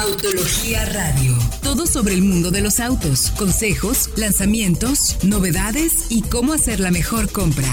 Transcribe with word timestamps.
Autología 0.00 0.84
Radio. 0.84 1.34
Todo 1.60 1.84
sobre 1.84 2.14
el 2.14 2.22
mundo 2.22 2.52
de 2.52 2.60
los 2.60 2.78
autos, 2.78 3.32
consejos, 3.32 4.10
lanzamientos, 4.16 5.18
novedades 5.24 6.06
y 6.08 6.22
cómo 6.22 6.52
hacer 6.52 6.78
la 6.78 6.92
mejor 6.92 7.32
compra. 7.32 7.66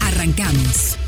Arrancamos. 0.00 0.98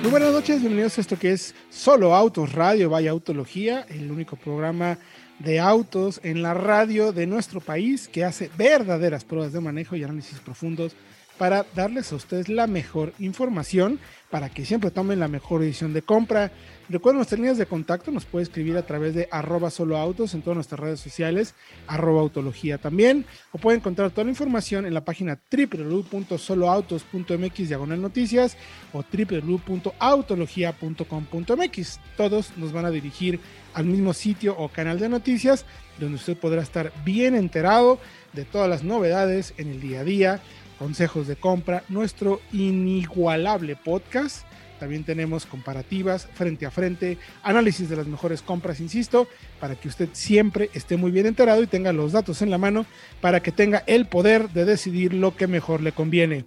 Muy 0.00 0.10
buenas 0.10 0.32
noches, 0.32 0.60
bienvenidos 0.60 0.96
a 0.96 1.02
esto 1.02 1.18
que 1.18 1.32
es 1.32 1.54
Solo 1.68 2.14
Autos 2.14 2.52
Radio, 2.52 2.88
vaya 2.88 3.10
Autología, 3.10 3.84
el 3.90 4.10
único 4.10 4.36
programa 4.36 4.96
de 5.38 5.60
autos 5.60 6.20
en 6.24 6.40
la 6.40 6.54
radio 6.54 7.12
de 7.12 7.26
nuestro 7.26 7.60
país 7.60 8.08
que 8.08 8.24
hace 8.24 8.50
verdaderas 8.56 9.24
pruebas 9.24 9.52
de 9.52 9.60
manejo 9.60 9.96
y 9.96 10.02
análisis 10.02 10.38
profundos 10.40 10.96
para 11.38 11.64
darles 11.74 12.12
a 12.12 12.16
ustedes 12.16 12.48
la 12.48 12.66
mejor 12.66 13.12
información 13.18 14.00
para 14.30 14.48
que 14.50 14.66
siempre 14.66 14.90
tomen 14.90 15.20
la 15.20 15.28
mejor 15.28 15.62
decisión 15.62 15.94
de 15.94 16.02
compra. 16.02 16.52
Recuerden 16.90 17.18
nuestras 17.18 17.38
líneas 17.38 17.58
de 17.58 17.66
contacto, 17.66 18.10
nos 18.10 18.24
puede 18.24 18.42
escribir 18.42 18.76
a 18.76 18.86
través 18.86 19.14
de 19.14 19.28
arroba 19.30 19.70
soloautos 19.70 20.34
en 20.34 20.42
todas 20.42 20.56
nuestras 20.56 20.80
redes 20.80 20.98
sociales, 21.00 21.54
arroba 21.86 22.20
autología 22.20 22.78
también, 22.78 23.24
o 23.52 23.58
puede 23.58 23.78
encontrar 23.78 24.10
toda 24.10 24.24
la 24.24 24.30
información 24.30 24.84
en 24.86 24.94
la 24.94 25.04
página 25.04 25.38
www.soloautos.mx 25.50 27.68
diagonal 27.68 28.02
noticias 28.02 28.56
o 28.92 29.02
www.autologia.com.mx. 29.02 32.00
Todos 32.16 32.56
nos 32.56 32.72
van 32.72 32.86
a 32.86 32.90
dirigir 32.90 33.38
al 33.74 33.84
mismo 33.86 34.12
sitio 34.12 34.56
o 34.58 34.68
canal 34.68 34.98
de 34.98 35.08
noticias 35.08 35.64
donde 35.98 36.16
usted 36.16 36.36
podrá 36.36 36.62
estar 36.62 36.92
bien 37.04 37.34
enterado 37.34 37.98
de 38.32 38.44
todas 38.44 38.68
las 38.68 38.84
novedades 38.84 39.54
en 39.56 39.68
el 39.68 39.80
día 39.80 40.00
a 40.00 40.04
día 40.04 40.40
consejos 40.78 41.26
de 41.26 41.36
compra, 41.36 41.84
nuestro 41.88 42.40
inigualable 42.52 43.76
podcast. 43.76 44.46
También 44.78 45.02
tenemos 45.02 45.44
comparativas 45.44 46.28
frente 46.34 46.64
a 46.64 46.70
frente, 46.70 47.18
análisis 47.42 47.88
de 47.88 47.96
las 47.96 48.06
mejores 48.06 48.42
compras, 48.42 48.80
insisto, 48.80 49.26
para 49.60 49.74
que 49.74 49.88
usted 49.88 50.08
siempre 50.12 50.70
esté 50.72 50.96
muy 50.96 51.10
bien 51.10 51.26
enterado 51.26 51.62
y 51.62 51.66
tenga 51.66 51.92
los 51.92 52.12
datos 52.12 52.42
en 52.42 52.50
la 52.50 52.58
mano 52.58 52.86
para 53.20 53.40
que 53.40 53.50
tenga 53.50 53.82
el 53.86 54.06
poder 54.06 54.50
de 54.50 54.64
decidir 54.64 55.14
lo 55.14 55.34
que 55.34 55.48
mejor 55.48 55.82
le 55.82 55.92
conviene. 55.92 56.44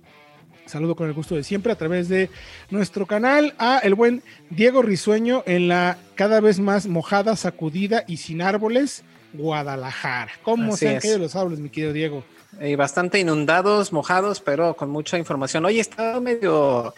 Saludo 0.65 0.95
con 0.95 1.07
el 1.07 1.13
gusto 1.13 1.35
de 1.35 1.43
siempre 1.43 1.73
a 1.73 1.77
través 1.77 2.07
de 2.07 2.29
nuestro 2.69 3.05
canal 3.05 3.53
a 3.57 3.79
el 3.79 3.95
buen 3.95 4.23
Diego 4.49 4.81
Risueño 4.81 5.43
en 5.45 5.67
la 5.67 5.97
cada 6.15 6.39
vez 6.39 6.59
más 6.61 6.87
mojada, 6.87 7.35
sacudida 7.35 8.05
y 8.07 8.17
sin 8.17 8.41
árboles 8.41 9.03
Guadalajara. 9.33 10.31
¿Cómo 10.43 10.75
se 10.75 10.89
han 10.89 10.99
caído 10.99 11.19
los 11.19 11.35
árboles, 11.35 11.59
mi 11.59 11.69
querido 11.69 11.93
Diego? 11.93 12.23
Eh, 12.59 12.75
bastante 12.75 13.17
inundados, 13.17 13.93
mojados, 13.93 14.41
pero 14.41 14.75
con 14.75 14.89
mucha 14.89 15.17
información. 15.17 15.63
Oye, 15.65 15.79
está 15.79 16.19
medio 16.19 16.93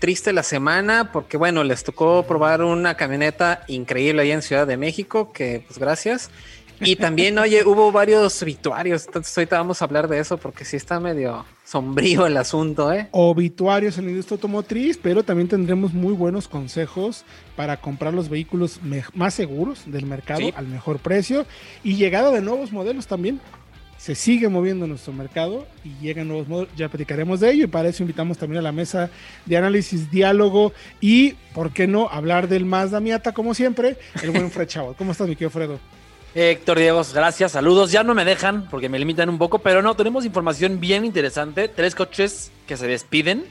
triste 0.00 0.32
la 0.32 0.42
semana 0.42 1.12
porque, 1.12 1.36
bueno, 1.36 1.62
les 1.62 1.84
tocó 1.84 2.24
probar 2.24 2.62
una 2.62 2.96
camioneta 2.96 3.62
increíble 3.68 4.22
ahí 4.22 4.32
en 4.32 4.42
Ciudad 4.42 4.66
de 4.66 4.76
México, 4.76 5.32
que 5.32 5.62
pues 5.66 5.78
gracias. 5.78 6.30
Y 6.80 6.96
también, 6.96 7.38
oye, 7.38 7.64
hubo 7.64 7.90
varios 7.92 8.42
obituarios, 8.42 9.06
entonces 9.06 9.36
ahorita 9.36 9.58
vamos 9.58 9.82
a 9.82 9.84
hablar 9.84 10.08
de 10.08 10.18
eso 10.18 10.38
porque 10.38 10.64
sí 10.64 10.76
está 10.76 11.00
medio 11.00 11.44
sombrío 11.64 12.26
el 12.26 12.36
asunto, 12.36 12.92
¿eh? 12.92 13.08
Obituarios 13.10 13.98
en 13.98 14.04
la 14.04 14.10
industria 14.10 14.36
automotriz, 14.36 14.98
pero 15.02 15.22
también 15.22 15.48
tendremos 15.48 15.92
muy 15.92 16.14
buenos 16.14 16.48
consejos 16.48 17.24
para 17.56 17.76
comprar 17.76 18.14
los 18.14 18.28
vehículos 18.28 18.80
más 19.14 19.34
seguros 19.34 19.82
del 19.86 20.06
mercado 20.06 20.50
al 20.54 20.66
mejor 20.66 20.98
precio 20.98 21.46
y 21.84 21.96
llegada 21.96 22.30
de 22.30 22.40
nuevos 22.40 22.72
modelos 22.72 23.06
también 23.06 23.40
se 23.98 24.14
sigue 24.14 24.48
moviendo 24.48 24.86
nuestro 24.86 25.12
mercado 25.12 25.66
y 25.84 25.92
llegan 26.00 26.28
nuevos 26.28 26.48
modos, 26.48 26.68
ya 26.76 26.88
platicaremos 26.88 27.40
de 27.40 27.50
ello 27.50 27.64
y 27.64 27.66
para 27.66 27.88
eso 27.88 28.04
invitamos 28.04 28.38
también 28.38 28.60
a 28.60 28.62
la 28.62 28.72
mesa 28.72 29.10
de 29.44 29.56
análisis, 29.56 30.10
diálogo 30.10 30.72
y, 31.00 31.32
¿por 31.52 31.72
qué 31.72 31.88
no?, 31.88 32.08
hablar 32.08 32.48
del 32.48 32.64
Mazda 32.64 33.00
Miata 33.00 33.32
como 33.32 33.54
siempre, 33.54 33.96
el 34.22 34.30
buen 34.30 34.50
Fred 34.52 34.68
Chavo. 34.68 34.94
¿Cómo 34.96 35.12
estás, 35.12 35.26
mi 35.26 35.34
querido 35.34 35.50
Fredo? 35.50 35.80
Héctor 36.34 36.78
Diego, 36.78 37.02
gracias, 37.14 37.52
saludos. 37.52 37.90
Ya 37.90 38.04
no 38.04 38.14
me 38.14 38.24
dejan 38.24 38.68
porque 38.68 38.88
me 38.88 38.98
limitan 38.98 39.28
un 39.28 39.38
poco, 39.38 39.58
pero 39.60 39.82
no, 39.82 39.94
tenemos 39.94 40.24
información 40.24 40.78
bien 40.78 41.04
interesante. 41.04 41.68
Tres 41.68 41.94
coches 41.94 42.52
que 42.66 42.76
se 42.76 42.86
despiden. 42.86 43.46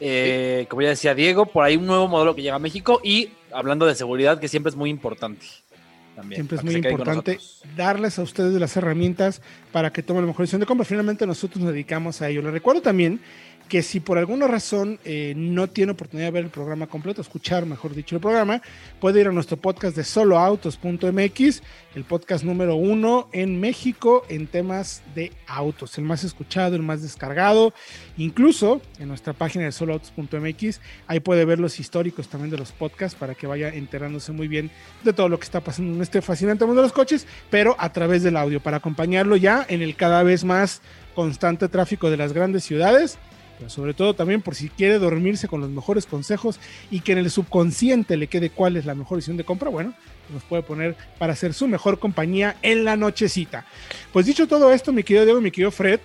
Eh, 0.00 0.66
como 0.68 0.82
ya 0.82 0.88
decía 0.88 1.14
Diego, 1.14 1.46
por 1.46 1.64
ahí 1.64 1.76
un 1.76 1.86
nuevo 1.86 2.08
modelo 2.08 2.34
que 2.34 2.42
llega 2.42 2.56
a 2.56 2.58
México 2.58 3.00
y 3.04 3.30
hablando 3.52 3.86
de 3.86 3.94
seguridad, 3.94 4.40
que 4.40 4.48
siempre 4.48 4.70
es 4.70 4.76
muy 4.76 4.90
importante. 4.90 5.46
Siempre 6.30 6.58
es 6.58 6.64
muy 6.64 6.74
importante 6.74 7.38
darles 7.76 8.18
a 8.18 8.22
ustedes 8.22 8.52
las 8.60 8.76
herramientas 8.76 9.40
para 9.70 9.92
que 9.92 10.02
tomen 10.02 10.22
la 10.22 10.26
mejor 10.26 10.42
decisión 10.42 10.60
de 10.60 10.66
compra. 10.66 10.84
Finalmente 10.84 11.26
nosotros 11.26 11.62
nos 11.62 11.72
dedicamos 11.72 12.20
a 12.20 12.28
ello. 12.28 12.42
Les 12.42 12.52
recuerdo 12.52 12.82
también 12.82 13.20
que 13.72 13.82
si 13.82 14.00
por 14.00 14.18
alguna 14.18 14.46
razón 14.46 14.98
eh, 15.02 15.32
no 15.34 15.66
tiene 15.66 15.92
oportunidad 15.92 16.26
de 16.26 16.32
ver 16.32 16.44
el 16.44 16.50
programa 16.50 16.88
completo, 16.88 17.22
escuchar, 17.22 17.64
mejor 17.64 17.94
dicho, 17.94 18.14
el 18.14 18.20
programa, 18.20 18.60
puede 19.00 19.22
ir 19.22 19.28
a 19.28 19.32
nuestro 19.32 19.56
podcast 19.56 19.96
de 19.96 20.04
soloautos.mx, 20.04 21.62
el 21.94 22.04
podcast 22.04 22.44
número 22.44 22.76
uno 22.76 23.30
en 23.32 23.58
México 23.60 24.26
en 24.28 24.46
temas 24.46 25.00
de 25.14 25.32
autos, 25.46 25.96
el 25.96 26.04
más 26.04 26.22
escuchado, 26.22 26.76
el 26.76 26.82
más 26.82 27.00
descargado, 27.00 27.72
incluso 28.18 28.82
en 28.98 29.08
nuestra 29.08 29.32
página 29.32 29.64
de 29.64 29.72
soloautos.mx, 29.72 30.80
ahí 31.06 31.20
puede 31.20 31.46
ver 31.46 31.58
los 31.58 31.80
históricos 31.80 32.28
también 32.28 32.50
de 32.50 32.58
los 32.58 32.72
podcasts 32.72 33.18
para 33.18 33.34
que 33.34 33.46
vaya 33.46 33.70
enterándose 33.70 34.32
muy 34.32 34.48
bien 34.48 34.70
de 35.02 35.14
todo 35.14 35.30
lo 35.30 35.38
que 35.38 35.44
está 35.44 35.60
pasando 35.60 35.94
en 35.94 36.02
este 36.02 36.20
fascinante 36.20 36.66
mundo 36.66 36.82
de 36.82 36.88
los 36.88 36.92
coches, 36.92 37.26
pero 37.48 37.74
a 37.78 37.90
través 37.90 38.22
del 38.22 38.36
audio, 38.36 38.60
para 38.60 38.76
acompañarlo 38.76 39.36
ya 39.36 39.64
en 39.66 39.80
el 39.80 39.96
cada 39.96 40.22
vez 40.22 40.44
más 40.44 40.82
constante 41.14 41.68
tráfico 41.68 42.10
de 42.10 42.18
las 42.18 42.34
grandes 42.34 42.64
ciudades 42.64 43.18
sobre 43.68 43.94
todo 43.94 44.14
también 44.14 44.42
por 44.42 44.54
si 44.54 44.68
quiere 44.68 44.98
dormirse 44.98 45.48
con 45.48 45.60
los 45.60 45.70
mejores 45.70 46.06
consejos 46.06 46.60
y 46.90 47.00
que 47.00 47.12
en 47.12 47.18
el 47.18 47.30
subconsciente 47.30 48.16
le 48.16 48.26
quede 48.26 48.50
cuál 48.50 48.76
es 48.76 48.86
la 48.86 48.94
mejor 48.94 49.18
decisión 49.18 49.36
de 49.36 49.44
compra, 49.44 49.70
bueno, 49.70 49.94
nos 50.32 50.42
puede 50.44 50.62
poner 50.62 50.96
para 51.18 51.36
ser 51.36 51.54
su 51.54 51.68
mejor 51.68 51.98
compañía 51.98 52.56
en 52.62 52.84
la 52.84 52.96
nochecita. 52.96 53.66
Pues 54.12 54.26
dicho 54.26 54.46
todo 54.46 54.72
esto, 54.72 54.92
mi 54.92 55.02
querido 55.02 55.24
Diego, 55.24 55.40
mi 55.40 55.50
querido 55.50 55.70
Fred, 55.70 56.00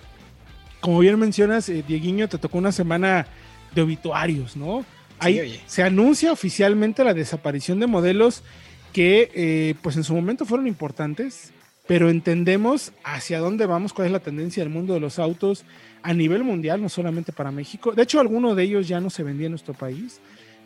como 0.80 0.98
bien 1.00 1.18
mencionas, 1.18 1.68
eh, 1.68 1.84
Dieguiño, 1.86 2.28
te 2.28 2.38
tocó 2.38 2.58
una 2.58 2.72
semana 2.72 3.26
de 3.74 3.82
obituarios, 3.82 4.56
¿no? 4.56 4.84
Ahí 5.18 5.60
se 5.66 5.82
anuncia 5.82 6.30
oficialmente 6.30 7.02
la 7.02 7.12
desaparición 7.12 7.80
de 7.80 7.88
modelos 7.88 8.44
que 8.92 9.30
eh, 9.34 9.74
pues 9.82 9.96
en 9.96 10.04
su 10.04 10.14
momento 10.14 10.44
fueron 10.44 10.68
importantes, 10.68 11.52
pero 11.88 12.10
entendemos 12.10 12.92
hacia 13.02 13.38
dónde 13.38 13.64
vamos, 13.64 13.94
cuál 13.94 14.06
es 14.06 14.12
la 14.12 14.20
tendencia 14.20 14.62
del 14.62 14.70
mundo 14.70 14.92
de 14.92 15.00
los 15.00 15.18
autos 15.18 15.64
a 16.02 16.12
nivel 16.12 16.44
mundial, 16.44 16.82
no 16.82 16.90
solamente 16.90 17.32
para 17.32 17.50
México. 17.50 17.92
De 17.92 18.02
hecho, 18.02 18.20
alguno 18.20 18.54
de 18.54 18.62
ellos 18.62 18.86
ya 18.86 19.00
no 19.00 19.08
se 19.08 19.22
vendía 19.22 19.46
en 19.46 19.52
nuestro 19.52 19.72
país, 19.72 20.20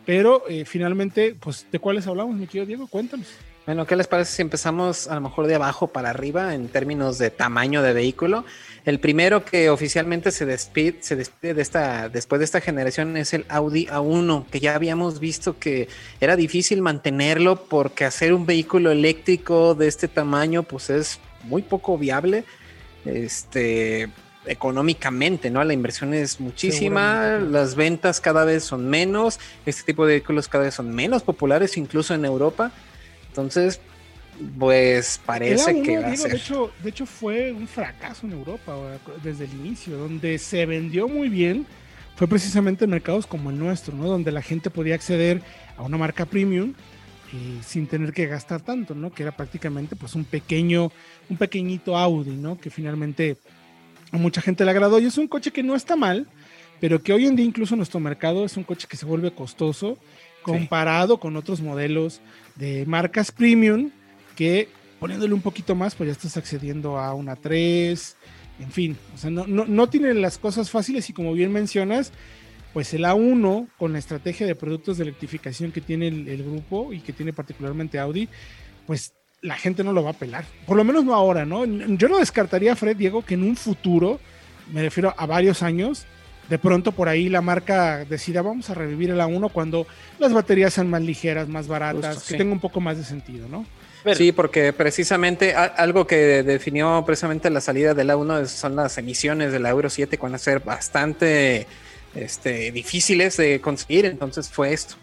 pero 0.04 0.42
eh, 0.48 0.64
finalmente, 0.64 1.36
pues, 1.38 1.64
¿de 1.70 1.78
cuáles 1.78 2.08
hablamos, 2.08 2.34
mi 2.34 2.48
querido 2.48 2.66
Diego? 2.66 2.88
Cuéntanos. 2.88 3.28
Bueno, 3.64 3.86
¿qué 3.86 3.94
les 3.94 4.08
parece 4.08 4.32
si 4.32 4.42
empezamos 4.42 5.06
a 5.06 5.14
lo 5.14 5.20
mejor 5.20 5.46
de 5.46 5.54
abajo 5.54 5.86
para 5.86 6.10
arriba 6.10 6.52
en 6.52 6.66
términos 6.68 7.18
de 7.18 7.30
tamaño 7.30 7.80
de 7.80 7.92
vehículo? 7.92 8.44
El 8.84 8.98
primero 8.98 9.44
que 9.44 9.70
oficialmente 9.70 10.32
se 10.32 10.46
despide, 10.46 10.96
se 11.00 11.14
despide 11.14 11.54
de 11.54 11.62
esta, 11.62 12.08
después 12.08 12.40
de 12.40 12.44
esta 12.44 12.60
generación 12.60 13.16
es 13.16 13.32
el 13.34 13.46
Audi 13.48 13.86
A1, 13.86 14.46
que 14.46 14.58
ya 14.58 14.74
habíamos 14.74 15.20
visto 15.20 15.60
que 15.60 15.88
era 16.20 16.34
difícil 16.34 16.82
mantenerlo 16.82 17.64
porque 17.66 18.04
hacer 18.04 18.34
un 18.34 18.46
vehículo 18.46 18.90
eléctrico 18.90 19.76
de 19.76 19.86
este 19.86 20.08
tamaño 20.08 20.64
pues 20.64 20.90
es 20.90 21.20
muy 21.44 21.62
poco 21.62 21.96
viable. 21.96 22.44
Este, 23.04 24.10
económicamente, 24.44 25.50
¿no? 25.50 25.62
La 25.62 25.72
inversión 25.72 26.14
es 26.14 26.40
muchísima, 26.40 27.38
las 27.38 27.76
ventas 27.76 28.20
cada 28.20 28.44
vez 28.44 28.64
son 28.64 28.90
menos, 28.90 29.38
este 29.66 29.84
tipo 29.84 30.04
de 30.04 30.14
vehículos 30.14 30.48
cada 30.48 30.64
vez 30.64 30.74
son 30.74 30.92
menos 30.92 31.22
populares, 31.22 31.76
incluso 31.76 32.12
en 32.12 32.24
Europa. 32.24 32.72
Entonces, 33.32 33.80
pues 34.58 35.18
parece 35.24 35.82
que 35.82 35.98
va 35.98 36.08
a 36.08 36.16
ser. 36.16 36.32
De 36.32 36.36
hecho, 36.36 36.70
de 36.82 36.90
hecho, 36.90 37.06
fue 37.06 37.50
un 37.50 37.66
fracaso 37.66 38.26
en 38.26 38.32
Europa 38.32 38.76
desde 39.22 39.44
el 39.44 39.52
inicio, 39.52 39.96
donde 39.96 40.38
se 40.38 40.66
vendió 40.66 41.08
muy 41.08 41.30
bien, 41.30 41.66
fue 42.16 42.28
precisamente 42.28 42.84
en 42.84 42.90
mercados 42.90 43.26
como 43.26 43.48
el 43.48 43.58
nuestro, 43.58 43.96
¿no? 43.96 44.06
Donde 44.06 44.32
la 44.32 44.42
gente 44.42 44.68
podía 44.68 44.94
acceder 44.94 45.40
a 45.78 45.82
una 45.82 45.96
marca 45.96 46.26
premium 46.26 46.74
eh, 47.32 47.60
sin 47.64 47.86
tener 47.86 48.12
que 48.12 48.26
gastar 48.26 48.60
tanto, 48.60 48.94
¿no? 48.94 49.10
Que 49.10 49.22
era 49.22 49.32
prácticamente 49.34 49.96
pues 49.96 50.14
un 50.14 50.24
pequeño, 50.24 50.92
un 51.30 51.36
pequeñito 51.38 51.96
Audi, 51.96 52.32
¿no? 52.32 52.58
Que 52.58 52.68
finalmente 52.68 53.38
a 54.10 54.18
mucha 54.18 54.42
gente 54.42 54.64
le 54.66 54.70
agradó 54.72 54.98
y 54.98 55.06
es 55.06 55.16
un 55.16 55.26
coche 55.26 55.52
que 55.52 55.62
no 55.62 55.74
está 55.74 55.96
mal, 55.96 56.26
pero 56.80 57.02
que 57.02 57.14
hoy 57.14 57.26
en 57.26 57.36
día 57.36 57.46
incluso 57.46 57.74
en 57.74 57.78
nuestro 57.78 58.00
mercado 58.00 58.44
es 58.44 58.58
un 58.58 58.64
coche 58.64 58.86
que 58.86 58.98
se 58.98 59.06
vuelve 59.06 59.32
costoso 59.34 59.96
comparado 60.42 61.18
con 61.18 61.36
otros 61.36 61.60
modelos 61.60 62.20
de 62.56 62.84
marcas 62.86 63.32
premium 63.32 63.90
que 64.36 64.68
poniéndole 65.00 65.34
un 65.34 65.42
poquito 65.42 65.74
más 65.74 65.94
pues 65.94 66.08
ya 66.08 66.12
estás 66.12 66.36
accediendo 66.36 66.98
a 66.98 67.14
una 67.14 67.36
3, 67.36 68.16
en 68.60 68.70
fin, 68.70 68.96
o 69.14 69.18
sea, 69.18 69.30
no, 69.30 69.46
no, 69.46 69.88
tiene 69.88 70.14
las 70.14 70.38
cosas 70.38 70.70
fáciles 70.70 71.08
y 71.10 71.12
como 71.12 71.32
bien 71.32 71.52
mencionas, 71.52 72.12
pues 72.72 72.94
el 72.94 73.04
A1 73.04 73.68
con 73.78 73.92
la 73.92 73.98
estrategia 73.98 74.46
de 74.46 74.54
productos 74.54 74.98
de 74.98 75.04
electrificación 75.04 75.72
que 75.72 75.80
tiene 75.80 76.08
el, 76.08 76.28
el 76.28 76.42
grupo 76.44 76.92
y 76.92 77.00
que 77.00 77.12
tiene 77.12 77.32
particularmente 77.32 77.98
Audi, 77.98 78.28
pues 78.86 79.14
la 79.42 79.56
gente 79.56 79.82
no 79.82 79.92
lo 79.92 80.04
va 80.04 80.10
a 80.10 80.14
pelar. 80.14 80.44
Por 80.66 80.76
lo 80.76 80.84
menos 80.84 81.04
no 81.04 81.14
ahora, 81.14 81.44
¿no? 81.44 81.64
Yo 81.64 82.08
no 82.08 82.18
descartaría, 82.18 82.76
Fred, 82.76 82.96
Diego, 82.96 83.24
que 83.24 83.34
en 83.34 83.42
un 83.42 83.56
futuro, 83.56 84.20
me 84.72 84.82
refiero 84.82 85.12
a 85.16 85.26
varios 85.26 85.62
años, 85.62 86.06
de 86.52 86.58
pronto 86.58 86.92
por 86.92 87.08
ahí 87.08 87.30
la 87.30 87.40
marca 87.40 88.04
decida 88.04 88.42
vamos 88.42 88.68
a 88.68 88.74
revivir 88.74 89.08
el 89.08 89.18
A1 89.18 89.50
cuando 89.52 89.86
las 90.18 90.34
baterías 90.34 90.74
sean 90.74 90.90
más 90.90 91.00
ligeras, 91.00 91.48
más 91.48 91.66
baratas, 91.66 92.24
que 92.24 92.36
tenga 92.36 92.52
un 92.52 92.60
poco 92.60 92.78
más 92.78 92.98
de 92.98 93.04
sentido, 93.04 93.48
¿no? 93.48 93.64
Sí, 94.14 94.32
porque 94.32 94.74
precisamente 94.74 95.54
algo 95.54 96.06
que 96.06 96.42
definió 96.42 97.04
precisamente 97.06 97.48
la 97.48 97.62
salida 97.62 97.94
del 97.94 98.10
A1 98.10 98.44
son 98.44 98.76
las 98.76 98.98
emisiones 98.98 99.50
del 99.50 99.64
Euro 99.64 99.88
7 99.88 100.14
que 100.14 100.22
van 100.22 100.34
a 100.34 100.38
ser 100.38 100.60
bastante 100.60 101.66
este, 102.14 102.70
difíciles 102.70 103.38
de 103.38 103.58
conseguir, 103.62 104.04
entonces 104.04 104.50
fue 104.50 104.74
esto. 104.74 104.96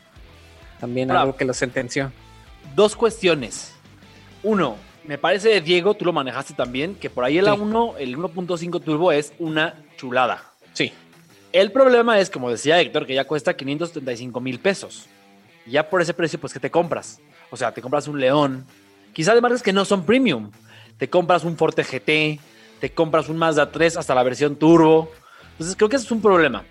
También 0.80 1.10
algo 1.10 1.36
que 1.36 1.46
lo 1.46 1.56
sentenció. 1.56 2.12
Dos 2.76 2.96
cuestiones. 2.96 3.74
Uno, 4.44 4.76
me 5.04 5.18
parece, 5.18 5.62
Diego, 5.62 5.96
tú 5.96 6.06
lo 6.06 6.14
manejaste 6.14 6.54
también, 6.54 6.94
que 6.94 7.10
por 7.10 7.24
ahí 7.24 7.40
el 7.40 7.48
A1, 7.48 7.96
el 7.98 8.18
1.5 8.20 8.84
turbo 8.84 9.12
es 9.12 9.34
una 9.40 9.84
chulada. 9.98 10.49
El 11.52 11.72
problema 11.72 12.20
es, 12.20 12.30
como 12.30 12.52
decía 12.52 12.80
Héctor, 12.80 13.06
que 13.06 13.16
ya 13.16 13.26
cuesta 13.26 13.56
535 13.56 14.40
mil 14.40 14.60
pesos. 14.60 15.08
Ya 15.66 15.90
por 15.90 16.02
ese 16.02 16.14
precio, 16.14 16.40
pues, 16.40 16.54
¿qué 16.54 16.60
te 16.60 16.70
compras? 16.70 17.20
O 17.50 17.58
sea, 17.58 17.74
te 17.74 17.82
compras 17.82 18.08
un 18.08 18.20
León, 18.20 18.66
quizá 19.14 19.34
de 19.34 19.42
marcas 19.42 19.64
que 19.64 19.74
no 19.74 19.86
son 19.86 20.06
premium. 20.06 20.52
Te 20.98 21.10
compras 21.10 21.44
un 21.44 21.58
Forte 21.58 21.84
GT, 21.84 22.40
te 22.80 22.92
compras 22.94 23.30
un 23.30 23.38
Mazda 23.38 23.72
3 23.72 23.98
hasta 23.98 24.14
la 24.14 24.24
versión 24.24 24.56
turbo. 24.58 25.12
Entonces, 25.52 25.76
creo 25.76 25.90
que 25.90 25.96
ese 25.96 26.06
es 26.06 26.12
un 26.12 26.22
problema. 26.22 26.64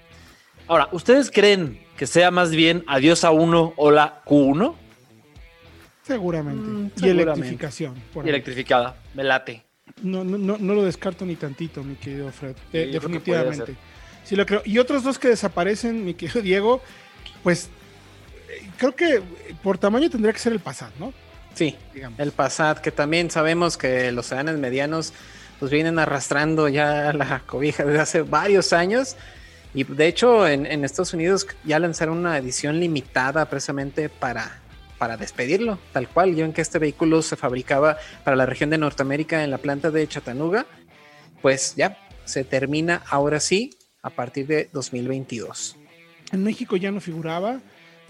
Ahora, 0.66 0.88
¿ustedes 0.92 1.30
creen 1.30 1.80
que 1.96 2.06
sea 2.06 2.30
más 2.30 2.50
bien 2.50 2.84
Adiós 2.86 3.24
a 3.24 3.30
1 3.30 3.74
o 3.76 3.90
la 3.90 4.22
Q1? 4.24 4.74
Seguramente. 6.02 6.62
Mm, 6.62 6.90
y 7.04 7.08
electrificación. 7.08 7.94
y 8.24 8.28
electrificada, 8.28 8.96
me 9.14 9.24
late. 9.24 9.64
No, 10.02 10.22
no, 10.24 10.38
no, 10.38 10.74
lo 10.74 10.84
descarto 10.84 11.24
ni 11.24 11.36
tantito, 11.36 11.82
mi 11.82 11.96
querido 11.96 12.30
Fred. 12.30 12.54
definitivamente. 12.72 13.76
Sí 14.28 14.36
lo 14.36 14.44
creo. 14.44 14.60
Y 14.66 14.78
otros 14.78 15.04
dos 15.04 15.18
que 15.18 15.28
desaparecen, 15.28 16.04
mi 16.04 16.12
querido 16.12 16.42
Diego, 16.42 16.82
pues 17.42 17.70
eh, 18.50 18.68
creo 18.76 18.94
que 18.94 19.22
por 19.62 19.78
tamaño 19.78 20.10
tendría 20.10 20.34
que 20.34 20.38
ser 20.38 20.52
el 20.52 20.60
Passat, 20.60 20.94
¿no? 20.98 21.14
Sí, 21.54 21.76
Digamos. 21.94 22.20
el 22.20 22.32
Passat, 22.32 22.78
que 22.80 22.92
también 22.92 23.30
sabemos 23.30 23.78
que 23.78 24.12
los 24.12 24.26
sedanes 24.26 24.58
medianos 24.58 25.14
pues 25.58 25.72
vienen 25.72 25.98
arrastrando 25.98 26.68
ya 26.68 27.12
la 27.14 27.40
cobija 27.46 27.84
desde 27.86 28.00
hace 28.00 28.20
varios 28.20 28.74
años. 28.74 29.16
Y 29.72 29.84
de 29.84 30.06
hecho 30.06 30.46
en, 30.46 30.66
en 30.66 30.84
Estados 30.84 31.14
Unidos 31.14 31.46
ya 31.64 31.78
lanzaron 31.78 32.18
una 32.18 32.36
edición 32.36 32.80
limitada 32.80 33.48
precisamente 33.48 34.10
para 34.10 34.60
para 34.98 35.16
despedirlo, 35.16 35.78
tal 35.92 36.08
cual. 36.08 36.34
Yo 36.34 36.44
en 36.44 36.52
que 36.52 36.60
este 36.60 36.78
vehículo 36.78 37.22
se 37.22 37.36
fabricaba 37.36 37.96
para 38.24 38.36
la 38.36 38.44
región 38.44 38.68
de 38.68 38.78
Norteamérica 38.78 39.42
en 39.42 39.50
la 39.50 39.58
planta 39.58 39.90
de 39.90 40.06
Chattanooga, 40.06 40.66
pues 41.40 41.76
ya 41.76 41.96
se 42.24 42.44
termina 42.44 43.02
ahora 43.08 43.40
sí 43.40 43.77
a 44.02 44.10
partir 44.10 44.46
de 44.46 44.68
2022. 44.72 45.76
En 46.32 46.44
México 46.44 46.76
ya 46.76 46.90
no 46.90 47.00
figuraba. 47.00 47.60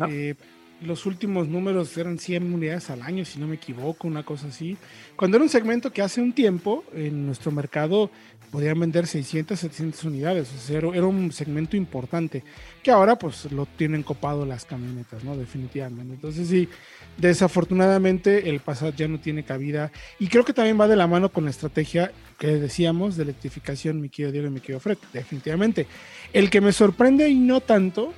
Eh, 0.09 0.35
los 0.81 1.07
últimos 1.07 1.49
números 1.49 1.97
eran 1.97 2.19
100 2.19 2.53
unidades 2.53 2.91
al 2.91 3.03
año, 3.03 3.25
si 3.25 3.41
no 3.41 3.49
me 3.49 3.57
equivoco, 3.57 4.07
una 4.07 4.25
cosa 4.25 4.49
así. 4.49 4.77
Cuando 5.17 5.37
era 5.37 5.45
un 5.45 5.51
segmento 5.51 5.93
que 5.93 6.03
hace 6.03 6.21
un 6.21 6.33
tiempo 6.33 6.85
en 6.93 7.27
nuestro 7.27 7.51
mercado 7.51 8.11
podían 8.51 8.81
vender 8.81 9.07
600, 9.07 9.59
700 9.59 10.05
unidades, 10.05 10.49
o 10.55 10.59
sea, 10.59 10.79
era 10.79 11.07
un 11.07 11.33
segmento 11.33 11.77
importante, 11.77 12.43
que 12.83 12.91
ahora 12.91 13.17
pues 13.17 13.51
lo 13.53 13.67
tienen 13.67 14.03
copado 14.03 14.47
las 14.47 14.65
camionetas, 14.65 15.25
¿no? 15.25 15.37
Definitivamente. 15.37 16.15
Entonces 16.15 16.49
sí, 16.49 16.69
desafortunadamente 17.17 18.49
el 18.49 18.61
Passat 18.61 18.95
ya 18.97 19.09
no 19.09 19.21
tiene 19.21 19.45
cabida 19.45 19.93
y 20.19 20.29
creo 20.29 20.45
que 20.45 20.53
también 20.53 20.81
va 20.81 20.89
de 20.89 20.97
la 20.97 21.07
mano 21.07 21.31
con 21.31 21.45
la 21.45 21.51
estrategia 21.51 22.13
que 22.39 22.47
decíamos 22.47 23.17
de 23.17 23.25
electrificación, 23.25 24.01
mi 24.01 24.09
querido 24.09 24.33
Diego 24.33 24.49
y 24.49 24.51
mi 24.51 24.61
querido 24.61 24.81
Fred, 24.81 24.99
definitivamente. 25.13 25.87
El 26.33 26.51
que 26.51 26.61
me 26.61 26.73
sorprende 26.73 27.29
y 27.29 27.35
no 27.35 27.61
tanto, 27.61 28.15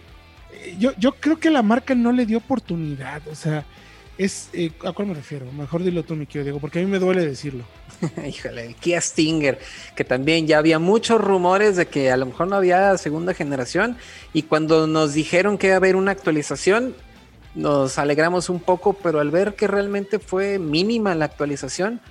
eh, 0.53 0.77
yo, 0.79 0.93
yo 0.99 1.12
creo 1.12 1.38
que 1.38 1.50
la 1.50 1.62
marca 1.62 1.94
no 1.94 2.12
le 2.12 2.27
dio 2.27 2.38
oportunidad, 2.38 3.27
o 3.29 3.35
sea, 3.35 3.65
es, 4.25 4.50
eh, 4.52 4.70
¿a 4.84 4.93
cuál 4.93 5.08
me 5.08 5.14
refiero? 5.14 5.50
Mejor 5.50 5.82
dilo 5.82 6.02
tú, 6.02 6.14
mi 6.14 6.26
querido 6.26 6.44
Diego, 6.44 6.61
porque 6.61 6.78
a 6.78 6.82
mí 6.82 6.90
me 6.90 6.99
duele 6.99 7.25
decirlo. 7.25 7.64
Híjole, 8.28 8.67
el 8.67 8.75
Kia 8.75 9.00
Stinger, 9.00 9.58
que 9.96 10.05
también 10.05 10.46
ya 10.46 10.58
había 10.58 10.78
muchos 10.78 11.19
rumores 11.19 11.76
de 11.76 11.87
que 11.87 12.11
a 12.11 12.19
lo 12.19 12.26
mejor 12.26 12.49
no 12.49 12.56
había 12.56 12.99
segunda 12.99 13.32
generación 13.32 13.96
y 14.34 14.43
cuando 14.43 14.87
nos 14.87 15.14
dijeron 15.14 15.56
que 15.56 15.69
iba 15.69 15.76
a 15.76 15.78
haber 15.78 15.96
una 15.96 16.11
actualización, 16.11 16.94
nos 17.55 17.96
alegramos 17.99 18.50
un 18.50 18.61
poco, 18.61 18.93
pero 18.93 19.20
al 19.20 19.31
ver 19.31 19.55
que 19.55 19.67
realmente 19.67 20.19
fue 20.19 20.58
mínima 20.58 21.14
la 21.14 21.25
actualización, 21.25 22.02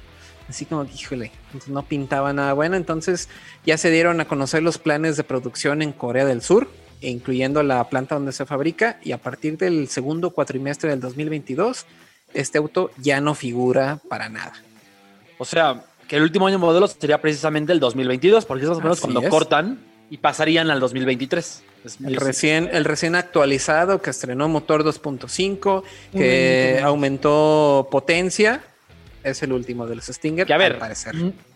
así 0.49 0.65
como, 0.65 0.85
híjole, 0.85 1.31
no 1.67 1.83
pintaba 1.83 2.33
nada 2.33 2.53
bueno, 2.53 2.75
entonces 2.75 3.29
ya 3.67 3.77
se 3.77 3.91
dieron 3.91 4.19
a 4.19 4.27
conocer 4.27 4.63
los 4.63 4.79
planes 4.79 5.15
de 5.15 5.23
producción 5.23 5.83
en 5.83 5.91
Corea 5.91 6.25
del 6.25 6.41
Sur, 6.41 6.69
incluyendo 7.01 7.63
la 7.63 7.87
planta 7.89 8.15
donde 8.15 8.31
se 8.31 8.45
fabrica, 8.45 8.99
y 9.03 9.11
a 9.11 9.17
partir 9.17 9.57
del 9.57 9.87
segundo 9.87 10.31
cuatrimestre 10.31 10.89
del 10.89 10.99
2022, 10.99 11.85
este 12.33 12.57
auto 12.57 12.91
ya 12.97 13.21
no 13.21 13.35
figura 13.35 13.99
para 14.09 14.29
nada. 14.29 14.53
O 15.37 15.45
sea, 15.45 15.83
que 16.07 16.17
el 16.17 16.23
último 16.23 16.47
año 16.47 16.59
modelo 16.59 16.87
sería 16.87 17.21
precisamente 17.21 17.71
el 17.71 17.79
2022, 17.79 18.45
porque 18.45 18.63
es 18.63 18.69
más 18.69 18.79
o 18.79 18.81
menos 18.81 18.99
cuando 18.99 19.27
cortan 19.29 19.79
y 20.09 20.17
pasarían 20.17 20.69
al 20.71 20.79
2023. 20.79 21.63
el 22.05 22.15
recién, 22.15 22.69
el 22.73 22.83
recién 22.83 23.15
actualizado 23.15 24.01
que 24.01 24.09
estrenó 24.09 24.49
motor 24.49 24.83
2.5, 24.83 25.83
que 26.11 26.81
aumentó 26.83 27.87
potencia, 27.91 28.63
es 29.23 29.43
el 29.43 29.53
último 29.53 29.85
de 29.85 29.95
los 29.95 30.05
Stinger. 30.05 30.47
Que 30.47 30.53
a 30.53 30.57
ver, 30.57 30.79
parecer. 30.79 31.13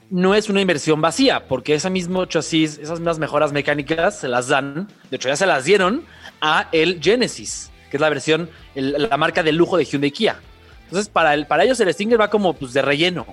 No 0.09 0.35
es 0.35 0.49
una 0.49 0.61
inversión 0.61 1.01
vacía, 1.01 1.47
porque 1.47 1.75
ese 1.75 1.89
mismo 1.89 2.25
chasis, 2.25 2.77
esas 2.77 2.99
mismas 2.99 3.19
mejoras 3.19 3.51
mecánicas 3.51 4.19
se 4.19 4.27
las 4.27 4.47
dan, 4.47 4.87
de 5.09 5.15
hecho 5.15 5.29
ya 5.29 5.35
se 5.35 5.45
las 5.45 5.65
dieron 5.65 6.03
a 6.41 6.67
el 6.71 6.99
Genesis, 7.01 7.71
que 7.89 7.97
es 7.97 8.01
la 8.01 8.09
versión, 8.09 8.49
la 8.75 9.17
marca 9.17 9.43
de 9.43 9.51
lujo 9.51 9.77
de 9.77 9.85
Hyundai 9.85 10.11
Kia. 10.11 10.39
Entonces, 10.83 11.09
para, 11.09 11.33
el, 11.33 11.47
para 11.47 11.63
ellos 11.63 11.79
el 11.79 11.91
Stinger 11.93 12.19
va 12.19 12.29
como 12.29 12.53
pues, 12.53 12.73
de 12.73 12.81
relleno 12.81 13.25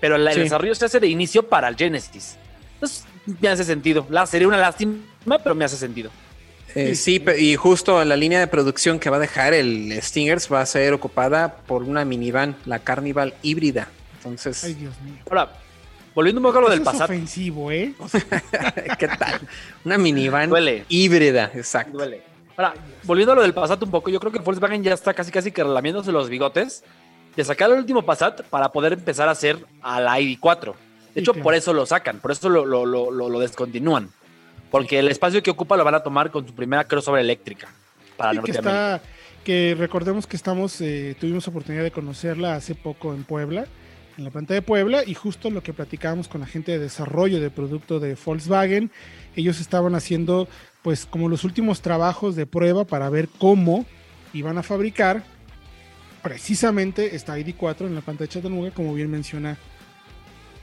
pero 0.00 0.16
el 0.16 0.24
desarrollo 0.24 0.74
se 0.74 0.84
hace 0.84 1.00
de 1.00 1.08
inicio 1.08 1.42
para 1.42 1.68
el 1.68 1.76
Genesis. 1.76 2.36
Entonces, 2.74 3.04
me 3.40 3.48
hace 3.48 3.64
sentido. 3.64 4.06
La, 4.10 4.26
sería 4.26 4.48
una 4.48 4.58
lástima, 4.58 4.98
pero 5.42 5.54
me 5.54 5.64
hace 5.64 5.76
sentido. 5.76 6.10
Eh, 6.74 6.94
sí, 6.94 7.24
y 7.38 7.56
justo 7.56 8.04
la 8.04 8.16
línea 8.16 8.38
de 8.38 8.46
producción 8.46 8.98
que 8.98 9.08
va 9.08 9.16
a 9.16 9.20
dejar 9.20 9.54
el 9.54 9.98
Stingers 10.02 10.52
va 10.52 10.60
a 10.60 10.66
ser 10.66 10.92
ocupada 10.92 11.56
por 11.66 11.82
una 11.82 12.04
minivan, 12.04 12.56
la 12.66 12.80
Carnival 12.80 13.34
híbrida. 13.42 13.88
Entonces. 14.18 14.62
Ay, 14.64 14.74
Dios 14.74 14.94
mío. 15.00 15.14
Ahora, 15.30 15.52
volviendo 16.16 16.40
un 16.40 16.46
poco 16.46 16.58
a 16.58 16.62
lo 16.62 16.70
del 16.70 16.82
pasado. 16.82 17.04
Es 17.04 17.10
ofensivo, 17.10 17.70
¿eh? 17.70 17.92
¿Qué 18.98 19.06
tal? 19.06 19.40
Una 19.84 19.98
minivan 19.98 20.50
híbrida, 20.88 21.52
exacto. 21.54 21.98
Duele. 21.98 22.22
Ahora, 22.56 22.74
volviendo 23.04 23.32
a 23.32 23.36
lo 23.36 23.42
del 23.42 23.52
pasado 23.52 23.84
un 23.84 23.90
poco, 23.90 24.08
yo 24.08 24.18
creo 24.18 24.32
que 24.32 24.38
Volkswagen 24.38 24.82
ya 24.82 24.94
está 24.94 25.12
casi 25.12 25.30
casi 25.30 25.52
que 25.52 25.62
relamiéndose 25.62 26.10
los 26.10 26.30
bigotes 26.30 26.82
de 27.36 27.44
sacar 27.44 27.70
el 27.70 27.78
último 27.78 28.02
Passat 28.02 28.40
para 28.44 28.72
poder 28.72 28.94
empezar 28.94 29.28
a 29.28 29.32
hacer 29.32 29.58
a 29.82 30.00
la 30.00 30.18
ID4. 30.18 30.74
De 31.14 31.20
hecho, 31.20 31.34
por 31.34 31.54
eso 31.54 31.74
lo 31.74 31.84
sacan, 31.84 32.18
por 32.18 32.30
eso 32.32 32.48
lo, 32.48 32.64
lo, 32.64 32.86
lo, 32.86 33.38
descontinúan. 33.38 34.08
Porque 34.70 34.98
el 34.98 35.08
espacio 35.08 35.42
que 35.42 35.50
ocupa 35.50 35.76
lo 35.76 35.84
van 35.84 35.96
a 35.96 36.00
tomar 36.00 36.30
con 36.30 36.46
su 36.46 36.54
primera 36.54 36.84
crossover 36.84 37.20
eléctrica 37.20 37.68
para 38.16 38.40
que, 38.40 38.50
está, 38.50 39.02
que 39.44 39.76
recordemos 39.78 40.26
que 40.26 40.36
estamos, 40.36 40.80
eh, 40.80 41.14
tuvimos 41.20 41.46
oportunidad 41.46 41.84
de 41.84 41.90
conocerla 41.90 42.54
hace 42.54 42.74
poco 42.74 43.12
en 43.12 43.24
Puebla, 43.24 43.66
en 44.16 44.24
la 44.24 44.30
planta 44.30 44.54
de 44.54 44.62
Puebla, 44.62 45.02
y 45.06 45.14
justo 45.14 45.50
lo 45.50 45.62
que 45.62 45.72
platicábamos 45.72 46.28
con 46.28 46.40
la 46.40 46.46
gente 46.46 46.72
de 46.72 46.78
desarrollo 46.78 47.40
de 47.40 47.50
producto 47.50 48.00
de 48.00 48.16
Volkswagen, 48.22 48.90
ellos 49.34 49.60
estaban 49.60 49.94
haciendo 49.94 50.48
pues 50.82 51.04
como 51.04 51.28
los 51.28 51.44
últimos 51.44 51.82
trabajos 51.82 52.36
de 52.36 52.46
prueba 52.46 52.84
para 52.84 53.10
ver 53.10 53.28
cómo 53.28 53.84
iban 54.32 54.56
a 54.56 54.62
fabricar 54.62 55.22
precisamente 56.22 57.14
está 57.14 57.38
ID4 57.38 57.86
en 57.86 57.94
la 57.94 58.00
pantalla 58.00 58.26
de 58.26 58.32
Chattanooga, 58.32 58.70
como 58.72 58.94
bien 58.94 59.08
menciona, 59.08 59.56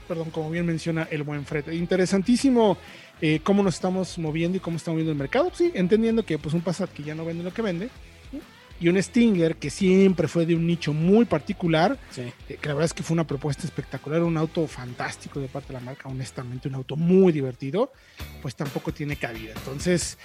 perdón, 0.06 0.30
como 0.30 0.50
bien 0.50 0.66
menciona 0.66 1.08
el 1.10 1.22
buen 1.22 1.46
Fred. 1.46 1.72
Interesantísimo 1.72 2.76
eh, 3.22 3.40
cómo 3.42 3.62
nos 3.62 3.76
estamos 3.76 4.18
moviendo 4.18 4.58
y 4.58 4.60
cómo 4.60 4.76
está 4.76 4.90
moviendo 4.90 5.12
el 5.12 5.18
mercado, 5.18 5.50
sí, 5.54 5.72
entendiendo 5.74 6.22
que 6.26 6.38
pues 6.38 6.54
un 6.54 6.60
Passat 6.60 6.90
que 6.90 7.02
ya 7.02 7.14
no 7.14 7.24
vende 7.24 7.44
lo 7.44 7.54
que 7.54 7.62
vende, 7.62 7.88
y 8.80 8.88
un 8.88 9.00
Stinger 9.02 9.56
que 9.56 9.70
siempre 9.70 10.28
fue 10.28 10.46
de 10.46 10.54
un 10.54 10.66
nicho 10.66 10.92
muy 10.92 11.24
particular, 11.24 11.98
eh, 12.16 12.32
que 12.46 12.68
la 12.68 12.74
verdad 12.74 12.84
es 12.86 12.94
que 12.94 13.02
fue 13.02 13.14
una 13.14 13.26
propuesta 13.26 13.64
espectacular, 13.64 14.22
un 14.22 14.36
auto 14.36 14.66
fantástico 14.66 15.40
de 15.40 15.48
parte 15.48 15.68
de 15.68 15.74
la 15.74 15.80
marca, 15.80 16.08
honestamente, 16.08 16.68
un 16.68 16.74
auto 16.74 16.96
muy 16.96 17.32
divertido, 17.32 17.92
pues 18.42 18.54
tampoco 18.56 18.92
tiene 18.92 19.16
cabida. 19.16 19.52
Entonces, 19.56 20.18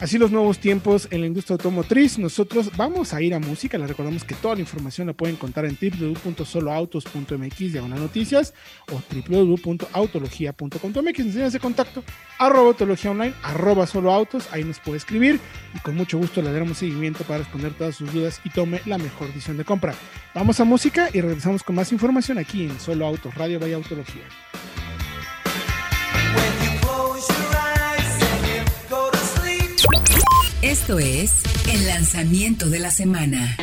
así 0.00 0.18
los 0.18 0.30
nuevos 0.30 0.58
tiempos 0.58 1.08
en 1.10 1.22
la 1.22 1.26
industria 1.26 1.54
automotriz, 1.54 2.18
nosotros 2.18 2.70
vamos 2.76 3.14
a 3.14 3.22
ir 3.22 3.34
a 3.34 3.38
música, 3.38 3.78
les 3.78 3.88
recordamos 3.88 4.24
que 4.24 4.34
toda 4.34 4.54
la 4.54 4.60
información 4.60 5.06
la 5.06 5.12
pueden 5.12 5.36
encontrar 5.36 5.64
en 5.64 5.78
www.soloautos.mx, 5.80 7.58
diagonal 7.58 8.00
noticias, 8.00 8.54
o 8.92 9.02
www.autologia.com.mx, 9.28 11.18
enseñas 11.18 11.52
de 11.52 11.60
contacto, 11.60 12.04
arroba 12.38 12.68
autología 12.68 13.10
online, 13.10 13.34
arroba 13.42 13.86
soloautos, 13.86 14.46
ahí 14.52 14.62
nos 14.64 14.78
puede 14.78 14.98
escribir 14.98 15.40
y 15.74 15.78
con 15.78 15.96
mucho 15.96 16.18
gusto 16.18 16.42
le 16.42 16.52
daremos 16.52 16.78
seguimiento 16.78 17.24
para 17.24 17.38
responder 17.38 17.72
todas 17.72 17.93
sus 17.94 18.12
dudas 18.12 18.40
y 18.44 18.50
tome 18.50 18.80
la 18.84 18.98
mejor 18.98 19.28
decisión 19.28 19.56
de 19.56 19.64
compra. 19.64 19.94
Vamos 20.34 20.60
a 20.60 20.64
música 20.64 21.08
y 21.12 21.20
regresamos 21.20 21.62
con 21.62 21.76
más 21.76 21.92
información 21.92 22.38
aquí 22.38 22.64
en 22.64 22.78
Solo 22.78 23.06
Autos, 23.06 23.34
Radio 23.34 23.58
Vaya 23.58 23.76
Autología. 23.76 24.24
Esto 30.60 30.98
es 30.98 31.42
el 31.68 31.86
lanzamiento 31.86 32.68
de 32.68 32.78
la 32.78 32.90
semana. 32.90 33.56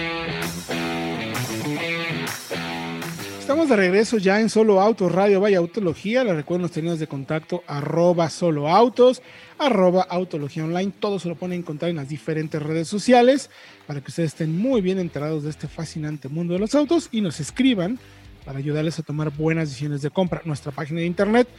Estamos 3.51 3.67
de 3.67 3.75
regreso 3.75 4.17
ya 4.17 4.39
en 4.39 4.50
Solo 4.50 4.79
Autos 4.79 5.12
Radio 5.12 5.41
Vaya 5.41 5.58
Autología. 5.58 6.24
Les 6.24 6.38
recuerdo 6.38 6.62
los 6.62 6.72
tenidos 6.72 7.00
de 7.00 7.08
contacto 7.08 7.65
arroba 7.67 8.29
solo 8.29 8.70
autos, 8.70 9.22
arroba 9.60 10.03
autología 10.03 10.63
online. 10.63 10.93
Todo 10.98 11.20
se 11.20 11.27
lo 11.27 11.36
pueden 11.36 11.60
encontrar 11.60 11.91
en 11.91 11.98
las 11.98 12.08
diferentes 12.08 12.63
redes 12.63 12.88
sociales 12.88 13.50
para 13.88 14.00
que 14.00 14.08
ustedes 14.08 14.29
estén 14.29 14.58
muy 14.58 14.79
bien 14.79 15.00
enterados 15.00 15.43
de 15.43 15.50
este 15.50 15.67
fascinante 15.67 16.29
mundo 16.29 16.53
de 16.53 16.60
los 16.60 16.75
autos 16.75 17.10
y 17.12 17.20
nos 17.20 17.41
escriban 17.41 18.00
para 18.46 18.60
ayudarles 18.60 19.00
a 19.00 19.03
tomar 19.03 19.31
buenas 19.31 19.67
decisiones 19.67 20.01
de 20.01 20.12
compra. 20.12 20.41
Nuestra 20.46 20.72
página 20.72 21.01
de 21.01 21.08
internet 21.08 21.50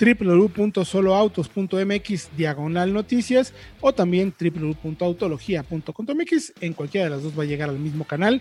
www.soloautos.mx 0.00 2.30
diagonal 2.36 2.92
noticias 2.92 3.52
o 3.80 3.92
también 3.92 4.32
www.autologia.com.mx. 4.40 6.52
En 6.60 6.74
cualquiera 6.74 7.06
de 7.06 7.10
las 7.10 7.24
dos 7.24 7.36
va 7.36 7.42
a 7.42 7.46
llegar 7.46 7.70
al 7.70 7.80
mismo 7.80 8.04
canal 8.04 8.40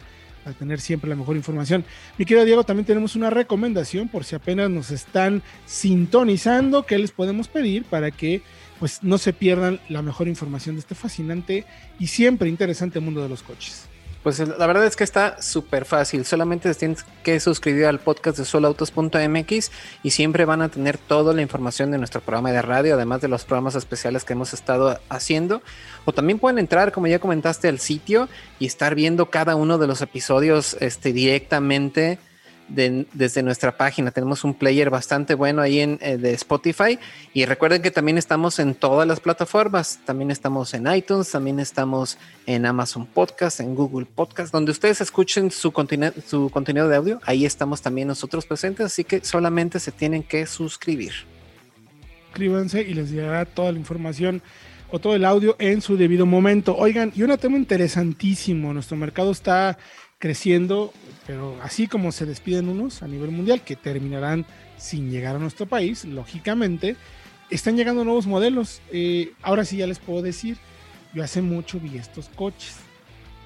para 0.49 0.57
tener 0.57 0.81
siempre 0.81 1.09
la 1.09 1.15
mejor 1.15 1.35
información. 1.35 1.85
Mi 2.17 2.25
querido 2.25 2.45
Diego, 2.45 2.63
también 2.63 2.85
tenemos 2.85 3.15
una 3.15 3.29
recomendación 3.29 4.07
por 4.07 4.23
si 4.23 4.35
apenas 4.35 4.69
nos 4.69 4.89
están 4.89 5.43
sintonizando, 5.65 6.85
¿qué 6.85 6.97
les 6.97 7.11
podemos 7.11 7.47
pedir 7.47 7.83
para 7.85 8.09
que 8.09 8.41
pues 8.79 9.03
no 9.03 9.17
se 9.17 9.33
pierdan 9.33 9.79
la 9.89 10.01
mejor 10.01 10.27
información 10.27 10.75
de 10.75 10.79
este 10.79 10.95
fascinante 10.95 11.65
y 11.99 12.07
siempre 12.07 12.49
interesante 12.49 12.99
mundo 12.99 13.21
de 13.21 13.29
los 13.29 13.43
coches? 13.43 13.88
Pues 14.23 14.39
la 14.39 14.67
verdad 14.67 14.85
es 14.85 14.97
que 14.97 15.05
está 15.05 15.41
súper 15.41 15.85
fácil. 15.85 16.25
Solamente 16.25 16.73
tienes 16.75 17.05
que 17.23 17.39
suscribir 17.39 17.85
al 17.85 17.99
podcast 17.99 18.37
de 18.37 18.45
soloautos.mx 18.45 19.71
y 20.03 20.09
siempre 20.11 20.43
van 20.43 20.61
a 20.61 20.67
tener 20.67 20.97
toda 20.97 21.33
la 21.33 21.41
información 21.41 21.89
de 21.91 21.97
nuestro 21.97 22.19
programa 22.19 22.51
de 22.51 22.61
radio, 22.61 22.95
además 22.95 23.21
de 23.21 23.29
los 23.29 23.45
programas 23.45 23.75
especiales 23.75 24.25
que 24.25 24.33
hemos 24.33 24.53
estado 24.53 24.99
haciendo. 25.07 25.61
O 26.03 26.11
también 26.11 26.37
pueden 26.37 26.59
entrar, 26.59 26.91
como 26.91 27.07
ya 27.07 27.19
comentaste, 27.19 27.69
al 27.69 27.79
sitio 27.79 28.27
y 28.59 28.65
estar 28.65 28.93
viendo 28.93 29.29
cada 29.29 29.55
uno 29.55 29.77
de 29.77 29.87
los 29.87 30.01
episodios 30.01 30.75
este, 30.81 31.13
directamente 31.13 32.19
desde 32.69 33.43
nuestra 33.43 33.75
página. 33.75 34.11
Tenemos 34.11 34.43
un 34.43 34.53
player 34.53 34.89
bastante 34.89 35.33
bueno 35.33 35.61
ahí 35.61 35.79
en, 35.79 35.99
eh, 36.01 36.17
de 36.17 36.33
Spotify. 36.33 36.99
Y 37.33 37.45
recuerden 37.45 37.81
que 37.81 37.91
también 37.91 38.17
estamos 38.17 38.59
en 38.59 38.75
todas 38.75 39.07
las 39.07 39.19
plataformas. 39.19 39.99
También 40.05 40.31
estamos 40.31 40.73
en 40.73 40.87
iTunes, 40.93 41.31
también 41.31 41.59
estamos 41.59 42.17
en 42.45 42.65
Amazon 42.65 43.05
Podcast, 43.05 43.59
en 43.59 43.75
Google 43.75 44.05
Podcast, 44.05 44.53
donde 44.53 44.71
ustedes 44.71 45.01
escuchen 45.01 45.51
su, 45.51 45.73
su 46.27 46.49
contenido 46.49 46.87
de 46.87 46.95
audio. 46.95 47.19
Ahí 47.25 47.45
estamos 47.45 47.81
también 47.81 48.07
nosotros 48.07 48.45
presentes. 48.45 48.85
Así 48.85 49.03
que 49.03 49.23
solamente 49.23 49.79
se 49.79 49.91
tienen 49.91 50.23
que 50.23 50.45
suscribir. 50.45 51.13
Suscríbanse 52.27 52.83
y 52.83 52.93
les 52.93 53.09
llegará 53.09 53.45
toda 53.45 53.71
la 53.71 53.79
información 53.79 54.41
o 54.91 54.99
todo 54.99 55.15
el 55.15 55.25
audio 55.25 55.55
en 55.59 55.81
su 55.81 55.97
debido 55.97 56.25
momento. 56.25 56.75
Oigan, 56.75 57.11
y 57.15 57.23
un 57.23 57.35
tema 57.37 57.57
interesantísimo. 57.57 58.73
Nuestro 58.73 58.97
mercado 58.97 59.31
está 59.31 59.77
creciendo, 60.19 60.93
pero 61.25 61.57
así 61.63 61.87
como 61.87 62.11
se 62.11 62.25
despiden 62.25 62.67
unos 62.67 63.01
a 63.01 63.07
nivel 63.07 63.31
mundial 63.31 63.61
que 63.61 63.77
terminarán 63.77 64.45
sin 64.77 65.09
llegar 65.09 65.37
a 65.37 65.39
nuestro 65.39 65.65
país, 65.65 66.03
lógicamente, 66.03 66.97
están 67.49 67.77
llegando 67.77 68.03
nuevos 68.03 68.27
modelos. 68.27 68.81
Eh, 68.91 69.31
ahora 69.41 69.63
sí 69.63 69.77
ya 69.77 69.87
les 69.87 69.99
puedo 69.99 70.21
decir, 70.21 70.57
yo 71.13 71.23
hace 71.23 71.41
mucho 71.41 71.79
vi 71.79 71.97
estos 71.97 72.27
coches, 72.29 72.75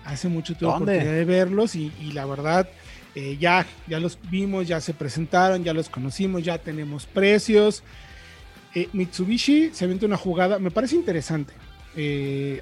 hace 0.04 0.28
mucho 0.28 0.56
tuve 0.56 0.70
oportunidad 0.70 1.14
de 1.14 1.26
verlos 1.26 1.76
y, 1.76 1.92
la 2.12 2.26
verdad 2.26 2.68
eh, 3.14 3.38
ya, 3.40 3.68
ya 3.88 4.00
los 4.00 4.18
vimos, 4.32 4.68
ya 4.68 4.82
se 4.82 4.96
presentaron, 4.96 5.64
ya 5.64 5.74
los 5.74 5.90
conocimos, 5.90 6.44
ya 6.44 6.58
tenemos 6.58 7.06
precios. 7.06 7.84
Eh, 8.74 8.90
Mitsubishi 8.94 9.70
se 9.72 9.86
avienta 9.86 10.08
una 10.08 10.18
jugada, 10.18 10.58
me 10.58 10.72
parece 10.72 10.96
interesante, 10.96 11.54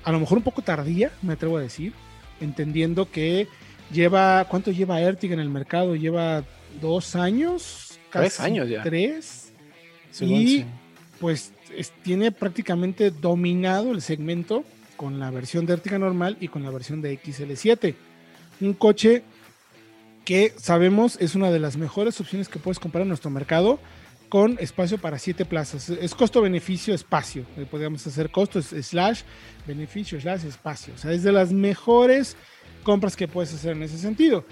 a 0.04 0.12
lo 0.12 0.20
mejor 0.20 0.40
un 0.40 0.44
poco 0.44 0.62
tardía, 0.62 1.12
me 1.22 1.34
atrevo 1.34 1.56
a 1.56 1.62
decir, 1.62 1.94
entendiendo 2.42 3.10
que 3.10 3.48
Lleva, 3.94 4.46
¿cuánto 4.46 4.72
lleva 4.72 5.02
Ertiga 5.02 5.34
en 5.34 5.40
el 5.40 5.50
mercado? 5.50 5.96
Lleva 5.96 6.44
dos 6.80 7.16
años, 7.16 8.00
tres 8.12 8.40
años 8.40 8.70
ya. 8.70 8.84
Tres. 8.84 9.52
y 10.20 10.66
pues 11.20 11.54
tiene 12.04 12.32
prácticamente 12.32 13.12
dominado 13.12 13.92
el 13.92 14.02
segmento 14.02 14.64
con 14.96 15.20
la 15.20 15.32
versión 15.32 15.66
de 15.66 15.74
Ertiga 15.74 16.00
normal 16.00 16.38
y 16.40 16.48
con 16.48 16.64
la 16.64 16.70
versión 16.70 17.02
de 17.02 17.20
XL7. 17.22 17.96
Un 18.62 18.74
coche 18.74 19.24
que 20.26 20.54
sabemos 20.58 21.18
es 21.20 21.36
una 21.36 21.52
de 21.52 21.60
las 21.60 21.78
mejores 21.78 22.20
opciones 22.22 22.48
que 22.48 22.60
puedes 22.60 22.80
comprar 22.80 23.02
en 23.04 23.08
nuestro 23.10 23.30
mercado 23.30 23.80
con 24.30 24.58
espacio 24.62 24.98
para 24.98 25.20
siete 25.20 25.44
plazas. 25.44 25.90
Es 25.90 26.16
costo-beneficio, 26.16 26.94
espacio. 26.94 27.46
Eh, 27.58 27.66
podríamos 27.70 28.08
hacer 28.08 28.32
costo 28.32 28.62
slash 28.62 29.24
beneficio 29.68 30.22
slash 30.22 30.46
espacio. 30.46 30.94
O 30.94 30.98
sea, 30.98 31.12
es 31.12 31.24
de 31.24 31.34
las 31.34 31.52
mejores 31.52 32.38
compras 32.82 33.16
que 33.16 33.28
puedes 33.28 33.54
hacer 33.54 33.72
en 33.76 33.84
ese 33.84 33.98
sentido. 33.98 34.46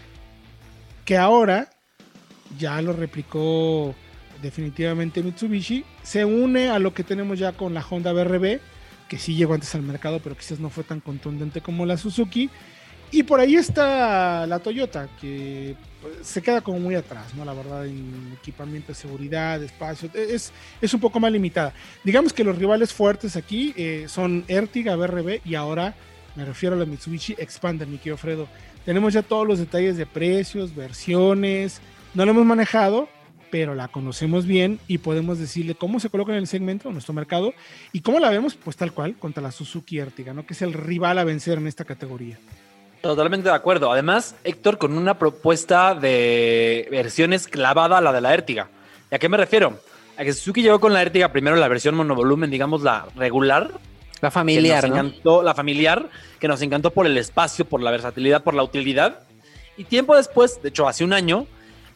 Que 1.05 1.17
ahora 1.17 1.69
ya 2.57 2.81
lo 2.81 2.93
replicó 2.93 3.93
definitivamente 4.41 5.21
Mitsubishi, 5.21 5.83
se 6.03 6.25
une 6.25 6.69
a 6.69 6.79
lo 6.79 6.93
que 6.93 7.03
tenemos 7.03 7.38
ya 7.38 7.51
con 7.51 7.74
la 7.74 7.86
Honda 7.88 8.13
BRB, 8.13 8.59
que 9.07 9.17
sí 9.17 9.36
llegó 9.36 9.53
antes 9.53 9.74
al 9.75 9.81
mercado, 9.81 10.19
pero 10.24 10.38
quizás 10.38 10.59
no 10.59 10.69
fue 10.69 10.83
tan 10.83 11.00
contundente 11.00 11.62
como 11.62 11.86
la 11.86 11.98
Suzuki. 11.98 12.50
Y 13.12 13.24
por 13.24 13.39
ahí 13.39 13.55
está 13.55 14.45
la 14.45 14.59
Toyota, 14.59 15.09
que 15.19 15.75
pues, 16.00 16.27
se 16.27 16.43
queda 16.43 16.62
como 16.62 16.79
muy 16.79 16.93
atrás, 16.93 17.33
¿no? 17.33 17.43
La 17.43 17.53
verdad, 17.53 17.88
en 17.88 18.38
equipamiento 18.39 18.89
de 18.89 18.93
seguridad, 18.93 19.62
espacio, 19.63 20.12
es, 20.13 20.53
es 20.79 20.93
un 20.93 21.00
poco 21.00 21.19
más 21.19 21.31
limitada. 21.31 21.74
Digamos 22.03 22.33
que 22.33 22.43
los 22.43 22.55
rivales 22.55 22.93
fuertes 22.93 23.36
aquí 23.36 23.74
eh, 23.75 24.05
son 24.07 24.45
Ertiga, 24.48 24.95
BRB 24.95 25.41
y 25.43 25.55
ahora 25.55 25.95
me 26.36 26.45
refiero 26.45 26.75
a 26.75 26.79
la 26.79 26.86
Mitsubishi 26.86 27.36
Expander, 27.38 27.88
mi 27.88 27.98
querido 27.98 28.17
Fredo. 28.17 28.48
Tenemos 28.86 29.13
ya 29.13 29.21
todos 29.21 29.48
los 29.48 29.59
detalles 29.59 29.98
de 29.98 30.05
precios, 30.05 30.75
versiones. 30.75 31.81
No 32.13 32.25
la 32.25 32.31
hemos 32.31 32.45
manejado, 32.45 33.09
pero 33.51 33.75
la 33.75 33.88
conocemos 33.88 34.45
bien 34.45 34.79
y 34.88 35.00
podemos 35.00 35.39
decirle 35.39 35.75
cómo 35.75 36.00
se 36.00 36.09
coloca 36.09 36.31
en 36.31 36.39
el 36.39 36.48
segmento, 36.48 36.89
en 36.89 36.93
nuestro 36.93 37.13
mercado, 37.13 37.53
y 37.91 38.01
cómo 38.01 38.19
la 38.19 38.29
vemos, 38.29 38.55
pues 38.55 38.77
tal 38.77 38.93
cual, 38.93 39.15
contra 39.15 39.43
la 39.43 39.51
Suzuki 39.51 40.00
Ertiga, 40.00 40.33
¿no? 40.33 40.45
Que 40.45 40.53
es 40.53 40.62
el 40.62 40.74
rival 40.74 41.17
a 41.17 41.24
vencer 41.24 41.57
en 41.57 41.67
esta 41.67 41.86
categoría. 41.86 42.38
Totalmente 43.01 43.48
de 43.50 43.55
acuerdo. 43.55 43.91
Además, 43.91 44.36
Héctor, 44.43 44.77
con 44.77 44.98
una 44.98 45.17
propuesta 45.17 45.95
de 45.95 46.88
versiones 46.91 47.48
clavada 47.48 47.98
a 47.98 48.01
la 48.01 48.12
de 48.12 48.21
la 48.21 48.33
Ertiga. 48.33 48.67
¿Y 49.12 49.15
a 49.15 49.19
qué 49.19 49.29
me 49.29 49.38
refiero? 49.38 49.79
A 50.17 50.24
que 50.24 50.33
Suzuki 50.33 50.62
llegó 50.62 50.79
con 50.79 50.93
la 50.93 51.01
Ertiga 51.01 51.31
primero 51.31 51.55
la 51.55 51.69
versión 51.69 51.95
monovolumen, 51.95 52.51
digamos 52.51 52.81
la 52.81 53.07
regular, 53.15 53.71
la 54.21 54.31
familiar, 54.31 54.85
encantó, 54.85 55.43
La 55.43 55.53
familiar, 55.53 56.09
que 56.39 56.47
nos 56.47 56.61
encantó 56.61 56.91
por 56.91 57.05
el 57.05 57.17
espacio, 57.17 57.65
por 57.65 57.81
la 57.81 57.91
versatilidad, 57.91 58.43
por 58.43 58.53
la 58.53 58.63
utilidad. 58.63 59.21
Y 59.77 59.85
tiempo 59.85 60.15
después, 60.15 60.61
de 60.61 60.69
hecho 60.69 60.88
hace 60.88 61.03
un 61.03 61.13
año, 61.13 61.47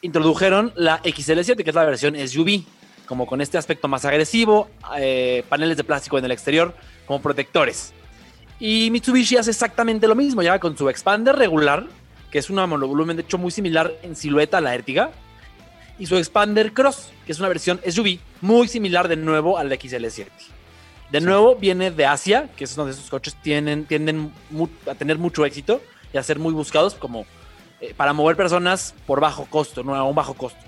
introdujeron 0.01 0.71
la 0.75 1.01
XL7, 1.03 1.63
que 1.63 1.69
es 1.69 1.75
la 1.75 1.85
versión 1.85 2.15
SUV, 2.15 2.63
como 3.05 3.25
con 3.25 3.41
este 3.41 3.57
aspecto 3.57 3.87
más 3.87 4.05
agresivo, 4.05 4.69
eh, 4.97 5.43
paneles 5.49 5.77
de 5.77 5.83
plástico 5.83 6.17
en 6.17 6.25
el 6.25 6.31
exterior 6.31 6.73
como 7.05 7.21
protectores. 7.21 7.93
Y 8.59 8.89
Mitsubishi 8.91 9.35
hace 9.35 9.51
exactamente 9.51 10.07
lo 10.07 10.15
mismo, 10.15 10.41
ya 10.41 10.59
con 10.59 10.77
su 10.77 10.87
expander 10.89 11.35
regular, 11.35 11.85
que 12.31 12.39
es 12.39 12.49
una 12.49 12.65
monovolumen 12.65 13.17
de 13.17 13.23
hecho 13.23 13.37
muy 13.37 13.51
similar 13.51 13.93
en 14.03 14.15
silueta 14.15 14.59
a 14.59 14.61
la 14.61 14.73
Ertiga, 14.73 15.11
y 15.99 16.05
su 16.05 16.17
expander 16.17 16.73
cross, 16.73 17.09
que 17.25 17.33
es 17.33 17.39
una 17.39 17.49
versión 17.49 17.79
SUV 17.85 18.19
muy 18.41 18.67
similar 18.67 19.07
de 19.07 19.17
nuevo 19.17 19.57
al 19.57 19.69
XL7. 19.71 20.27
De 21.11 21.21
nuevo, 21.21 21.55
viene 21.55 21.91
de 21.91 22.05
Asia, 22.05 22.49
que 22.55 22.63
es 22.63 22.75
donde 22.75 22.93
esos 22.93 23.09
coches 23.09 23.35
tienen, 23.41 23.85
tienden 23.85 24.33
a 24.89 24.95
tener 24.95 25.17
mucho 25.17 25.45
éxito 25.45 25.81
y 26.11 26.17
a 26.17 26.23
ser 26.23 26.39
muy 26.39 26.53
buscados 26.53 26.95
como 26.95 27.25
eh, 27.81 27.93
para 27.95 28.13
mover 28.13 28.35
personas 28.35 28.95
por 29.05 29.19
bajo 29.19 29.45
costo, 29.45 29.83
no 29.83 29.95
a 29.95 30.03
un 30.03 30.15
bajo 30.15 30.33
costo. 30.33 30.59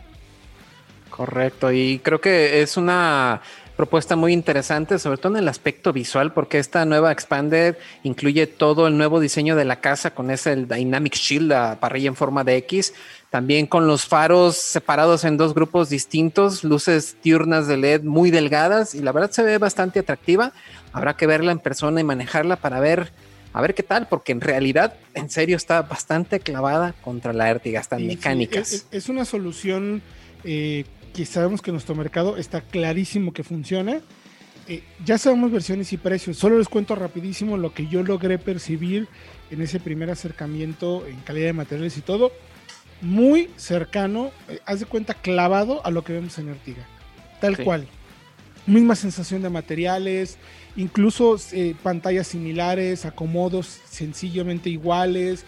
Correcto, 1.10 1.72
y 1.72 2.00
creo 2.00 2.20
que 2.20 2.62
es 2.62 2.76
una 2.76 3.42
propuesta 3.76 4.16
muy 4.16 4.34
interesante, 4.34 5.00
sobre 5.00 5.18
todo 5.18 5.34
en 5.34 5.40
el 5.40 5.48
aspecto 5.48 5.94
visual, 5.94 6.34
porque 6.34 6.60
esta 6.60 6.86
nueva 6.86 7.12
Expander 7.12 7.78
incluye 8.04 8.48
todo 8.48 8.88
el 8.88 8.98
nuevo 8.98 9.20
diseño 9.20 9.56
de 9.56 9.66
la 9.66 9.82
casa 9.82 10.14
con 10.14 10.32
ese 10.32 10.56
Dynamic 10.56 11.16
Shield, 11.16 11.50
la 11.50 11.80
parrilla 11.80 12.08
en 12.08 12.16
forma 12.16 12.44
de 12.44 12.58
X, 12.58 12.94
también 13.36 13.66
con 13.68 13.86
los 13.86 14.06
faros 14.06 14.56
separados 14.56 15.26
en 15.26 15.36
dos 15.36 15.54
grupos 15.54 15.90
distintos, 15.90 16.64
luces 16.64 17.18
diurnas 17.22 17.68
de 17.68 17.76
LED 17.76 18.04
muy 18.04 18.32
delgadas 18.32 18.96
y 18.96 19.02
la 19.02 19.12
verdad 19.12 19.30
se 19.30 19.44
ve 19.44 19.58
bastante 19.58 20.00
atractiva. 20.00 20.54
Habrá 20.94 21.18
que 21.18 21.28
verla 21.28 21.52
en 21.52 21.60
persona 21.60 22.00
y 22.00 22.06
manejarla 22.06 22.56
para 22.56 22.80
ver 22.80 23.12
a 23.52 23.60
ver 23.60 23.76
qué 23.76 23.84
tal, 23.84 24.08
porque 24.08 24.32
en 24.32 24.40
realidad, 24.40 24.94
en 25.16 25.30
serio, 25.30 25.58
está 25.58 25.82
bastante 25.82 26.40
clavada 26.40 26.94
contra 27.02 27.34
la 27.34 27.50
Ertiga, 27.50 27.82
están 27.82 28.08
mecánicas. 28.08 28.88
es, 28.90 29.10
una 29.10 29.26
solución 29.26 30.02
eh, 30.46 30.86
que 31.14 31.26
sabemos 31.26 31.62
que 31.62 31.74
nuestro 31.74 31.94
mercado 31.94 32.38
está 32.38 32.62
clarísimo 32.62 33.34
que 33.34 33.44
funciona. 33.44 34.00
Eh, 34.70 34.82
ya 35.04 35.18
sabemos 35.18 35.52
versiones 35.52 35.92
y 35.92 35.98
precios. 35.98 36.38
Solo 36.38 36.58
les 36.58 36.70
cuento 36.70 36.96
rapidísimo 36.96 37.58
lo 37.58 37.74
que 37.74 37.88
yo 37.88 38.02
logré 38.02 38.38
percibir 38.38 39.10
en 39.52 39.62
ese 39.62 39.82
primer 39.82 40.10
acercamiento 40.10 41.06
en 41.06 41.18
calidad 41.18 41.48
de 41.48 41.54
materiales 41.54 41.98
y 41.98 42.02
todo 42.02 42.32
muy 43.06 43.50
cercano, 43.56 44.32
eh, 44.50 44.60
haz 44.66 44.80
de 44.80 44.86
cuenta 44.86 45.14
clavado 45.14 45.86
a 45.86 45.92
lo 45.92 46.04
que 46.04 46.14
vemos 46.14 46.38
en 46.40 46.50
Ertiga. 46.50 46.86
Tal 47.40 47.58
cual. 47.64 47.88
misma 48.66 48.96
sensación 48.96 49.44
de 49.44 49.50
materiales, 49.52 50.40
incluso 50.76 51.38
eh, 51.52 51.76
pantallas 51.84 52.26
similares, 52.28 53.06
acomodos 53.06 53.68
sencillamente 53.88 54.72
iguales, 54.72 55.46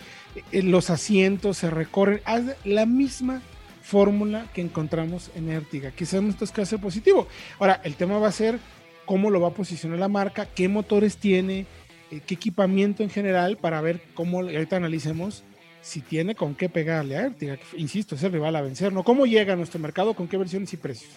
eh, 0.51 0.61
los 0.61 0.91
asientos 0.91 1.57
se 1.57 1.71
recorren, 1.71 2.21
la 2.63 2.85
misma 2.85 3.41
fórmula 3.81 4.45
que 4.53 4.61
encontramos 4.61 5.31
en 5.35 5.49
Ertiga. 5.49 5.91
Quizás 5.91 6.23
esto 6.23 6.45
es 6.45 6.51
que 6.51 6.65
ser 6.65 6.79
positivo. 6.79 7.27
Ahora, 7.59 7.81
el 7.83 7.95
tema 7.95 8.19
va 8.19 8.27
a 8.27 8.31
ser 8.31 8.59
cómo 9.05 9.31
lo 9.31 9.41
va 9.41 9.47
a 9.47 9.53
posicionar 9.53 9.97
la 9.97 10.09
marca, 10.09 10.45
qué 10.45 10.67
motores 10.67 11.17
tiene, 11.17 11.65
eh, 12.11 12.21
qué 12.25 12.35
equipamiento 12.35 13.01
en 13.01 13.09
general, 13.09 13.57
para 13.57 13.81
ver 13.81 14.01
cómo, 14.13 14.41
ahorita 14.41 14.75
analicemos 14.75 15.43
si 15.81 16.01
tiene 16.01 16.35
con 16.35 16.55
qué 16.55 16.69
pegarle 16.69 17.17
a 17.17 17.25
Ertiga. 17.25 17.57
Insisto, 17.77 18.15
es 18.15 18.23
el 18.23 18.33
rival 18.33 18.55
a 18.55 18.61
vencer, 18.61 18.91
¿no? 18.91 19.03
¿Cómo 19.03 19.25
llega 19.25 19.53
a 19.53 19.55
nuestro 19.55 19.79
mercado? 19.79 20.13
¿Con 20.13 20.27
qué 20.27 20.37
versiones 20.37 20.73
y 20.73 20.77
precios? 20.77 21.11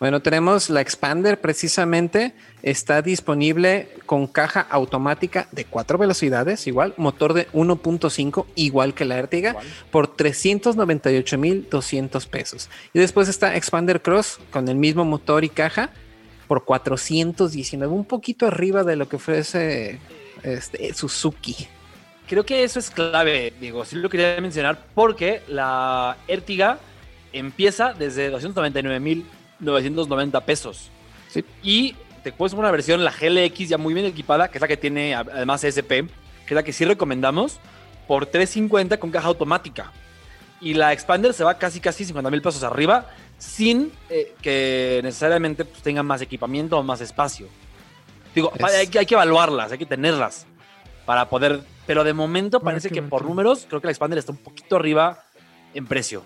Bueno, 0.00 0.22
tenemos 0.22 0.70
la 0.70 0.80
Expander 0.80 1.40
precisamente, 1.40 2.32
está 2.62 3.02
disponible 3.02 3.88
con 4.06 4.28
caja 4.28 4.60
automática 4.60 5.48
de 5.50 5.64
cuatro 5.64 5.98
velocidades, 5.98 6.68
igual, 6.68 6.94
motor 6.96 7.34
de 7.34 7.48
1.5, 7.48 8.46
igual 8.54 8.94
que 8.94 9.04
la 9.04 9.18
Ertiga, 9.18 9.56
por 9.90 10.14
398,200 10.14 12.26
pesos. 12.28 12.70
Y 12.94 13.00
después 13.00 13.28
está 13.28 13.56
Expander 13.56 14.00
Cross 14.00 14.38
con 14.52 14.68
el 14.68 14.76
mismo 14.76 15.04
motor 15.04 15.42
y 15.42 15.48
caja 15.48 15.90
por 16.46 16.64
419, 16.64 17.92
un 17.92 18.04
poquito 18.04 18.46
arriba 18.46 18.84
de 18.84 18.94
lo 18.94 19.08
que 19.08 19.16
ofrece 19.16 19.98
este, 20.44 20.94
Suzuki. 20.94 21.66
Creo 22.28 22.44
que 22.44 22.62
eso 22.62 22.78
es 22.78 22.90
clave, 22.90 23.54
digo, 23.60 23.84
sí 23.84 23.96
lo 23.96 24.10
quería 24.10 24.38
mencionar 24.40 24.78
porque 24.94 25.42
la 25.48 26.16
Ertiga 26.28 26.78
empieza 27.32 27.94
desde 27.94 28.30
299 28.30 29.00
mil 29.00 29.24
990 29.60 30.40
pesos. 30.44 30.90
Y 31.62 31.94
te 32.22 32.32
puedes 32.32 32.52
una 32.52 32.70
versión, 32.70 33.04
la 33.04 33.12
GLX 33.12 33.68
ya 33.68 33.78
muy 33.78 33.94
bien 33.94 34.06
equipada, 34.06 34.48
que 34.48 34.58
es 34.58 34.62
la 34.62 34.68
que 34.68 34.76
tiene 34.76 35.14
además 35.14 35.64
SP, 35.64 36.04
que 36.46 36.48
es 36.48 36.52
la 36.54 36.62
que 36.62 36.72
sí 36.72 36.84
recomendamos, 36.84 37.58
por 38.06 38.26
350 38.26 38.98
con 38.98 39.10
caja 39.10 39.28
automática. 39.28 39.92
Y 40.60 40.74
la 40.74 40.92
Expander 40.92 41.32
se 41.32 41.44
va 41.44 41.58
casi 41.58 41.80
casi 41.80 42.04
50 42.04 42.30
mil 42.30 42.42
pesos 42.42 42.62
arriba, 42.62 43.06
sin 43.38 43.92
eh, 44.10 44.34
que 44.42 45.00
necesariamente 45.04 45.64
pues, 45.64 45.82
tenga 45.82 46.02
más 46.02 46.20
equipamiento 46.20 46.78
o 46.78 46.82
más 46.82 47.00
espacio. 47.00 47.46
Digo, 48.34 48.52
hay, 48.62 48.88
hay, 48.96 49.06
que 49.06 49.14
evaluarlas, 49.14 49.72
hay 49.72 49.78
que 49.78 49.86
tenerlas 49.86 50.46
para 51.06 51.28
poder. 51.28 51.60
Pero 51.88 52.04
de 52.04 52.12
momento 52.12 52.60
parece 52.60 52.90
que 52.90 53.02
por 53.02 53.24
números, 53.24 53.66
creo 53.68 53.80
que 53.80 53.88
la 53.88 53.90
Expander 53.90 54.20
está 54.20 54.30
un 54.30 54.38
poquito 54.38 54.76
arriba 54.76 55.24
en 55.74 55.86
precio. 55.86 56.22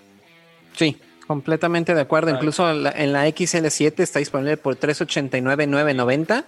Sí, 0.75 0.99
Completamente 1.27 1.95
de 1.95 2.01
acuerdo. 2.01 2.31
Incluso 2.31 2.69
en 2.69 3.13
la, 3.13 3.27
XL7 3.27 3.93
está 3.99 4.19
disponible 4.19 4.57
por 4.57 4.75
389,990. 4.75 6.45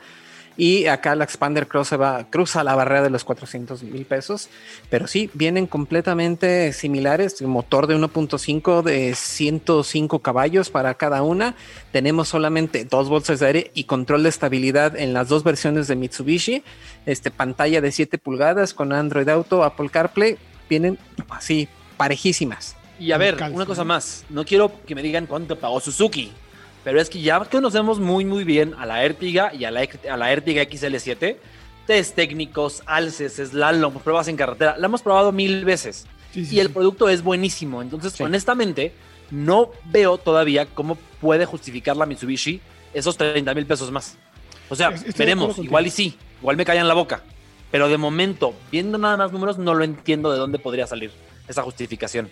Y 0.58 0.86
acá 0.86 1.16
la 1.16 1.26
Expander 1.26 1.68
Cross 1.68 1.90
se 1.90 1.98
va, 1.98 2.30
cruza 2.30 2.64
la 2.64 2.76
barrera 2.76 3.02
de 3.02 3.10
los 3.10 3.24
400 3.24 3.84
mil 3.84 4.06
pesos. 4.06 4.50
Pero 4.90 5.08
sí, 5.08 5.30
vienen 5.34 5.68
completamente 5.68 6.72
similares. 6.72 7.42
motor 7.42 7.88
de 7.88 7.98
1.5 7.98 8.82
de 8.82 9.16
105 9.16 10.20
caballos 10.20 10.70
para 10.70 10.94
cada 10.94 11.24
una. 11.24 11.56
Tenemos 11.92 12.30
solamente 12.30 12.86
dos 12.86 13.10
bolsas 13.10 13.40
de 13.40 13.48
aire 13.48 13.72
y 13.74 13.84
control 13.86 14.24
de 14.24 14.30
estabilidad 14.30 14.96
en 14.96 15.14
las 15.14 15.28
dos 15.28 15.44
versiones 15.44 15.88
de 15.88 15.96
Mitsubishi. 15.96 16.64
Este, 17.06 17.32
pantalla 17.32 17.82
de 17.82 17.92
7 17.92 18.18
pulgadas 18.18 18.74
con 18.74 18.94
Android 18.94 19.28
Auto, 19.30 19.64
Apple 19.64 19.90
CarPlay. 19.90 20.38
Vienen 20.70 20.98
así, 21.30 21.68
parejísimas. 21.98 22.76
Y 23.00 23.12
a 23.12 23.18
ver, 23.18 23.38
una 23.52 23.66
cosa 23.66 23.84
más. 23.84 24.26
No 24.30 24.46
quiero 24.46 24.72
que 24.86 24.96
me 24.96 25.04
digan 25.04 25.26
cuánto 25.26 25.60
pagó 25.60 25.80
Suzuki. 25.80 26.32
Pero 26.86 27.02
es 27.02 27.10
que 27.10 27.20
ya 27.20 27.44
conocemos 27.46 28.00
muy, 28.00 28.26
muy 28.26 28.44
bien 28.44 28.76
a 28.78 28.86
la 28.86 29.04
Ertiga 29.04 29.52
y 29.52 29.66
a 29.66 29.72
la, 29.72 29.88
a 30.10 30.18
la 30.18 30.32
Ertiga 30.32 30.62
XL7. 30.62 31.36
Test 31.88 32.16
técnicos, 32.16 32.84
alces, 32.86 33.38
slalom, 33.38 33.96
pruebas 33.96 34.28
en 34.28 34.38
carretera. 34.38 34.78
La 34.78 34.86
hemos 34.86 35.02
probado 35.02 35.32
mil 35.32 35.66
veces. 35.66 36.06
y 36.36 36.60
el 36.60 36.70
producto 36.70 37.10
es 37.10 37.24
buenísimo. 37.24 37.82
Entonces, 37.82 38.22
honestamente, 38.22 38.94
no 39.32 39.72
veo 39.86 40.20
todavía 40.20 40.68
cómo 40.68 40.96
puede 41.20 41.48
justificar 41.48 41.98
la 41.98 42.06
Mitsubishi 42.06 42.62
esos 42.94 43.18
30 43.18 43.52
mil 43.56 43.66
pesos 43.66 43.92
más. 43.92 44.18
O 44.70 44.76
sea, 44.76 44.94
veremos. 45.18 45.58
Igual 45.58 45.88
y 45.88 45.90
sí. 45.90 46.16
Igual 46.40 46.56
me 46.56 46.66
callan 46.66 46.88
la 46.88 46.94
boca. 46.94 47.24
Pero 47.72 47.90
de 47.90 47.98
momento, 47.98 48.54
viendo 48.72 49.00
nada 49.00 49.18
más 49.18 49.32
números, 49.32 49.58
no 49.58 49.74
lo 49.74 49.84
entiendo 49.84 50.32
de 50.32 50.38
dónde 50.38 50.60
podría 50.60 50.86
salir 50.86 51.12
esa 51.48 51.64
justificación. 51.64 52.30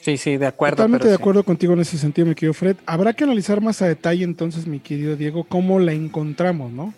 Sí, 0.00 0.16
sí, 0.16 0.36
de 0.38 0.46
acuerdo. 0.46 0.76
Totalmente 0.76 1.08
de 1.08 1.14
acuerdo 1.14 1.44
contigo 1.44 1.74
en 1.74 1.80
ese 1.80 1.98
sentido, 1.98 2.26
mi 2.26 2.34
querido 2.34 2.54
Fred. 2.54 2.76
Habrá 2.86 3.12
que 3.12 3.24
analizar 3.24 3.60
más 3.60 3.82
a 3.82 3.88
detalle 3.88 4.24
entonces, 4.24 4.66
mi 4.66 4.80
querido 4.80 5.14
Diego, 5.16 5.44
cómo 5.44 5.78
la 5.78 5.92
encontramos, 5.92 6.72
¿no? 6.72 6.94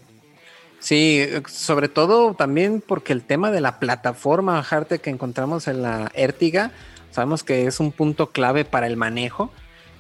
Sí, 0.79 1.25
sobre 1.49 1.88
todo 1.88 2.35
también 2.35 2.83
porque 2.85 3.12
el 3.12 3.23
tema 3.23 3.51
de 3.51 3.61
la 3.61 3.79
plataforma 3.79 4.59
Harte 4.59 4.99
que 4.99 5.11
encontramos 5.11 5.69
en 5.69 5.83
la 5.83 6.11
Ertiga, 6.15 6.73
sabemos 7.12 7.45
que 7.45 7.67
es 7.67 7.79
un 7.79 7.93
punto 7.93 8.31
clave 8.31 8.65
para 8.65 8.88
el 8.88 8.97
manejo 8.97 9.53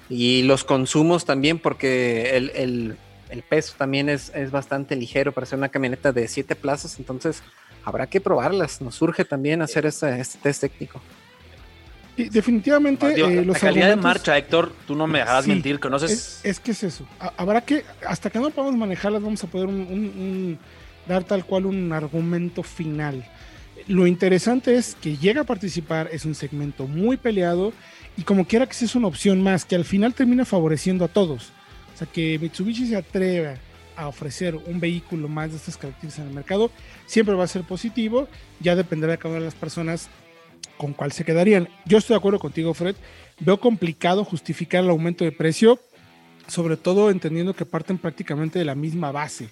y 0.08 0.42
los 0.42 0.64
consumos 0.64 1.24
también 1.24 1.60
porque 1.60 2.36
el, 2.36 2.96
peso 3.48 3.74
también 3.78 4.08
es, 4.08 4.32
es, 4.34 4.50
bastante 4.50 4.96
ligero 4.96 5.30
para 5.30 5.46
ser 5.46 5.58
una 5.58 5.68
camioneta 5.68 6.12
de 6.12 6.26
siete 6.26 6.56
plazas, 6.56 6.98
entonces 6.98 7.44
habrá 7.84 8.08
que 8.08 8.20
probarlas. 8.20 8.80
Nos 8.80 8.96
surge 8.96 9.24
también 9.24 9.62
hacer 9.62 9.86
este, 9.86 10.20
este 10.20 10.38
test 10.38 10.62
técnico 10.62 11.00
definitivamente 12.16 13.06
eh, 13.14 13.44
la 13.44 13.54
calidad 13.54 13.88
de 13.88 13.96
marcha, 13.96 14.36
Héctor, 14.36 14.72
tú 14.86 14.94
no 14.94 15.06
me 15.06 15.20
dejarás 15.20 15.46
mentir, 15.46 15.80
conoces. 15.80 16.40
Es, 16.42 16.60
que 16.60 16.72
es 16.72 16.82
eso. 16.82 17.06
Habrá 17.36 17.60
que, 17.62 17.84
hasta 18.06 18.30
que 18.30 18.38
no 18.38 18.50
podamos 18.50 18.76
manejarlas, 18.76 19.22
vamos 19.22 19.42
a 19.42 19.46
poder 19.46 19.68
dar 21.06 21.24
tal 21.24 21.44
cual 21.44 21.66
un 21.66 21.92
argumento 21.92 22.62
final. 22.62 23.24
Lo 23.88 24.06
interesante 24.06 24.76
es 24.76 24.96
que 25.00 25.16
llega 25.16 25.42
a 25.42 25.44
participar, 25.44 26.08
es 26.12 26.24
un 26.24 26.34
segmento 26.34 26.86
muy 26.86 27.16
peleado 27.16 27.72
y 28.16 28.22
como 28.22 28.46
quiera 28.46 28.66
que 28.66 28.74
sea 28.74 28.86
es 28.86 28.94
una 28.94 29.08
opción 29.08 29.42
más, 29.42 29.64
que 29.64 29.74
al 29.74 29.84
final 29.84 30.14
termina 30.14 30.44
favoreciendo 30.44 31.04
a 31.04 31.08
todos. 31.08 31.50
O 31.94 31.98
sea, 31.98 32.06
que 32.06 32.38
Mitsubishi 32.38 32.86
se 32.86 32.96
atreva 32.96 33.54
a 33.96 34.08
ofrecer 34.08 34.54
un 34.54 34.80
vehículo 34.80 35.28
más 35.28 35.50
de 35.50 35.56
estas 35.56 35.76
características 35.76 36.24
en 36.24 36.28
el 36.28 36.34
mercado, 36.34 36.70
siempre 37.06 37.34
va 37.34 37.44
a 37.44 37.48
ser 37.48 37.62
positivo, 37.62 38.28
ya 38.60 38.76
dependerá 38.76 39.12
de 39.12 39.18
cada 39.18 39.30
una 39.30 39.40
de 39.40 39.46
las 39.46 39.54
personas 39.54 40.08
con 40.82 40.94
cuál 40.94 41.12
se 41.12 41.24
quedarían. 41.24 41.68
Yo 41.84 41.98
estoy 41.98 42.14
de 42.14 42.18
acuerdo 42.18 42.40
contigo, 42.40 42.74
Fred. 42.74 42.96
Veo 43.38 43.60
complicado 43.60 44.24
justificar 44.24 44.82
el 44.82 44.90
aumento 44.90 45.24
de 45.24 45.30
precio, 45.30 45.78
sobre 46.48 46.76
todo 46.76 47.08
entendiendo 47.08 47.54
que 47.54 47.64
parten 47.64 47.98
prácticamente 47.98 48.58
de 48.58 48.64
la 48.64 48.74
misma 48.74 49.12
base. 49.12 49.50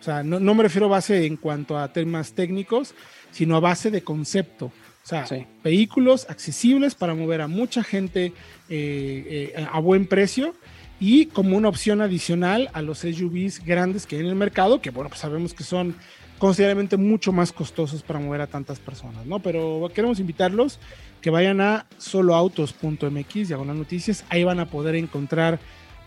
O 0.00 0.02
sea, 0.02 0.24
no, 0.24 0.40
me 0.52 0.64
refiero 0.64 0.86
a 0.86 0.90
base 0.90 1.26
en 1.26 1.36
cuanto 1.36 1.78
a 1.78 1.92
temas 1.92 2.32
técnicos, 2.32 2.92
sino 3.30 3.54
a 3.54 3.60
base 3.60 3.92
de 3.92 4.02
concepto. 4.02 4.66
O 4.66 5.06
sea, 5.06 5.24
vehículos 5.62 6.26
accesibles 6.28 6.96
para 6.96 7.14
mover 7.14 7.40
a 7.40 7.46
mucha 7.46 7.84
gente 7.84 8.32
eh, 8.68 9.52
eh, 9.56 9.66
a 9.70 9.78
buen 9.78 10.06
precio 10.06 10.56
y 10.98 11.26
como 11.26 11.56
una 11.56 11.68
opción 11.68 12.00
adicional 12.00 12.68
a 12.72 12.82
los 12.82 12.98
SUVs 12.98 13.64
grandes 13.64 14.06
que 14.06 14.16
hay 14.16 14.22
en 14.22 14.28
el 14.28 14.34
mercado, 14.34 14.80
que 14.80 14.90
bueno, 14.90 15.08
pues 15.08 15.20
sabemos 15.20 15.54
que 15.54 15.62
son 15.62 15.94
considerablemente 16.38 16.96
mucho 16.96 17.32
más 17.32 17.52
costosos 17.52 18.02
para 18.02 18.18
mover 18.18 18.40
a 18.40 18.46
tantas 18.46 18.78
personas, 18.78 19.26
¿no? 19.26 19.38
Pero 19.40 19.90
queremos 19.94 20.20
invitarlos 20.20 20.78
que 21.20 21.30
vayan 21.30 21.60
a 21.60 21.86
soloautos.mx, 21.98 23.48
diagonal 23.48 23.78
noticias, 23.78 24.24
ahí 24.28 24.44
van 24.44 24.60
a 24.60 24.66
poder 24.66 24.94
encontrar 24.94 25.58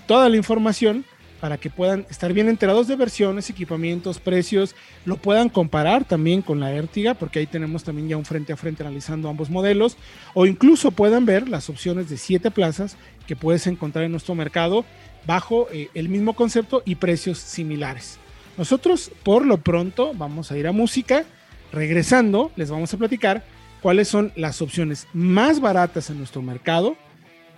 toda 0.06 0.30
la 0.30 0.38
información 0.38 1.06
para 1.40 1.58
que 1.58 1.70
puedan 1.70 2.06
estar 2.10 2.34
bien 2.34 2.50
enterados 2.50 2.88
de 2.88 2.96
versiones, 2.96 3.50
equipamientos, 3.50 4.20
precios, 4.20 4.76
lo 5.06 5.18
puedan 5.18 5.50
comparar 5.50 6.06
también 6.06 6.42
con 6.42 6.60
la 6.60 6.72
Ertiga, 6.72 7.14
porque 7.14 7.40
ahí 7.40 7.48
tenemos 7.48 7.84
también 7.84 8.10
ya 8.10 8.18
un 8.18 8.26
frente 8.26 8.54
a 8.54 8.58
frente 8.58 8.84
analizando 8.84 9.30
ambos 9.30 9.50
modelos, 9.50 9.98
o 10.34 10.46
incluso 10.46 10.92
puedan 10.92 11.26
ver 11.26 11.48
las 11.48 11.70
opciones 11.70 12.10
de 12.10 12.18
siete 12.18 12.52
plazas 12.52 12.98
que 13.28 13.36
puedes 13.36 13.68
encontrar 13.68 14.06
en 14.06 14.12
nuestro 14.12 14.36
mercado 14.36 14.86
bajo 15.26 15.68
eh, 15.72 15.90
el 15.94 16.10
mismo 16.10 16.34
concepto 16.34 16.82
y 16.86 16.96
precios 16.96 17.38
similares. 17.38 18.20
Nosotros, 18.58 19.12
por 19.24 19.46
lo 19.46 19.58
pronto, 19.58 20.14
vamos 20.14 20.52
a 20.52 20.58
ir 20.58 20.68
a 20.68 20.72
música. 20.72 21.26
Regresando, 21.72 22.52
les 22.56 22.72
vamos 22.72 22.94
a 22.94 22.98
platicar 22.98 23.44
cuáles 23.82 24.08
son 24.08 24.32
las 24.36 24.62
opciones 24.62 25.08
más 25.14 25.60
baratas 25.60 26.10
en 26.10 26.18
nuestro 26.18 26.42
mercado 26.42 26.96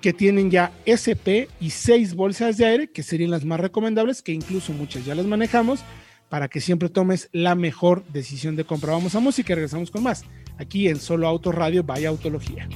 que 0.02 0.14
tienen 0.14 0.50
ya 0.50 0.72
SP 0.88 1.50
y 1.60 1.72
seis 1.72 2.16
bolsas 2.16 2.58
de 2.58 2.66
aire, 2.66 2.90
que 2.90 3.04
serían 3.04 3.32
las 3.32 3.46
más 3.46 3.60
recomendables, 3.60 4.22
que 4.22 4.32
incluso 4.32 4.72
muchas 4.74 5.06
ya 5.06 5.16
las 5.16 5.26
manejamos, 5.26 5.82
para 6.30 6.48
que 6.48 6.62
siempre 6.62 6.90
tomes 6.90 7.30
la 7.32 7.56
mejor 7.56 8.06
decisión 8.08 8.56
de 8.56 8.64
compra. 8.64 8.94
Vamos 8.94 9.16
a 9.16 9.20
música 9.20 9.54
y 9.54 9.56
regresamos 9.56 9.92
con 9.92 10.04
más. 10.04 10.24
Aquí 10.58 10.88
en 10.88 11.00
Solo 11.00 11.28
Auto 11.28 11.52
Radio, 11.52 11.84
vaya 11.84 12.10
Autología. 12.10 12.68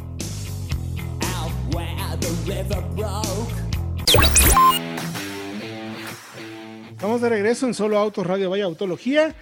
Estamos 7.04 7.20
de 7.20 7.28
regreso 7.28 7.68
en 7.68 7.74
Solo 7.74 8.00
Autos 8.00 8.26
Radio 8.26 8.50
Vaya 8.50 8.64
Autología. 8.64 9.36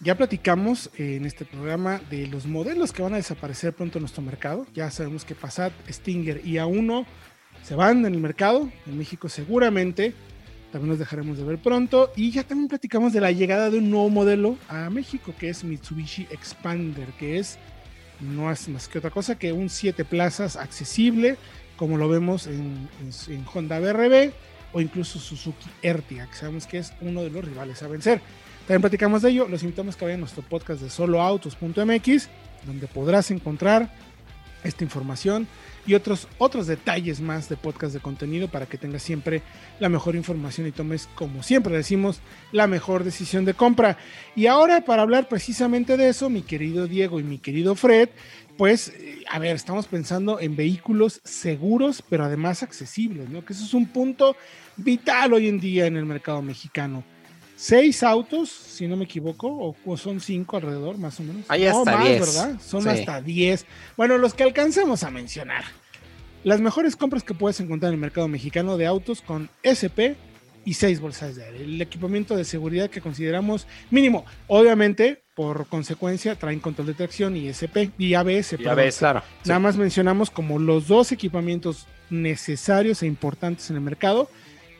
Ya 0.00 0.16
platicamos 0.16 0.88
en 0.96 1.26
este 1.26 1.44
programa 1.44 2.00
de 2.08 2.26
los 2.26 2.46
modelos 2.46 2.90
que 2.90 3.02
van 3.02 3.12
a 3.12 3.18
desaparecer 3.18 3.74
pronto 3.74 3.98
en 3.98 4.04
nuestro 4.04 4.22
mercado. 4.22 4.66
Ya 4.72 4.90
sabemos 4.90 5.26
que 5.26 5.34
Passat, 5.34 5.74
Stinger 5.90 6.40
y 6.42 6.54
A1 6.54 7.04
se 7.62 7.74
van 7.74 8.06
en 8.06 8.14
el 8.14 8.18
mercado. 8.18 8.66
En 8.86 8.96
México 8.96 9.28
seguramente 9.28 10.14
también 10.72 10.88
nos 10.88 10.98
dejaremos 10.98 11.36
de 11.36 11.44
ver 11.44 11.58
pronto. 11.58 12.10
Y 12.16 12.30
ya 12.30 12.44
también 12.44 12.68
platicamos 12.68 13.12
de 13.12 13.20
la 13.20 13.30
llegada 13.30 13.68
de 13.68 13.76
un 13.76 13.90
nuevo 13.90 14.08
modelo 14.08 14.56
a 14.70 14.88
México, 14.88 15.34
que 15.38 15.50
es 15.50 15.64
Mitsubishi 15.64 16.26
Expander, 16.30 17.08
que 17.18 17.38
es 17.38 17.58
no 18.20 18.50
es 18.50 18.70
más 18.70 18.88
que 18.88 18.96
otra 18.96 19.10
cosa 19.10 19.38
que 19.38 19.52
un 19.52 19.68
7 19.68 20.06
plazas 20.06 20.56
accesible, 20.56 21.36
como 21.76 21.98
lo 21.98 22.08
vemos 22.08 22.46
en, 22.46 22.88
Honda 23.52 23.80
BRB 23.80 24.32
o 24.72 24.80
incluso 24.80 25.18
Suzuki 25.18 25.68
Ertiga, 25.82 26.26
que 26.26 26.36
sabemos 26.36 26.66
que 26.66 26.78
es 26.78 26.92
uno 27.00 27.22
de 27.22 27.30
los 27.30 27.44
rivales 27.44 27.82
a 27.82 27.88
vencer. 27.88 28.20
También 28.66 28.80
platicamos 28.80 29.22
de 29.22 29.30
ello, 29.30 29.48
los 29.48 29.62
invitamos 29.62 29.96
a 29.96 29.98
que 29.98 30.04
vayan 30.04 30.18
a 30.18 30.20
nuestro 30.20 30.42
podcast 30.42 30.80
de 30.80 30.90
soloautos.mx, 30.90 32.28
donde 32.66 32.86
podrás 32.86 33.30
encontrar 33.30 33.92
esta 34.62 34.84
información 34.84 35.48
y 35.86 35.94
otros, 35.94 36.28
otros 36.38 36.66
detalles 36.66 37.20
más 37.20 37.48
de 37.48 37.56
podcast 37.56 37.94
de 37.94 38.00
contenido 38.00 38.48
para 38.48 38.66
que 38.66 38.78
tengas 38.78 39.02
siempre 39.02 39.42
la 39.80 39.88
mejor 39.88 40.14
información 40.14 40.66
y 40.66 40.72
tomes, 40.72 41.08
como 41.14 41.42
siempre 41.42 41.76
decimos, 41.76 42.20
la 42.52 42.66
mejor 42.66 43.04
decisión 43.04 43.44
de 43.44 43.54
compra. 43.54 43.98
Y 44.36 44.46
ahora 44.46 44.84
para 44.84 45.02
hablar 45.02 45.28
precisamente 45.28 45.96
de 45.96 46.08
eso, 46.08 46.30
mi 46.30 46.42
querido 46.42 46.86
Diego 46.86 47.20
y 47.20 47.24
mi 47.24 47.38
querido 47.38 47.74
Fred, 47.74 48.10
pues, 48.56 48.88
eh, 48.88 49.24
a 49.30 49.38
ver, 49.38 49.56
estamos 49.56 49.86
pensando 49.86 50.38
en 50.38 50.56
vehículos 50.56 51.20
seguros, 51.24 52.02
pero 52.08 52.24
además 52.24 52.62
accesibles, 52.62 53.28
¿no? 53.28 53.44
Que 53.44 53.54
eso 53.54 53.64
es 53.64 53.74
un 53.74 53.86
punto 53.86 54.36
vital 54.76 55.32
hoy 55.32 55.48
en 55.48 55.58
día 55.58 55.86
en 55.86 55.96
el 55.96 56.04
mercado 56.04 56.42
mexicano 56.42 57.04
seis 57.62 58.02
autos, 58.02 58.48
si 58.48 58.88
no 58.88 58.96
me 58.96 59.04
equivoco, 59.04 59.76
o, 59.84 59.96
son 59.96 60.18
cinco 60.18 60.56
alrededor, 60.56 60.98
más 60.98 61.20
o 61.20 61.22
menos. 61.22 61.44
Hay 61.46 61.64
hasta 61.64 61.96
más, 61.96 62.08
¿verdad? 62.08 62.60
Son 62.60 62.88
hasta 62.88 63.20
diez. 63.20 63.66
Bueno, 63.96 64.18
los 64.18 64.34
que 64.34 64.42
alcanzamos 64.42 65.04
a 65.04 65.10
mencionar. 65.10 65.62
Las 66.42 66.60
mejores 66.60 66.96
compras 66.96 67.22
que 67.22 67.34
puedes 67.34 67.60
encontrar 67.60 67.90
en 67.90 67.94
el 67.94 68.00
mercado 68.00 68.26
mexicano 68.26 68.76
de 68.76 68.86
autos 68.86 69.22
con 69.22 69.48
SP 69.62 70.16
y 70.64 70.74
seis 70.74 70.98
bolsas 70.98 71.36
de 71.36 71.44
aire. 71.44 71.62
El 71.62 71.80
equipamiento 71.80 72.34
de 72.34 72.44
seguridad 72.44 72.90
que 72.90 73.00
consideramos 73.00 73.68
mínimo. 73.90 74.24
Obviamente, 74.48 75.22
por 75.36 75.68
consecuencia, 75.68 76.34
traen 76.34 76.58
control 76.58 76.88
de 76.88 76.94
tracción 76.94 77.36
y 77.36 77.46
SP 77.46 77.94
y 77.96 78.14
ABS. 78.14 78.56
Y 78.58 78.66
ABS, 78.66 78.98
claro. 78.98 79.22
Nada 79.44 79.60
más 79.60 79.76
mencionamos 79.76 80.32
como 80.32 80.58
los 80.58 80.88
dos 80.88 81.12
equipamientos 81.12 81.86
necesarios 82.10 83.04
e 83.04 83.06
importantes 83.06 83.70
en 83.70 83.76
el 83.76 83.82
mercado 83.82 84.28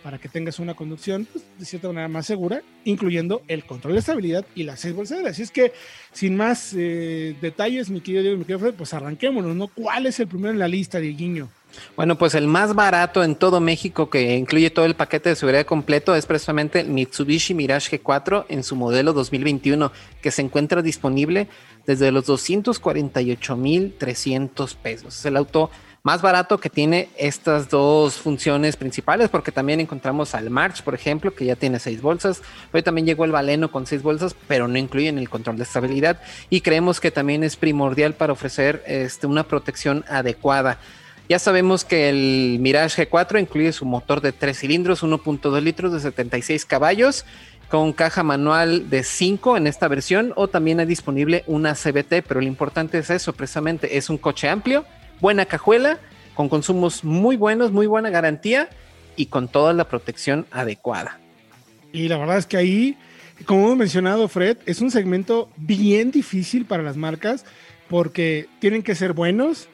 para 0.03 0.19
que 0.19 0.29
tengas 0.29 0.59
una 0.59 0.75
conducción 0.75 1.27
pues, 1.33 1.45
de 1.59 1.65
cierta 1.65 1.89
manera 1.89 2.09
más 2.09 2.27
segura, 2.27 2.63
incluyendo 2.85 3.43
el 3.49 3.65
control 3.65 3.95
de 3.95 4.01
estabilidad 4.01 4.45
y 4.55 4.65
las 4.65 4.81
seis 4.81 4.95
bolsas 4.95 5.25
Así 5.25 5.43
es 5.43 5.51
que, 5.51 5.73
sin 6.13 6.37
más 6.37 6.75
eh, 6.77 7.37
detalles, 7.41 7.91
mi 7.91 8.01
querido 8.01 8.23
Diego 8.23 8.37
y 8.37 8.39
mi 8.39 8.45
querido 8.45 8.61
Fred, 8.61 8.75
pues 8.75 8.95
arranquémonos, 8.95 9.55
¿no? 9.55 9.69
¿Cuál 9.69 10.07
es 10.07 10.19
el 10.21 10.29
primero 10.29 10.53
en 10.53 10.59
la 10.59 10.69
lista, 10.69 10.99
Dieguiño? 10.99 11.49
Bueno, 11.97 12.19
pues 12.19 12.35
el 12.35 12.47
más 12.47 12.75
barato 12.75 13.25
en 13.25 13.35
todo 13.35 13.59
México, 13.61 14.11
que 14.11 14.37
incluye 14.37 14.69
todo 14.71 14.85
el 14.85 14.95
paquete 14.95 15.31
de 15.31 15.37
seguridad 15.37 15.65
completo, 15.65 16.15
es 16.15 16.27
precisamente 16.27 16.85
Mitsubishi 16.85 17.55
Mirage 17.55 17.99
G4 17.99 18.45
en 18.49 18.63
su 18.63 18.77
modelo 18.77 19.15
2021, 19.15 19.91
que 20.21 20.31
se 20.31 20.43
encuentra 20.43 20.83
disponible 20.83 21.49
desde 21.87 22.13
los 22.13 22.27
248,300 22.27 24.75
pesos. 24.75 25.19
Es 25.19 25.25
el 25.25 25.37
auto 25.37 25.71
más 26.03 26.21
barato 26.21 26.59
que 26.59 26.69
tiene 26.69 27.11
estas 27.17 27.69
dos 27.69 28.15
funciones 28.15 28.77
principales, 28.77 29.29
porque 29.29 29.53
también 29.53 29.79
encontramos 29.79 30.35
al 30.35 30.51
March, 30.51 30.83
por 30.83 30.95
ejemplo, 30.95 31.33
que 31.33 31.45
ya 31.45 31.55
tiene 31.55 31.79
seis 31.79 32.03
bolsas. 32.03 32.43
Hoy 32.73 32.83
también 32.83 33.07
llegó 33.07 33.25
el 33.25 33.31
Valeno 33.31 33.71
con 33.71 33.87
seis 33.87 34.03
bolsas, 34.03 34.35
pero 34.49 34.67
no 34.67 34.79
incluyen 34.79 35.19
el 35.19 35.29
control 35.29 35.59
de 35.59 35.63
estabilidad. 35.63 36.21
Y 36.51 36.61
creemos 36.61 37.01
que 37.01 37.13
también 37.13 37.45
es 37.45 37.57
primordial 37.57 38.15
para 38.15 38.33
ofrecer 38.33 38.83
este, 38.87 39.29
una 39.29 39.45
protección 39.45 40.05
adecuada. 40.09 40.79
Ya 41.29 41.39
sabemos 41.39 41.85
que 41.85 42.09
el 42.09 42.59
Mirage 42.59 43.09
G4 43.09 43.41
incluye 43.41 43.73
su 43.73 43.85
motor 43.85 44.21
de 44.21 44.33
tres 44.33 44.59
cilindros, 44.59 45.05
1.2 45.05 45.61
litros 45.61 45.93
de 45.93 46.01
76 46.01 46.65
caballos 46.65 47.25
con 47.69 47.93
caja 47.95 48.23
manual 48.23 48.91
de 48.91 49.03
5 49.03 49.57
en 49.57 49.67
esta 49.67 49.89
versión 49.89 50.35
o 50.37 50.49
también 50.49 50.81
hay 50.81 50.85
disponible 50.85 51.43
una 51.47 51.75
CBT, 51.75 52.23
pero 52.27 52.41
lo 52.41 52.47
importante 52.47 52.99
es 52.99 53.09
eso, 53.09 53.33
precisamente 53.33 53.97
es 53.97 54.11
un 54.11 54.19
coche 54.19 54.49
amplio, 54.51 54.85
buena 55.23 55.47
cajuela, 55.47 56.01
con 56.35 56.49
consumos 56.49 57.05
muy 57.05 57.37
buenos, 57.37 57.71
muy 57.71 57.87
buena 57.87 58.11
garantía 58.11 58.69
y 59.15 59.27
con 59.27 59.47
toda 59.47 59.73
la 59.73 59.85
protección 59.85 60.47
adecuada. 60.51 61.21
Y 61.93 62.09
la 62.09 62.19
verdad 62.19 62.39
es 62.39 62.47
que 62.47 62.57
ahí, 62.57 62.99
como 63.47 63.67
hemos 63.67 63.77
mencionado, 63.77 64.27
Fred, 64.27 64.59
es 64.67 64.81
un 64.81 64.91
segmento 64.91 65.49
bien 65.57 66.11
difícil 66.11 66.67
para 66.67 66.83
las 66.83 66.97
marcas 66.97 67.45
porque 67.89 68.49
tienen 68.59 68.83
que 68.83 68.97
ser 68.97 69.13
buenos, 69.13 69.69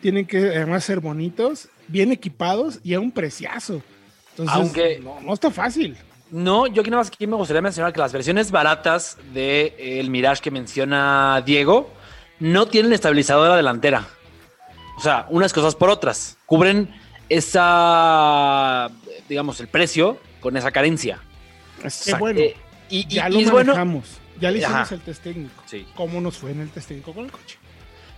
tienen 0.00 0.26
que 0.26 0.38
además 0.38 0.84
ser 0.84 1.00
bonitos, 1.00 1.68
bien 1.86 2.10
equipados 2.10 2.80
y 2.82 2.94
a 2.94 3.00
un 3.00 3.12
preciazo. 3.12 3.82
Entonces, 4.30 4.56
Aunque 4.56 5.00
no, 5.00 5.34
está 5.34 5.50
fácil. 5.50 5.98
No, 6.30 6.66
yo 6.66 6.80
aquí 6.80 6.90
nada 6.90 7.02
más 7.02 7.08
aquí 7.08 7.26
me 7.26 7.36
gustaría 7.36 7.60
mencionar 7.60 7.92
que 7.92 8.00
las 8.00 8.12
versiones 8.12 8.50
baratas 8.50 9.18
del 9.34 9.74
el 9.76 10.08
Mirage 10.08 10.40
que 10.40 10.50
menciona 10.50 11.42
Diego 11.44 11.90
no 12.40 12.66
tienen 12.66 12.94
estabilizadora 12.94 13.54
delantera. 13.54 14.08
O 14.96 15.00
sea, 15.00 15.26
unas 15.30 15.52
cosas 15.52 15.74
por 15.74 15.90
otras. 15.90 16.38
Cubren 16.46 16.94
esa, 17.28 18.90
digamos, 19.28 19.60
el 19.60 19.68
precio 19.68 20.18
con 20.40 20.56
esa 20.56 20.70
carencia. 20.70 21.20
Qué 22.04 22.14
bueno. 22.14 22.40
Eh, 22.40 22.56
y, 22.88 23.06
ya 23.08 23.28
lo 23.28 23.40
manejamos. 23.40 24.20
ya 24.40 24.50
le 24.50 24.58
hicimos 24.58 24.92
el 24.92 25.00
test 25.00 25.22
técnico. 25.22 25.62
Sí. 25.66 25.86
¿Cómo 25.96 26.20
nos 26.20 26.36
fue 26.36 26.52
en 26.52 26.60
el 26.60 26.70
test 26.70 26.88
técnico 26.88 27.12
con 27.12 27.24
el 27.24 27.32
coche? 27.32 27.58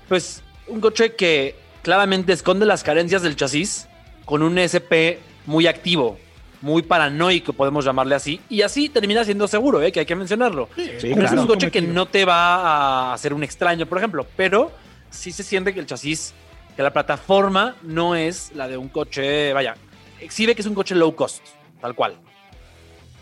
Pues 0.08 0.42
un 0.66 0.80
coche 0.80 1.14
que 1.14 1.56
claramente 1.82 2.32
esconde 2.32 2.66
las 2.66 2.82
carencias 2.82 3.22
del 3.22 3.36
chasis 3.36 3.88
con 4.24 4.42
un 4.42 4.58
SP 4.58 5.22
muy 5.46 5.68
activo, 5.68 6.18
muy 6.60 6.82
paranoico, 6.82 7.52
podemos 7.52 7.84
llamarle 7.84 8.16
así, 8.16 8.40
y 8.48 8.62
así 8.62 8.88
termina 8.88 9.24
siendo 9.24 9.46
seguro, 9.46 9.80
¿eh? 9.82 9.92
que 9.92 10.00
hay 10.00 10.06
que 10.06 10.16
mencionarlo. 10.16 10.68
Sí, 10.74 11.12
claro. 11.12 11.24
Es 11.24 11.32
un 11.32 11.46
coche 11.46 11.70
que 11.70 11.80
no 11.80 12.06
te 12.06 12.24
va 12.24 12.56
a 12.56 13.14
hacer 13.14 13.32
un 13.32 13.44
extraño, 13.44 13.86
por 13.86 13.98
ejemplo, 13.98 14.26
pero 14.36 14.72
sí 15.10 15.30
se 15.30 15.44
siente 15.44 15.72
que 15.72 15.80
el 15.80 15.86
chasis 15.86 16.34
que 16.76 16.82
la 16.82 16.92
plataforma 16.92 17.76
no 17.82 18.14
es 18.14 18.52
la 18.54 18.68
de 18.68 18.76
un 18.76 18.88
coche, 18.88 19.52
vaya, 19.52 19.74
exhibe 20.20 20.54
que 20.54 20.60
es 20.60 20.66
un 20.68 20.74
coche 20.74 20.94
low 20.94 21.14
cost, 21.16 21.42
tal 21.80 21.94
cual. 21.94 22.16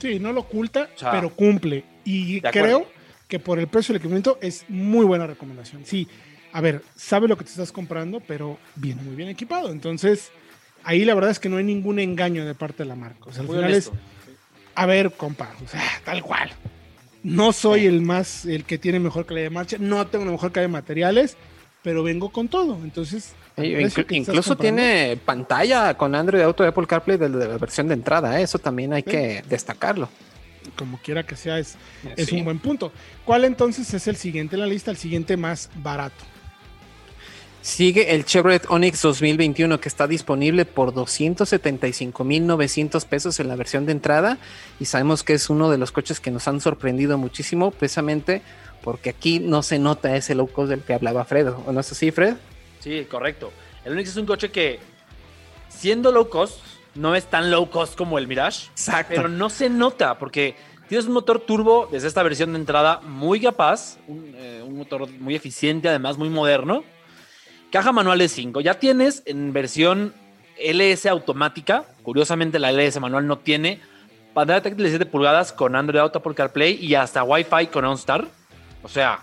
Sí, 0.01 0.19
no 0.19 0.33
lo 0.33 0.41
oculta, 0.41 0.91
pero 1.13 1.31
cumple. 1.31 1.85
Y 2.05 2.41
creo 2.41 2.87
que 3.29 3.39
por 3.39 3.59
el 3.59 3.69
precio 3.69 3.93
del 3.93 4.01
equipamiento 4.01 4.39
es 4.43 4.65
muy 4.69 5.07
buena 5.07 5.27
recomendación. 5.27 5.87
Sí, 5.87 6.09
a 6.53 6.61
ver, 6.61 6.83
sabe 6.97 7.29
lo 7.29 7.39
que 7.39 7.45
te 7.45 7.51
estás 7.51 7.73
comprando, 7.73 8.21
pero 8.21 8.59
viene 8.75 9.03
muy 9.03 9.15
bien 9.15 9.29
equipado. 9.29 9.71
Entonces, 9.71 10.31
ahí 10.83 11.05
la 11.05 11.15
verdad 11.15 11.31
es 11.31 11.39
que 11.39 11.49
no 11.49 11.57
hay 11.57 11.65
ningún 11.65 11.99
engaño 11.99 12.45
de 12.45 12.55
parte 12.55 12.83
de 12.83 12.89
la 12.89 12.97
marca. 12.97 13.27
O 13.27 13.33
sea, 13.33 13.43
al 13.43 13.49
final 13.49 13.73
es, 13.73 13.91
a 14.75 14.87
ver, 14.87 15.13
compa, 15.13 15.53
o 15.65 15.69
sea, 15.69 15.83
tal 16.05 16.23
cual. 16.23 16.51
No 17.23 17.53
soy 17.53 17.87
el 17.87 18.03
más, 18.03 18.45
el 18.45 18.65
que 18.65 18.77
tiene 18.79 19.01
mejor 19.01 19.25
calidad 19.25 19.47
de 19.47 19.51
marcha, 19.51 19.77
no 19.81 20.07
tengo 20.07 20.27
la 20.27 20.33
mejor 20.33 20.53
calidad 20.53 20.69
de 20.69 20.73
materiales, 20.73 21.37
pero 21.85 22.03
vengo 22.03 22.31
con 22.31 22.49
todo. 22.49 22.79
Entonces, 22.83 23.35
incluso 23.59 24.57
tiene 24.57 25.19
pantalla 25.23 25.95
con 25.97 26.15
Android 26.15 26.43
Auto 26.43 26.63
de 26.63 26.71
Apple 26.71 26.87
CarPlay 26.87 27.19
de, 27.19 27.29
la 27.29 27.59
versión 27.59 27.89
de 27.89 27.95
entrada. 27.95 28.41
¿eh? 28.41 28.43
Eso 28.43 28.59
también 28.59 28.95
hay 28.95 29.03
que 29.03 29.45
destacarlo. 29.49 30.09
Como 30.77 30.99
quiera 30.99 31.25
que 31.25 31.37
sea, 31.37 31.59
es, 31.59 31.77
es 32.17 32.33
un 32.33 32.43
buen 32.43 32.59
punto. 32.59 32.91
¿Cuál 33.27 33.45
entonces 33.45 33.93
es 33.93 34.09
el 34.09 34.17
siguiente 34.17 34.57
en 34.57 34.61
la 34.61 34.67
lista? 34.67 34.91
El 34.91 34.97
siguiente 34.97 35.37
más 35.37 35.69
barato. 35.77 36.25
Sigue 37.61 38.15
el 38.15 38.25
Chevrolet 38.25 38.65
Onix 38.69 39.03
2021 39.03 39.79
que 39.81 39.89
está 39.89 40.07
disponible 40.07 40.65
por 40.65 40.95
275.900 40.95 43.07
pesos 43.07 43.41
en 43.41 43.49
la 43.49 43.57
versión 43.57 43.87
de 43.87 43.93
entrada 43.93 44.39
y 44.81 44.87
sabemos 44.87 45.23
que 45.23 45.33
es 45.33 45.49
uno 45.49 45.71
de 45.71 45.79
los 45.79 45.91
coches 45.91 46.21
que 46.21 46.31
nos 46.31 46.47
han 46.47 46.61
sorprendido 46.61 47.17
muchísimo 47.17 47.71
precisamente 47.71 48.43
porque 48.85 49.09
aquí 49.09 49.41
no 49.41 49.63
se 49.63 49.79
nota 49.79 50.15
ese 50.15 50.35
low 50.35 50.47
cost 50.47 50.69
del 50.69 50.83
que 50.83 50.93
hablaba 50.93 51.25
Fred, 51.25 51.49
¿o 51.49 51.73
no 51.73 51.81
es 51.81 51.91
así, 51.91 52.11
Fred? 52.11 52.37
Sí, 52.81 53.07
correcto. 53.11 53.51
El 53.83 53.93
Onix 53.93 54.11
es 54.11 54.17
un 54.19 54.27
coche 54.27 54.51
que, 54.51 54.79
siendo 55.71 56.13
low 56.13 56.29
cost, 56.29 56.59
no 56.95 57.15
es 57.15 57.25
tan 57.25 57.51
low 57.51 57.71
cost 57.71 57.97
como 57.97 58.19
el 58.19 58.27
Mirage. 58.27 58.69
Exacto. 58.73 59.15
Pero 59.17 59.29
no 59.31 59.49
se 59.49 59.71
nota 59.71 60.19
porque 60.19 60.55
tienes 60.87 61.07
un 61.07 61.15
motor 61.15 61.41
turbo 61.41 61.89
desde 61.91 62.09
esta 62.09 62.23
versión 62.23 62.53
de 62.53 62.59
entrada 62.59 63.01
muy 63.01 63.41
capaz, 63.41 63.97
un, 64.07 64.35
eh, 64.37 64.63
motor 64.69 65.11
muy 65.11 65.35
eficiente, 65.35 65.89
además 65.89 66.19
muy 66.19 66.29
moderno. 66.29 66.85
Caja 67.73 67.91
manual 67.91 68.19
de 68.19 68.29
5. 68.29 68.61
Ya 68.61 68.75
tienes 68.79 69.23
en 69.25 69.55
versión 69.55 70.13
LS 70.59 71.07
automática. 71.09 71.87
Curiosamente, 72.03 72.59
la 72.59 72.71
LS 72.71 73.01
manual 73.01 73.27
no 73.27 73.39
tiene 73.39 73.81
pantalla 74.35 74.63
táctil 74.63 74.85
de 74.85 74.91
7 74.91 75.07
pulgadas 75.07 75.55
con 75.55 75.75
Android 75.75 76.01
Auto 76.01 76.21
por 76.21 76.35
CarPlay 76.35 76.75
y 76.85 76.95
hasta 76.97 77.25
Wi-Fi 77.25 77.69
con 77.69 77.87
OnStar. 77.87 78.29
O 78.85 78.89
sea, 78.89 79.21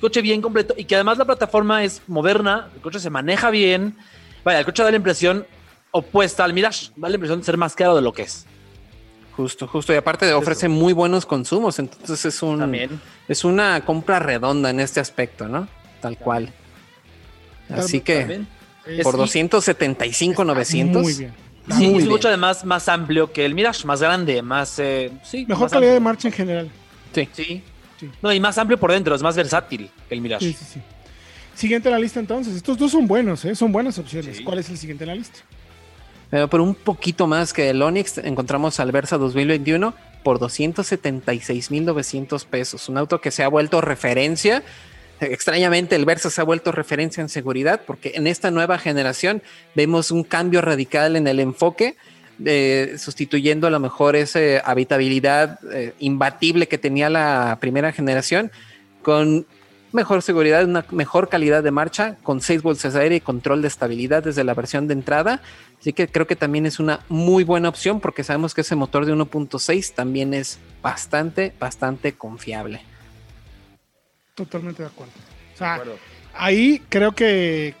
coche 0.00 0.22
bien 0.22 0.40
completo 0.40 0.74
y 0.76 0.84
que 0.84 0.94
además 0.94 1.18
la 1.18 1.24
plataforma 1.24 1.84
es 1.84 2.02
moderna, 2.06 2.70
el 2.74 2.80
coche 2.80 2.98
se 2.98 3.10
maneja 3.10 3.50
bien. 3.50 3.96
Vaya, 4.42 4.58
el 4.58 4.64
coche 4.64 4.82
da 4.82 4.90
la 4.90 4.96
impresión 4.96 5.46
opuesta 5.90 6.44
al 6.44 6.52
Mirage, 6.54 6.90
da 6.96 7.08
la 7.08 7.14
impresión 7.14 7.40
de 7.40 7.44
ser 7.44 7.56
más 7.56 7.74
caro 7.74 7.94
de 7.94 8.02
lo 8.02 8.12
que 8.12 8.22
es. 8.22 8.46
Justo, 9.36 9.66
justo. 9.66 9.92
Y 9.92 9.96
aparte 9.96 10.32
ofrece 10.32 10.68
muy 10.68 10.92
buenos 10.92 11.26
consumos, 11.26 11.78
entonces 11.78 12.24
es 12.24 12.42
un 12.42 13.00
es 13.28 13.44
una 13.44 13.84
compra 13.84 14.18
redonda 14.18 14.70
en 14.70 14.80
este 14.80 15.00
aspecto, 15.00 15.46
¿no? 15.46 15.68
Tal 16.00 16.16
cual. 16.18 16.52
Así 17.68 18.00
que 18.00 18.42
por 19.02 19.16
275 19.16 20.44
900 20.44 21.02
muy 21.02 21.14
bien. 21.14 21.32
Sí, 21.76 21.94
es 21.94 22.02
un 22.02 22.08
coche 22.08 22.28
además 22.28 22.64
más 22.64 22.88
amplio 22.88 23.32
que 23.32 23.44
el 23.44 23.54
Mirage, 23.54 23.86
más 23.86 24.00
grande, 24.00 24.42
más... 24.42 24.78
Eh, 24.80 25.12
sí, 25.22 25.44
Mejor 25.46 25.70
calidad 25.70 25.92
de 25.92 26.00
marcha 26.00 26.26
en 26.26 26.34
general. 26.34 26.70
Sí. 27.14 27.28
sí. 27.32 27.62
No, 28.22 28.32
y 28.32 28.40
más 28.40 28.58
amplio 28.58 28.78
por 28.78 28.92
dentro, 28.92 29.14
es 29.14 29.22
más 29.22 29.36
versátil 29.36 29.90
que 30.08 30.14
el 30.14 30.20
Mirage. 30.20 30.46
Sí, 30.46 30.52
sí, 30.52 30.64
sí. 30.74 30.80
Siguiente 31.54 31.88
en 31.88 31.92
la 31.92 31.98
lista 31.98 32.20
entonces. 32.20 32.54
Estos 32.54 32.78
dos 32.78 32.92
son 32.92 33.06
buenos, 33.06 33.44
¿eh? 33.44 33.54
son 33.54 33.72
buenas 33.72 33.98
opciones. 33.98 34.40
¿Cuál 34.40 34.60
es 34.60 34.70
el 34.70 34.78
siguiente 34.78 35.04
en 35.04 35.08
la 35.08 35.14
lista? 35.14 35.40
Pero 36.30 36.48
por 36.48 36.60
un 36.60 36.74
poquito 36.74 37.26
más 37.26 37.52
que 37.52 37.68
el 37.70 37.82
Onix, 37.82 38.18
encontramos 38.18 38.78
al 38.80 38.92
Versa 38.92 39.18
2021 39.18 39.94
por 40.22 40.38
276.900 40.38 42.46
pesos. 42.46 42.88
Un 42.88 42.98
auto 42.98 43.20
que 43.20 43.32
se 43.32 43.42
ha 43.42 43.48
vuelto 43.48 43.80
referencia. 43.80 44.62
Extrañamente, 45.20 45.96
el 45.96 46.04
Versa 46.04 46.30
se 46.30 46.40
ha 46.40 46.44
vuelto 46.44 46.70
referencia 46.72 47.20
en 47.20 47.28
seguridad 47.28 47.82
porque 47.86 48.12
en 48.14 48.26
esta 48.26 48.50
nueva 48.50 48.78
generación 48.78 49.42
vemos 49.74 50.10
un 50.12 50.24
cambio 50.24 50.62
radical 50.62 51.16
en 51.16 51.26
el 51.26 51.40
enfoque. 51.40 51.96
Sustituyendo 52.98 53.66
a 53.66 53.70
lo 53.70 53.80
mejor 53.80 54.16
esa 54.16 54.40
habitabilidad 54.64 55.58
eh, 55.72 55.94
imbatible 55.98 56.68
que 56.68 56.78
tenía 56.78 57.10
la 57.10 57.58
primera 57.60 57.92
generación 57.92 58.50
con 59.02 59.46
mejor 59.92 60.22
seguridad, 60.22 60.64
una 60.64 60.84
mejor 60.90 61.28
calidad 61.28 61.62
de 61.62 61.70
marcha, 61.70 62.16
con 62.22 62.40
6 62.40 62.62
bolsas 62.62 62.94
de 62.94 63.00
aire 63.00 63.16
y 63.16 63.20
control 63.20 63.62
de 63.62 63.68
estabilidad 63.68 64.22
desde 64.22 64.44
la 64.44 64.54
versión 64.54 64.86
de 64.86 64.94
entrada. 64.94 65.42
Así 65.78 65.92
que 65.92 66.08
creo 66.08 66.26
que 66.26 66.36
también 66.36 66.66
es 66.66 66.78
una 66.78 67.00
muy 67.08 67.44
buena 67.44 67.68
opción 67.68 68.00
porque 68.00 68.24
sabemos 68.24 68.54
que 68.54 68.60
ese 68.60 68.76
motor 68.76 69.06
de 69.06 69.14
1.6 69.14 69.94
también 69.94 70.34
es 70.34 70.58
bastante, 70.82 71.52
bastante 71.58 72.12
confiable. 72.12 72.82
Totalmente 74.34 74.82
de 74.82 74.88
acuerdo. 74.88 75.12
O 75.54 75.58
sea, 75.58 75.82
ahí 76.34 76.82
creo 76.88 77.12
que 77.12 77.74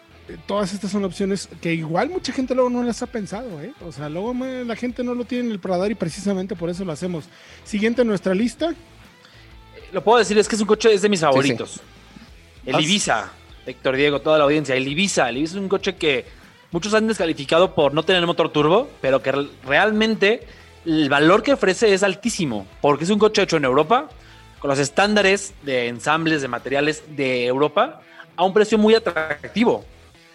todas 0.46 0.72
estas 0.72 0.90
son 0.90 1.04
opciones 1.04 1.48
que 1.60 1.74
igual 1.74 2.10
mucha 2.10 2.32
gente 2.32 2.54
luego 2.54 2.70
no 2.70 2.82
las 2.82 3.02
ha 3.02 3.06
pensado, 3.06 3.60
¿eh? 3.62 3.72
O 3.86 3.92
sea, 3.92 4.08
luego 4.08 4.34
la 4.34 4.76
gente 4.76 5.02
no 5.02 5.14
lo 5.14 5.24
tiene 5.24 5.46
en 5.46 5.50
el 5.52 5.62
radar 5.62 5.90
y 5.90 5.94
precisamente 5.94 6.56
por 6.56 6.70
eso 6.70 6.84
lo 6.84 6.92
hacemos. 6.92 7.24
Siguiente 7.64 8.02
en 8.02 8.08
nuestra 8.08 8.34
lista. 8.34 8.74
Lo 9.92 10.04
puedo 10.04 10.18
decir, 10.18 10.38
es 10.38 10.48
que 10.48 10.54
es 10.54 10.60
un 10.60 10.66
coche, 10.66 10.92
es 10.92 11.02
de 11.02 11.08
mis 11.08 11.20
favoritos. 11.20 11.80
El 12.64 12.80
Ibiza, 12.80 13.32
Héctor 13.66 13.96
Diego, 13.96 14.20
toda 14.20 14.38
la 14.38 14.44
audiencia. 14.44 14.74
El 14.74 14.86
Ibiza, 14.86 15.28
el 15.28 15.38
Ibiza 15.38 15.54
es 15.54 15.60
un 15.60 15.68
coche 15.68 15.96
que 15.96 16.26
muchos 16.70 16.94
han 16.94 17.08
descalificado 17.08 17.74
por 17.74 17.94
no 17.94 18.02
tener 18.04 18.24
motor 18.26 18.50
turbo, 18.50 18.88
pero 19.00 19.22
que 19.22 19.32
realmente 19.64 20.46
el 20.84 21.08
valor 21.08 21.42
que 21.42 21.52
ofrece 21.52 21.92
es 21.92 22.02
altísimo, 22.02 22.66
porque 22.80 23.04
es 23.04 23.10
un 23.10 23.18
coche 23.18 23.42
hecho 23.42 23.56
en 23.56 23.64
Europa, 23.64 24.08
con 24.58 24.70
los 24.70 24.78
estándares 24.78 25.54
de 25.62 25.88
ensambles 25.88 26.42
de 26.42 26.48
materiales 26.48 27.02
de 27.16 27.46
Europa, 27.46 28.02
a 28.36 28.44
un 28.44 28.52
precio 28.52 28.78
muy 28.78 28.94
atractivo. 28.94 29.84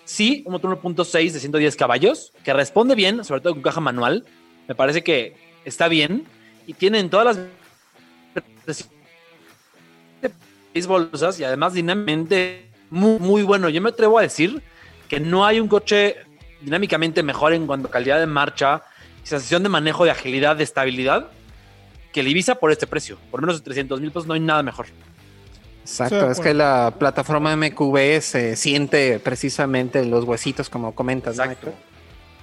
Sí, 0.05 0.43
un 0.45 0.53
motor 0.53 0.79
1.6 0.79 1.31
de 1.31 1.39
110 1.39 1.75
caballos, 1.75 2.31
que 2.43 2.53
responde 2.53 2.93
bien, 2.93 3.23
sobre 3.23 3.41
todo 3.41 3.53
con 3.53 3.63
caja 3.63 3.81
manual. 3.81 4.23
Me 4.67 4.75
parece 4.75 5.03
que 5.03 5.35
está 5.65 5.87
bien 5.87 6.25
y 6.67 6.73
tienen 6.73 7.09
todas 7.09 7.37
las 8.65 8.89
bolsas 10.87 11.39
y 11.39 11.43
además 11.43 11.73
dinámicamente 11.73 12.69
muy, 12.89 13.19
muy 13.19 13.43
bueno. 13.43 13.69
Yo 13.69 13.81
me 13.81 13.89
atrevo 13.89 14.19
a 14.19 14.21
decir 14.21 14.61
que 15.09 15.19
no 15.19 15.45
hay 15.45 15.59
un 15.59 15.67
coche 15.67 16.17
dinámicamente 16.61 17.23
mejor 17.23 17.53
en 17.53 17.65
cuanto 17.65 17.87
a 17.87 17.91
calidad 17.91 18.19
de 18.19 18.27
marcha, 18.27 18.83
sensación 19.23 19.63
de 19.63 19.69
manejo, 19.69 20.05
de 20.05 20.11
agilidad, 20.11 20.55
de 20.55 20.63
estabilidad, 20.63 21.29
que 22.13 22.19
el 22.19 22.27
Ibiza 22.27 22.55
por 22.55 22.71
este 22.71 22.87
precio. 22.87 23.17
Por 23.31 23.41
menos 23.41 23.57
de 23.57 23.63
300 23.63 24.01
mil 24.01 24.11
pesos 24.11 24.27
no 24.27 24.33
hay 24.33 24.39
nada 24.39 24.61
mejor. 24.61 24.87
Exacto, 25.85 26.31
es 26.31 26.39
que 26.39 26.55
la 26.55 26.95
plataforma 26.97 27.55
MQB 27.55 28.19
se 28.19 28.55
siente 28.55 29.19
precisamente 29.19 30.03
los 30.03 30.23
huesitos, 30.23 30.67
como 30.67 30.95
comentas. 30.95 31.37
Exacto. 31.37 31.73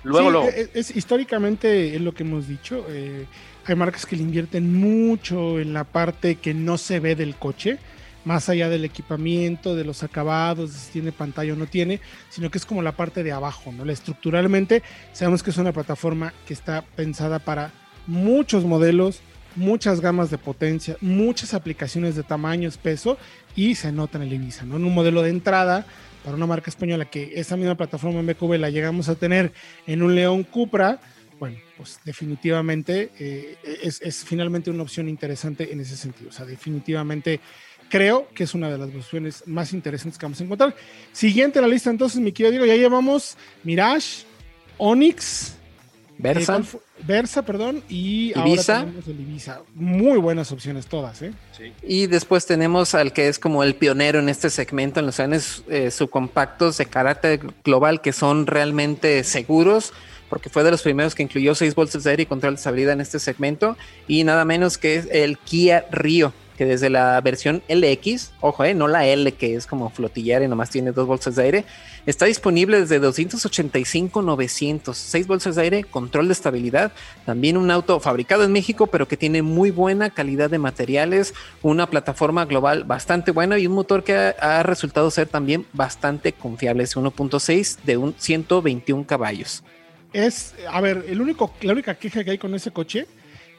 Luego, 0.05 0.31
luego. 0.31 0.48
Es, 0.74 0.94
históricamente 0.94 1.96
es 1.96 2.00
lo 2.00 2.14
que 2.14 2.22
hemos 2.22 2.46
dicho. 2.46 2.87
Eh, 2.88 3.26
hay 3.64 3.74
marcas 3.74 4.07
que 4.07 4.14
le 4.14 4.22
invierten 4.22 4.72
mucho 4.72 5.59
en 5.59 5.72
la 5.72 5.83
parte 5.83 6.37
que 6.37 6.55
no 6.55 6.78
se 6.78 7.00
ve 7.00 7.16
del 7.16 7.35
coche 7.35 7.78
más 8.24 8.48
allá 8.48 8.68
del 8.68 8.85
equipamiento, 8.85 9.74
de 9.74 9.85
los 9.85 10.05
acabados, 10.05 10.72
de 10.72 10.78
si 10.78 10.92
tiene 10.92 11.11
pantalla 11.11 11.52
o 11.55 11.57
no 11.57 11.66
tiene, 11.66 12.00
sino 12.28 12.50
que 12.50 12.59
es 12.59 12.64
como 12.64 12.81
la 12.81 12.92
parte 12.92 13.24
de 13.24 13.33
abajo, 13.33 13.72
¿no? 13.72 13.90
Estructuralmente 13.90 14.85
sabemos 15.12 15.42
que 15.42 15.50
es 15.50 15.59
una 15.59 15.72
plataforma 15.72 16.33
que 16.46 16.55
está 16.55 16.85
pensada 16.94 17.40
para 17.40 17.72
muchos 18.07 18.64
modelos, 18.64 19.20
muchas 19.57 20.01
gamas 20.01 20.31
de 20.31 20.38
potencia, 20.38 20.97
muchas 21.01 21.55
aplicaciones 21.55 22.17
de 22.17 22.23
tamaños, 22.23 22.77
peso 22.77 23.19
y 23.55 23.75
se 23.75 23.93
nota 23.93 24.19
en 24.19 24.25
el 24.25 24.33
Ibiza, 24.33 24.65
¿no? 24.65 24.77
En 24.77 24.85
un 24.85 24.95
modelo 24.95 25.23
de 25.23 25.31
entrada 25.31 25.87
para 26.25 26.37
una 26.37 26.47
marca 26.47 26.71
española 26.71 27.11
que 27.11 27.33
esa 27.35 27.57
misma 27.57 27.77
plataforma 27.77 28.23
MQB 28.23 28.59
la 28.59 28.71
llegamos 28.71 29.09
a 29.09 29.15
tener 29.15 29.53
en 29.87 30.03
un 30.03 30.15
León 30.15 30.45
Cupra, 30.45 31.01
bueno, 31.38 31.59
pues 31.77 31.99
definitivamente 32.05 33.11
eh, 33.19 33.57
es, 33.83 34.01
es 34.01 34.25
finalmente 34.25 34.71
una 34.71 34.85
opción 34.85 35.09
interesante 35.09 35.73
en 35.73 35.81
ese 35.81 35.97
sentido. 35.97 36.31
O 36.31 36.33
sea, 36.33 36.47
definitivamente 36.47 37.41
creo 37.93 38.29
que 38.35 38.45
es 38.45 38.55
una 38.55 38.71
de 38.71 38.79
las 38.79 38.88
opciones 38.95 39.43
más 39.47 39.75
interesantes 39.75 40.19
que 40.19 40.25
vamos 40.25 40.41
a 40.41 40.45
encontrar. 40.45 40.75
Siguiente 41.12 41.59
en 41.59 41.65
la 41.65 41.69
lista, 41.69 41.91
entonces, 41.91 42.21
mi 42.21 42.33
querido 42.33 42.53
Diego, 42.53 42.65
ya 42.65 42.77
llevamos 42.77 43.37
Mirage, 43.65 44.25
Onix, 44.79 45.57
Versa, 46.18 46.59
eh, 46.59 46.79
Versa, 47.07 47.42
perdón, 47.42 47.83
y 47.88 48.33
Ibiza. 48.38 48.81
ahora 48.81 48.87
tenemos 48.87 49.09
el 49.09 49.20
Ibiza. 49.20 49.61
Muy 49.75 50.18
buenas 50.18 50.53
opciones 50.53 50.87
todas, 50.87 51.22
¿eh? 51.22 51.33
Y 51.83 52.07
después 52.07 52.46
tenemos 52.46 52.94
al 52.94 53.12
que 53.12 53.29
es 53.29 53.38
como 53.38 53.64
el 53.64 53.75
pionero 53.75 54.18
en 54.18 54.29
este 54.29 54.51
segmento, 54.51 55.01
en 55.01 55.07
los 55.07 55.20
años 55.20 55.64
eh, 55.68 55.90
subcompactos 55.90 56.79
de 56.79 56.87
carácter 56.87 57.40
global 57.64 58.01
que 58.01 58.12
son 58.12 58.46
realmente 58.46 59.25
seguros 59.25 59.92
porque 60.33 60.48
fue 60.48 60.64
de 60.64 60.70
los 60.70 60.81
primeros 60.81 61.14
que 61.14 61.22
incluyó 61.22 61.55
6 61.55 61.75
bolsas 61.75 62.05
de 62.05 62.11
aire 62.11 62.22
y 62.22 62.27
control 62.27 62.55
de 62.55 62.57
estabilidad 62.57 62.94
en 62.94 63.03
este 63.03 63.18
segmento, 63.18 63.77
y 64.09 64.25
nada 64.25 64.46
menos 64.46 64.79
que 64.79 65.05
el 65.12 65.37
Kia 65.37 65.85
Rio, 65.90 66.33
que 66.62 66.66
desde 66.66 66.90
la 66.90 67.20
versión 67.20 67.61
LX, 67.68 68.31
ojo, 68.40 68.62
eh, 68.62 68.72
no 68.72 68.87
la 68.87 69.05
L 69.05 69.33
que 69.33 69.57
es 69.57 69.66
como 69.66 69.90
flotillar 69.90 70.42
y 70.42 70.48
nomás 70.48 70.70
tiene 70.70 70.92
dos 70.92 71.09
bolsas 71.09 71.35
de 71.35 71.42
aire, 71.42 71.64
está 72.07 72.27
disponible 72.27 72.79
desde 72.79 73.01
285 73.01 74.22
900, 74.22 74.96
seis 74.96 75.27
bolsas 75.27 75.57
de 75.57 75.62
aire, 75.62 75.83
control 75.83 76.29
de 76.29 76.35
estabilidad, 76.35 76.92
también 77.27 77.57
un 77.57 77.68
auto 77.72 77.98
fabricado 77.98 78.44
en 78.44 78.53
México 78.53 78.87
pero 78.87 79.09
que 79.09 79.16
tiene 79.16 79.42
muy 79.42 79.72
buena 79.72 80.11
calidad 80.11 80.51
de 80.51 80.59
materiales, 80.59 81.35
una 81.62 81.90
plataforma 81.90 82.44
global 82.44 82.85
bastante 82.85 83.33
buena 83.33 83.59
y 83.59 83.66
un 83.66 83.75
motor 83.75 84.05
que 84.05 84.14
ha, 84.14 84.62
resultado 84.62 85.11
ser 85.11 85.27
también 85.27 85.66
bastante 85.72 86.33
confiable, 86.33 86.85
es 86.85 86.96
1.6 86.96 87.79
de 87.83 87.96
un 87.96 88.14
121 88.16 89.05
caballos. 89.05 89.64
Es, 90.12 90.55
a 90.70 90.81
ver, 90.81 91.07
el 91.09 91.20
único, 91.20 91.53
la 91.62 91.72
única 91.72 91.96
queja 91.96 92.22
que 92.22 92.31
hay 92.31 92.38
con 92.38 92.55
ese 92.55 92.70
coche 92.70 93.09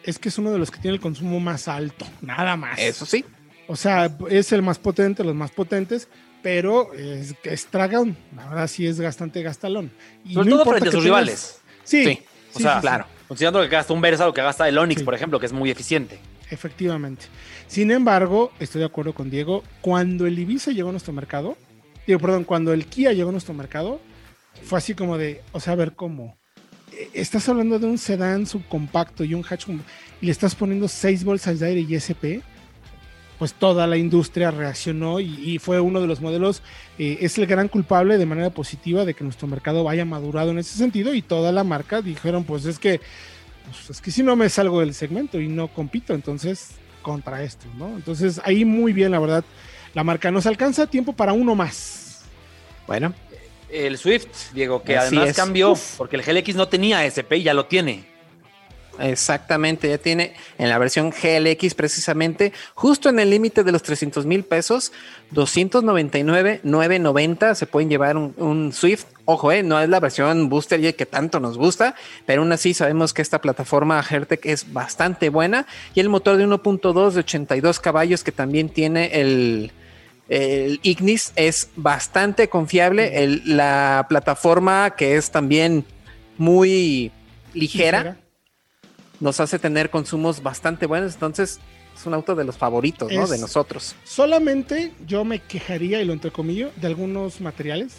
es 0.04 0.20
que 0.20 0.30
es 0.30 0.38
uno 0.38 0.52
de 0.52 0.60
los 0.60 0.72
que 0.72 0.80
tiene 0.80 0.96
el 0.96 1.02
consumo 1.02 1.40
más 1.40 1.68
alto, 1.68 2.06
nada 2.22 2.56
más. 2.56 2.80
Eso 2.80 3.06
sí. 3.06 3.26
O 3.68 3.76
sea, 3.76 4.16
es 4.30 4.52
el 4.52 4.62
más 4.62 4.78
potente, 4.80 5.24
los 5.24 5.36
más 5.36 5.52
potentes, 5.52 6.10
pero 6.42 6.94
es, 6.94 7.34
es 7.44 7.66
tragón. 7.68 8.18
La 8.36 8.50
verdad 8.50 8.68
sí 8.68 8.86
es 8.86 9.02
bastante 9.02 9.42
gastalón. 9.42 9.92
Y 10.26 10.34
Sobre 10.34 10.50
todo 10.50 10.66
frente 10.66 10.90
a 10.90 10.92
sus 10.92 11.04
rivales. 11.04 11.62
Sí, 11.84 12.20
O 12.54 12.60
sea, 12.60 12.80
claro. 12.82 13.06
Considerando 13.28 13.62
que 13.62 13.68
gasta 13.70 13.94
un 13.94 14.02
Versa 14.02 14.28
o 14.28 14.34
que 14.34 14.42
gasta 14.42 14.68
el 14.68 14.78
Onix, 14.78 15.02
por 15.02 15.16
ejemplo, 15.16 15.40
que 15.40 15.46
es 15.46 15.54
muy 15.54 15.72
eficiente. 15.72 16.20
Efectivamente. 16.50 17.26
Sin 17.68 17.90
embargo, 17.90 18.52
estoy 18.60 18.80
de 18.80 18.86
acuerdo 18.86 19.14
con 19.14 19.30
Diego. 19.30 19.64
Cuando 19.82 20.28
el 20.28 20.38
Ibiza 20.38 20.72
llegó 20.72 20.90
a 20.90 20.92
nuestro 20.92 21.14
mercado, 21.14 21.58
digo, 22.06 22.20
perdón, 22.20 22.44
cuando 22.44 22.74
el 22.74 22.86
Kia 22.86 23.14
llegó 23.14 23.30
a 23.30 23.32
nuestro 23.32 23.54
mercado, 23.54 24.00
fue 24.64 24.78
así 24.78 24.94
como 24.94 25.18
de, 25.18 25.42
o 25.52 25.60
sea, 25.60 25.74
a 25.74 25.78
ver 25.78 25.94
cómo 25.94 26.38
estás 27.14 27.48
hablando 27.50 27.80
de 27.80 27.86
un 27.86 27.98
sedán 27.98 28.46
subcompacto 28.46 29.24
y 29.24 29.34
un 29.34 29.44
hatch 29.48 29.68
y 30.22 30.26
le 30.26 30.32
estás 30.32 30.56
poniendo 30.56 30.88
seis 30.88 31.24
bolsas 31.24 31.60
de 31.60 31.68
aire 31.68 31.82
y 31.82 31.96
SP, 31.96 32.42
pues 33.40 33.54
toda 33.54 33.88
la 33.88 33.98
industria 33.98 34.52
reaccionó 34.52 35.20
y, 35.20 35.60
fue 35.60 35.80
uno 35.80 36.00
de 36.00 36.08
los 36.08 36.22
modelos, 36.22 36.62
eh, 36.98 37.18
es 37.22 37.38
el 37.38 37.46
gran 37.46 37.68
culpable 37.68 38.18
de 38.18 38.26
manera 38.26 38.50
positiva 38.52 39.06
de 39.06 39.14
que 39.14 39.24
nuestro 39.24 39.48
mercado 39.48 39.84
vaya 39.84 40.06
madurado 40.06 40.52
en 40.52 40.60
ese 40.60 40.78
sentido 40.78 41.14
y 41.14 41.22
toda 41.22 41.52
la 41.52 41.64
marca 41.64 42.02
dijeron, 42.02 42.44
pues 42.44 42.66
es 42.66 42.80
que, 42.80 43.02
pues 43.66 43.90
es 43.90 44.02
que 44.02 44.12
si 44.12 44.24
no 44.24 44.36
me 44.36 44.50
salgo 44.50 44.80
del 44.80 44.94
segmento 44.94 45.42
y 45.42 45.48
no 45.48 45.68
compito, 45.68 46.14
entonces 46.14 46.72
contra 47.02 47.44
esto, 47.44 47.66
¿no? 47.78 47.90
Entonces 47.90 48.40
ahí 48.46 48.66
muy 48.66 48.94
bien, 48.94 49.12
la 49.12 49.20
verdad, 49.20 49.44
la 49.94 50.04
marca 50.04 50.32
nos 50.32 50.46
alcanza 50.46 50.88
tiempo 50.88 51.14
para 51.14 51.34
uno 51.34 51.54
más. 51.54 52.24
Bueno, 52.88 53.14
el 53.74 53.98
Swift, 53.98 54.54
Diego, 54.54 54.84
que 54.84 54.98
además 54.98 55.36
cambió 55.36 55.74
porque 55.98 56.16
el 56.16 56.24
GLX 56.24 56.56
no 56.56 56.68
tenía 56.68 57.06
SP 57.06 57.38
y 57.38 57.44
ya 57.44 57.54
lo 57.54 57.66
tiene. 57.66 58.14
Exactamente, 59.00 59.90
ya 59.90 59.98
tiene 59.98 60.36
en 60.60 60.70
la 60.70 60.78
versión 60.78 61.10
GLX 61.10 61.74
precisamente, 61.74 62.54
justo 62.76 63.10
en 63.10 63.20
el 63.20 63.32
límite 63.32 63.64
de 63.64 63.72
los 63.72 63.82
300 63.82 64.26
mil 64.28 64.44
pesos, 64.44 64.92
299, 65.32 66.60
990 66.64 67.56
se 67.56 67.66
pueden 67.66 67.90
llevar 67.90 68.18
un, 68.18 68.72
Swift. 68.72 69.06
Ojo, 69.26 69.52
eh, 69.52 69.64
no 69.64 69.82
es 69.82 69.90
la 69.90 70.00
versión 70.00 70.48
Booster 70.48 70.96
que 70.96 71.06
tanto 71.08 71.40
nos 71.40 71.58
gusta, 71.58 71.96
pero 72.28 72.44
aún 72.44 72.52
así 72.52 72.74
sabemos 72.76 73.14
que 73.14 73.24
esta 73.24 73.42
plataforma 73.42 74.04
Hertec 74.08 74.46
es 74.46 74.72
bastante 74.72 75.30
buena 75.30 75.66
y 75.96 76.00
el 76.00 76.10
motor 76.10 76.38
de 76.38 76.46
1.2 76.46 77.12
de 77.12 77.20
82 77.22 77.80
caballos 77.80 78.24
que 78.24 78.32
también 78.32 78.70
tiene 78.70 79.20
el, 79.20 79.72
el 80.34 80.80
Ignis 80.82 81.32
es 81.36 81.70
bastante 81.76 82.50
confiable. 82.50 83.42
la 83.46 84.06
plataforma 84.10 84.96
que 84.96 85.16
es 85.16 85.30
también 85.30 85.86
muy 86.38 87.12
ligera, 87.54 88.18
nos 89.20 89.40
hace 89.40 89.60
tener 89.60 89.90
consumos 89.90 90.42
bastante 90.42 90.88
buenos. 90.88 91.14
Entonces, 91.14 91.60
es 91.96 92.06
un 92.06 92.16
auto 92.16 92.34
de 92.34 92.44
los 92.44 92.58
favoritos, 92.58 93.12
¿no? 93.12 93.28
De 93.28 93.38
nosotros. 93.38 93.96
Solamente 94.04 94.94
yo 95.06 95.24
me 95.24 95.40
quejaría, 95.40 96.02
y 96.02 96.06
lo 96.06 96.14
entrecomillo, 96.14 96.72
de 96.78 96.88
algunos 96.88 97.40
materiales. 97.40 97.98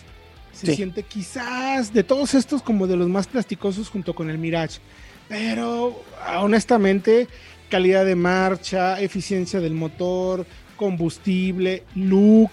Se 0.53 0.75
siente 0.75 1.03
quizás 1.03 1.93
de 1.93 2.05
todos 2.05 2.35
estos 2.35 2.63
como 2.63 2.87
de 2.87 2.97
los 2.97 3.09
más 3.09 3.27
plasticosos 3.27 3.89
junto 3.89 4.15
con 4.15 4.31
el 4.31 4.39
Mirage. 4.39 4.81
Pero 5.29 6.03
honestamente, 6.39 7.29
calidad 7.69 8.05
de 8.05 8.15
marcha, 8.15 9.01
eficiencia 9.01 9.61
del 9.61 9.75
motor, 9.75 10.47
combustible, 10.75 11.85
look, 11.95 12.51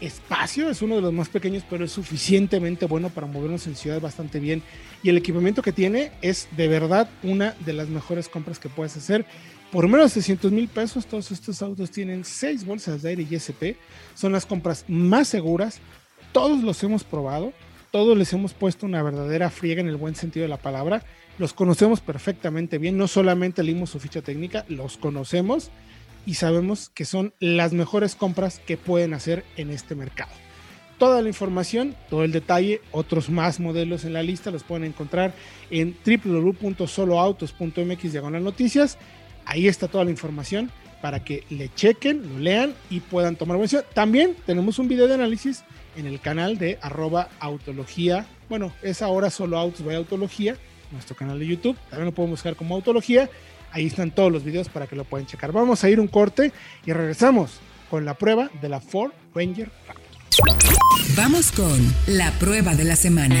espacio, 0.00 0.70
es 0.70 0.82
uno 0.82 0.96
de 0.96 1.02
los 1.02 1.12
más 1.12 1.28
pequeños, 1.28 1.64
pero 1.68 1.84
es 1.84 1.92
suficientemente 1.92 2.86
bueno 2.86 3.10
para 3.10 3.26
movernos 3.26 3.66
en 3.66 3.76
ciudad 3.76 4.00
bastante 4.00 4.40
bien. 4.40 4.62
Y 5.02 5.08
el 5.10 5.16
equipamiento 5.16 5.62
que 5.62 5.72
tiene 5.72 6.12
es 6.22 6.48
de 6.56 6.68
verdad 6.68 7.08
una 7.22 7.54
de 7.64 7.72
las 7.72 7.88
mejores 7.88 8.28
compras 8.28 8.58
que 8.58 8.68
puedes 8.68 8.96
hacer. 8.96 9.24
Por 9.70 9.86
menos 9.86 10.14
de 10.14 10.22
600 10.22 10.52
mil 10.52 10.68
pesos, 10.68 11.06
todos 11.06 11.30
estos 11.30 11.60
autos 11.62 11.90
tienen 11.90 12.24
6 12.24 12.64
bolsas 12.64 13.02
de 13.02 13.10
aire 13.10 13.26
y 13.28 13.34
SP. 13.36 13.76
Son 14.14 14.32
las 14.32 14.46
compras 14.46 14.84
más 14.88 15.28
seguras. 15.28 15.80
Todos 16.32 16.62
los 16.62 16.82
hemos 16.82 17.04
probado. 17.04 17.52
Todos 17.90 18.16
les 18.16 18.32
hemos 18.32 18.54
puesto 18.54 18.86
una 18.86 19.02
verdadera 19.02 19.50
friega 19.50 19.80
en 19.80 19.88
el 19.88 19.96
buen 19.96 20.14
sentido 20.14 20.44
de 20.44 20.48
la 20.48 20.58
palabra. 20.58 21.02
Los 21.38 21.52
conocemos 21.52 22.00
perfectamente 22.00 22.78
bien. 22.78 22.96
No 22.96 23.08
solamente 23.08 23.62
leímos 23.62 23.90
su 23.90 24.00
ficha 24.00 24.22
técnica, 24.22 24.64
los 24.68 24.96
conocemos 24.96 25.70
y 26.26 26.34
sabemos 26.34 26.90
que 26.90 27.04
son 27.04 27.32
las 27.40 27.72
mejores 27.72 28.14
compras 28.14 28.60
que 28.66 28.76
pueden 28.76 29.14
hacer 29.14 29.44
en 29.56 29.70
este 29.70 29.94
mercado. 29.94 30.32
Toda 30.98 31.22
la 31.22 31.28
información, 31.28 31.96
todo 32.10 32.24
el 32.24 32.32
detalle, 32.32 32.82
otros 32.90 33.30
más 33.30 33.60
modelos 33.60 34.04
en 34.04 34.12
la 34.12 34.24
lista 34.24 34.50
los 34.50 34.64
pueden 34.64 34.82
encontrar 34.84 35.32
en 35.70 35.96
www.soloautos.mx 36.04 38.12
diagonal 38.12 38.42
noticias. 38.42 38.98
Ahí 39.44 39.68
está 39.68 39.86
toda 39.86 40.04
la 40.04 40.10
información 40.10 40.72
para 41.00 41.22
que 41.22 41.44
le 41.50 41.72
chequen, 41.72 42.28
lo 42.28 42.40
lean 42.40 42.74
y 42.90 42.98
puedan 43.00 43.36
tomar 43.36 43.56
buena 43.56 43.82
También 43.94 44.34
tenemos 44.44 44.80
un 44.80 44.88
video 44.88 45.06
de 45.06 45.14
análisis 45.14 45.62
en 45.96 46.06
el 46.06 46.18
canal 46.20 46.58
de 46.58 46.78
arroba 46.82 47.28
autología. 47.38 48.26
Bueno, 48.48 48.72
es 48.82 49.00
ahora 49.00 49.30
solo 49.30 49.56
autos 49.56 49.84
by 49.84 49.94
autología, 49.94 50.56
nuestro 50.90 51.14
canal 51.14 51.38
de 51.38 51.46
YouTube. 51.46 51.76
También 51.90 52.06
lo 52.06 52.12
pueden 52.12 52.32
buscar 52.32 52.56
como 52.56 52.74
autología 52.74 53.30
Ahí 53.72 53.86
están 53.86 54.10
todos 54.10 54.32
los 54.32 54.44
videos 54.44 54.68
para 54.68 54.86
que 54.86 54.96
lo 54.96 55.04
puedan 55.04 55.26
checar. 55.26 55.52
Vamos 55.52 55.84
a 55.84 55.90
ir 55.90 56.00
un 56.00 56.08
corte 56.08 56.52
y 56.84 56.92
regresamos 56.92 57.60
con 57.90 58.04
la 58.04 58.14
prueba 58.14 58.50
de 58.60 58.68
la 58.68 58.80
Ford 58.80 59.12
Ranger 59.34 59.70
Raptor. 59.86 60.08
Vamos 61.16 61.52
con 61.52 61.94
la 62.06 62.30
prueba 62.32 62.74
de 62.74 62.84
la 62.84 62.96
semana. 62.96 63.36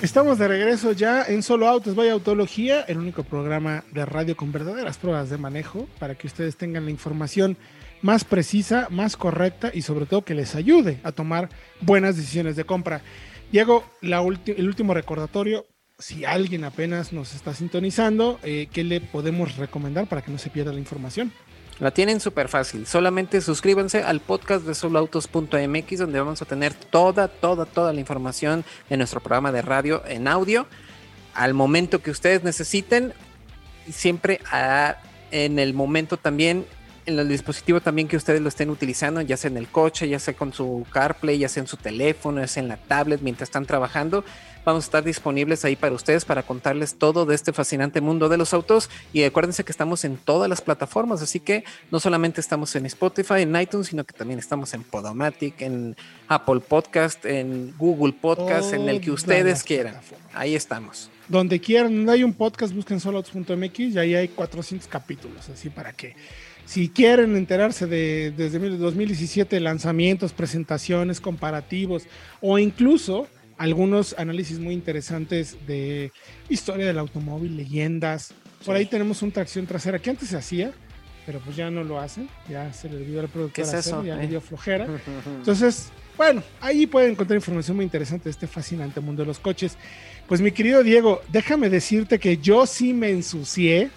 Estamos 0.00 0.38
de 0.38 0.46
regreso 0.46 0.92
ya 0.92 1.24
en 1.24 1.42
Solo 1.42 1.68
Autos 1.68 1.96
Vaya 1.96 2.12
Autología, 2.12 2.82
el 2.82 2.98
único 2.98 3.24
programa 3.24 3.82
de 3.90 4.06
radio 4.06 4.36
con 4.36 4.52
verdaderas 4.52 4.96
pruebas 4.96 5.28
de 5.28 5.38
manejo 5.38 5.88
para 5.98 6.14
que 6.14 6.28
ustedes 6.28 6.56
tengan 6.56 6.84
la 6.84 6.92
información 6.92 7.56
más 8.02 8.24
precisa, 8.24 8.88
más 8.90 9.16
correcta 9.16 9.70
y 9.72 9.82
sobre 9.82 10.06
todo 10.06 10.24
que 10.24 10.34
les 10.34 10.54
ayude 10.54 11.00
a 11.02 11.12
tomar 11.12 11.48
buenas 11.80 12.16
decisiones 12.16 12.56
de 12.56 12.64
compra. 12.64 13.02
Diego, 13.50 13.84
el 14.02 14.66
último 14.66 14.94
recordatorio, 14.94 15.66
si 15.98 16.24
alguien 16.24 16.64
apenas 16.64 17.12
nos 17.12 17.34
está 17.34 17.54
sintonizando, 17.54 18.38
eh, 18.42 18.68
¿qué 18.72 18.84
le 18.84 19.00
podemos 19.00 19.56
recomendar 19.56 20.06
para 20.06 20.22
que 20.22 20.30
no 20.30 20.38
se 20.38 20.50
pierda 20.50 20.72
la 20.72 20.78
información? 20.78 21.32
La 21.80 21.92
tienen 21.92 22.20
súper 22.20 22.48
fácil. 22.48 22.86
Solamente 22.86 23.40
suscríbanse 23.40 24.02
al 24.02 24.20
podcast 24.20 24.64
de 24.64 24.74
soloautos.mx 24.74 25.98
donde 25.98 26.18
vamos 26.18 26.42
a 26.42 26.44
tener 26.44 26.74
toda, 26.74 27.28
toda, 27.28 27.66
toda 27.66 27.92
la 27.92 28.00
información 28.00 28.64
de 28.90 28.96
nuestro 28.96 29.20
programa 29.20 29.52
de 29.52 29.62
radio 29.62 30.02
en 30.06 30.26
audio 30.26 30.66
al 31.34 31.54
momento 31.54 32.02
que 32.02 32.10
ustedes 32.10 32.42
necesiten. 32.42 33.14
Siempre 33.90 34.40
en 35.30 35.58
el 35.58 35.72
momento 35.72 36.16
también, 36.16 36.66
en 37.08 37.18
el 37.18 37.28
dispositivo 37.28 37.80
también 37.80 38.06
que 38.06 38.16
ustedes 38.16 38.40
lo 38.40 38.48
estén 38.48 38.70
utilizando, 38.70 39.20
ya 39.22 39.36
sea 39.36 39.50
en 39.50 39.56
el 39.56 39.68
coche, 39.68 40.08
ya 40.08 40.18
sea 40.18 40.34
con 40.34 40.52
su 40.52 40.86
CarPlay, 40.92 41.38
ya 41.38 41.48
sea 41.48 41.62
en 41.62 41.66
su 41.66 41.76
teléfono, 41.76 42.40
ya 42.40 42.46
sea 42.46 42.62
en 42.62 42.68
la 42.68 42.76
tablet 42.76 43.20
mientras 43.22 43.48
están 43.48 43.66
trabajando 43.66 44.24
Vamos 44.68 44.84
a 44.84 44.88
estar 44.88 45.02
disponibles 45.02 45.64
ahí 45.64 45.76
para 45.76 45.94
ustedes 45.94 46.26
para 46.26 46.42
contarles 46.42 46.96
todo 46.96 47.24
de 47.24 47.34
este 47.34 47.54
fascinante 47.54 48.02
mundo 48.02 48.28
de 48.28 48.36
los 48.36 48.52
autos. 48.52 48.90
Y 49.14 49.22
acuérdense 49.22 49.64
que 49.64 49.72
estamos 49.72 50.04
en 50.04 50.18
todas 50.18 50.46
las 50.46 50.60
plataformas, 50.60 51.22
así 51.22 51.40
que 51.40 51.64
no 51.90 52.00
solamente 52.00 52.42
estamos 52.42 52.76
en 52.76 52.84
Spotify, 52.84 53.40
en 53.40 53.58
iTunes, 53.58 53.86
sino 53.86 54.04
que 54.04 54.12
también 54.12 54.38
estamos 54.38 54.74
en 54.74 54.82
Podomatic, 54.82 55.62
en 55.62 55.96
Apple 56.28 56.60
Podcast, 56.60 57.24
en 57.24 57.74
Google 57.78 58.12
Podcast, 58.12 58.74
en 58.74 58.90
el 58.90 59.00
que 59.00 59.10
ustedes 59.10 59.62
quieran. 59.62 59.94
Ahí 60.34 60.54
estamos. 60.54 61.10
Donde 61.28 61.60
quieran, 61.60 61.96
donde 61.96 62.12
hay 62.12 62.22
un 62.22 62.34
podcast, 62.34 62.74
busquen 62.74 63.00
soloautos.mx 63.00 63.78
y 63.78 63.98
ahí 63.98 64.14
hay 64.14 64.28
400 64.28 64.86
capítulos, 64.86 65.48
así 65.48 65.70
para 65.70 65.94
que 65.94 66.14
si 66.68 66.90
quieren 66.90 67.34
enterarse 67.34 67.86
de 67.86 68.30
desde 68.36 68.58
2017 68.58 69.58
lanzamientos, 69.58 70.34
presentaciones, 70.34 71.18
comparativos 71.18 72.04
o 72.42 72.58
incluso 72.58 73.26
algunos 73.56 74.14
análisis 74.18 74.58
muy 74.58 74.74
interesantes 74.74 75.56
de 75.66 76.12
historia 76.50 76.84
del 76.84 76.98
automóvil, 76.98 77.56
leyendas. 77.56 78.34
Por 78.66 78.76
ahí 78.76 78.84
tenemos 78.84 79.22
un 79.22 79.32
tracción 79.32 79.66
trasera 79.66 79.98
que 79.98 80.10
antes 80.10 80.28
se 80.28 80.36
hacía, 80.36 80.72
pero 81.24 81.40
pues 81.40 81.56
ya 81.56 81.70
no 81.70 81.84
lo 81.84 81.98
hacen, 82.00 82.28
ya 82.50 82.70
se 82.74 82.90
le 82.90 82.98
olvidó 82.98 83.20
al 83.20 83.28
productor 83.28 83.54
¿Qué 83.54 83.62
es 83.62 83.72
eso? 83.72 84.04
ya 84.04 84.16
le 84.16 84.26
dio 84.26 84.42
flojera. 84.42 84.86
Entonces, 85.38 85.88
bueno, 86.18 86.42
ahí 86.60 86.86
pueden 86.86 87.12
encontrar 87.12 87.36
información 87.36 87.76
muy 87.78 87.84
interesante 87.86 88.24
de 88.24 88.30
este 88.30 88.46
fascinante 88.46 89.00
mundo 89.00 89.22
de 89.22 89.26
los 89.26 89.38
coches. 89.38 89.78
Pues 90.26 90.42
mi 90.42 90.52
querido 90.52 90.82
Diego, 90.82 91.22
déjame 91.32 91.70
decirte 91.70 92.18
que 92.18 92.36
yo 92.36 92.66
sí 92.66 92.92
me 92.92 93.08
ensucié 93.08 93.88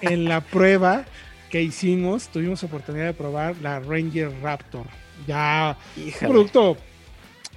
en 0.00 0.24
la 0.24 0.40
prueba 0.40 1.04
que 1.50 1.62
hicimos. 1.62 2.28
Tuvimos 2.28 2.62
oportunidad 2.62 3.06
de 3.06 3.14
probar 3.14 3.56
la 3.62 3.80
Ranger 3.80 4.30
Raptor. 4.42 4.86
Ya, 5.26 5.76
un 5.96 6.28
producto 6.28 6.76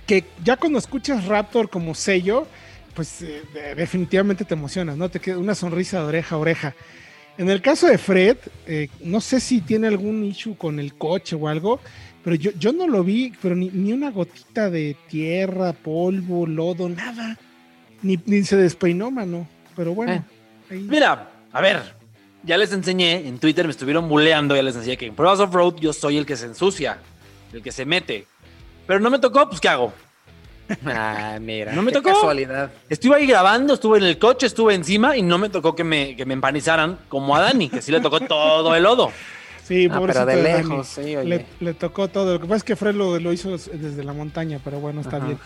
que 0.06 0.26
ya 0.44 0.58
cuando 0.58 0.80
escuchas 0.80 1.26
Raptor 1.26 1.70
como 1.70 1.94
sello, 1.94 2.48
pues 2.94 3.22
eh, 3.22 3.44
definitivamente 3.76 4.46
te 4.46 4.54
emocionas, 4.54 4.98
¿no? 4.98 5.10
Te 5.10 5.20
queda 5.20 5.38
una 5.38 5.56
sonrisa 5.56 6.00
de 6.00 6.06
oreja 6.06 6.36
a 6.36 6.40
oreja. 6.40 6.76
En 7.38 7.50
el 7.50 7.62
caso 7.62 7.88
de 7.88 7.98
Fred, 7.98 8.38
eh, 8.68 8.90
no 9.02 9.22
sé 9.22 9.40
si 9.40 9.62
tiene 9.62 9.88
algún 9.88 10.24
issue 10.26 10.56
con 10.56 10.80
el 10.80 10.96
coche 10.96 11.36
o 11.36 11.48
algo, 11.48 11.80
pero 12.24 12.36
yo, 12.36 12.52
yo 12.52 12.72
no 12.74 12.88
lo 12.88 13.04
vi, 13.04 13.34
pero 13.42 13.56
ni, 13.56 13.92
una 13.92 14.12
gotita 14.12 14.70
de 14.70 14.96
tierra, 15.08 15.74
polvo, 15.74 16.46
lodo, 16.46 16.90
nada. 16.90 17.38
Ni, 18.04 18.18
se 18.44 18.58
despeinó, 18.58 19.12
mano. 19.12 19.48
Pero 19.76 19.96
bueno. 19.96 20.26
Eh, 20.70 20.76
mira, 20.76 21.32
a 21.52 21.62
ver, 21.62 21.96
ya 22.44 22.58
les 22.58 22.72
enseñé, 22.72 23.28
en 23.28 23.40
Twitter 23.40 23.66
me 23.66 23.72
estuvieron 23.72 24.08
buleando, 24.10 24.56
ya 24.56 24.64
les 24.64 24.76
enseñé 24.76 24.98
que 24.98 25.06
en 25.08 25.16
Pruebas 25.16 25.40
of 25.40 25.54
Road 25.54 25.76
yo 25.76 25.94
soy 25.94 26.18
el 26.18 26.26
que 26.26 26.36
se 26.36 26.46
ensucia, 26.46 26.98
el 27.54 27.62
que 27.62 27.72
se 27.72 27.86
mete. 27.86 28.28
Pero 28.88 29.00
no 29.00 29.10
me 29.10 29.20
tocó, 29.20 29.48
pues 29.48 29.62
¿qué 29.62 29.70
hago? 29.70 29.94
Ah, 30.86 31.38
mira. 31.42 31.72
No 31.76 31.82
me 31.82 31.92
tocó. 31.92 32.10
Casualidad. 32.10 32.72
Estuve 32.90 33.18
ahí 33.18 33.26
grabando, 33.26 33.74
estuve 33.74 33.98
en 33.98 34.06
el 34.06 34.18
coche, 34.18 34.48
estuve 34.48 34.74
encima 34.74 35.18
y 35.18 35.22
no 35.22 35.38
me 35.38 35.50
tocó 35.50 35.76
que 35.76 35.84
me, 35.84 36.16
que 36.16 36.26
me 36.26 36.34
empanizaran 36.34 37.00
como 37.10 37.36
a 37.36 37.42
Dani, 37.42 37.70
que 37.70 37.82
sí 37.82 37.92
le 37.92 38.00
tocó 38.00 38.20
todo 38.22 38.76
el 38.76 38.84
lodo. 38.84 39.12
Sí, 39.72 39.88
ah, 39.90 40.02
pero 40.06 40.26
de 40.26 40.44
lejos, 40.44 40.88
sí, 40.88 41.16
oye. 41.16 41.46
Le, 41.60 41.74
tocó 41.74 42.10
todo. 42.10 42.34
Lo 42.34 42.42
que 42.42 42.46
pasa 42.46 42.58
es 42.58 42.64
que 42.64 42.76
Fred 42.76 42.94
lo, 42.94 43.20
lo 43.20 43.32
hizo 43.32 43.52
desde 43.52 44.04
la 44.04 44.12
montaña, 44.12 44.60
pero 44.64 44.80
bueno, 44.82 45.00
está 45.00 45.20
bien. 45.20 45.38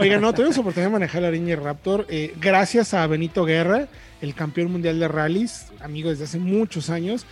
Oiga, 0.00 0.18
no, 0.18 0.32
tuvimos 0.32 0.56
oportunidad 0.58 0.88
de 0.88 0.92
manejar 0.92 1.22
la 1.22 1.30
Ringer 1.30 1.60
Raptor 1.60 2.06
eh, 2.08 2.34
gracias 2.40 2.94
a 2.94 3.06
Benito 3.08 3.44
Guerra, 3.44 3.88
el 4.20 4.34
campeón 4.34 4.70
mundial 4.70 5.00
de 5.00 5.08
rallies, 5.08 5.66
amigo 5.80 6.10
desde 6.10 6.24
hace 6.24 6.38
muchos 6.38 6.90
años 6.90 7.26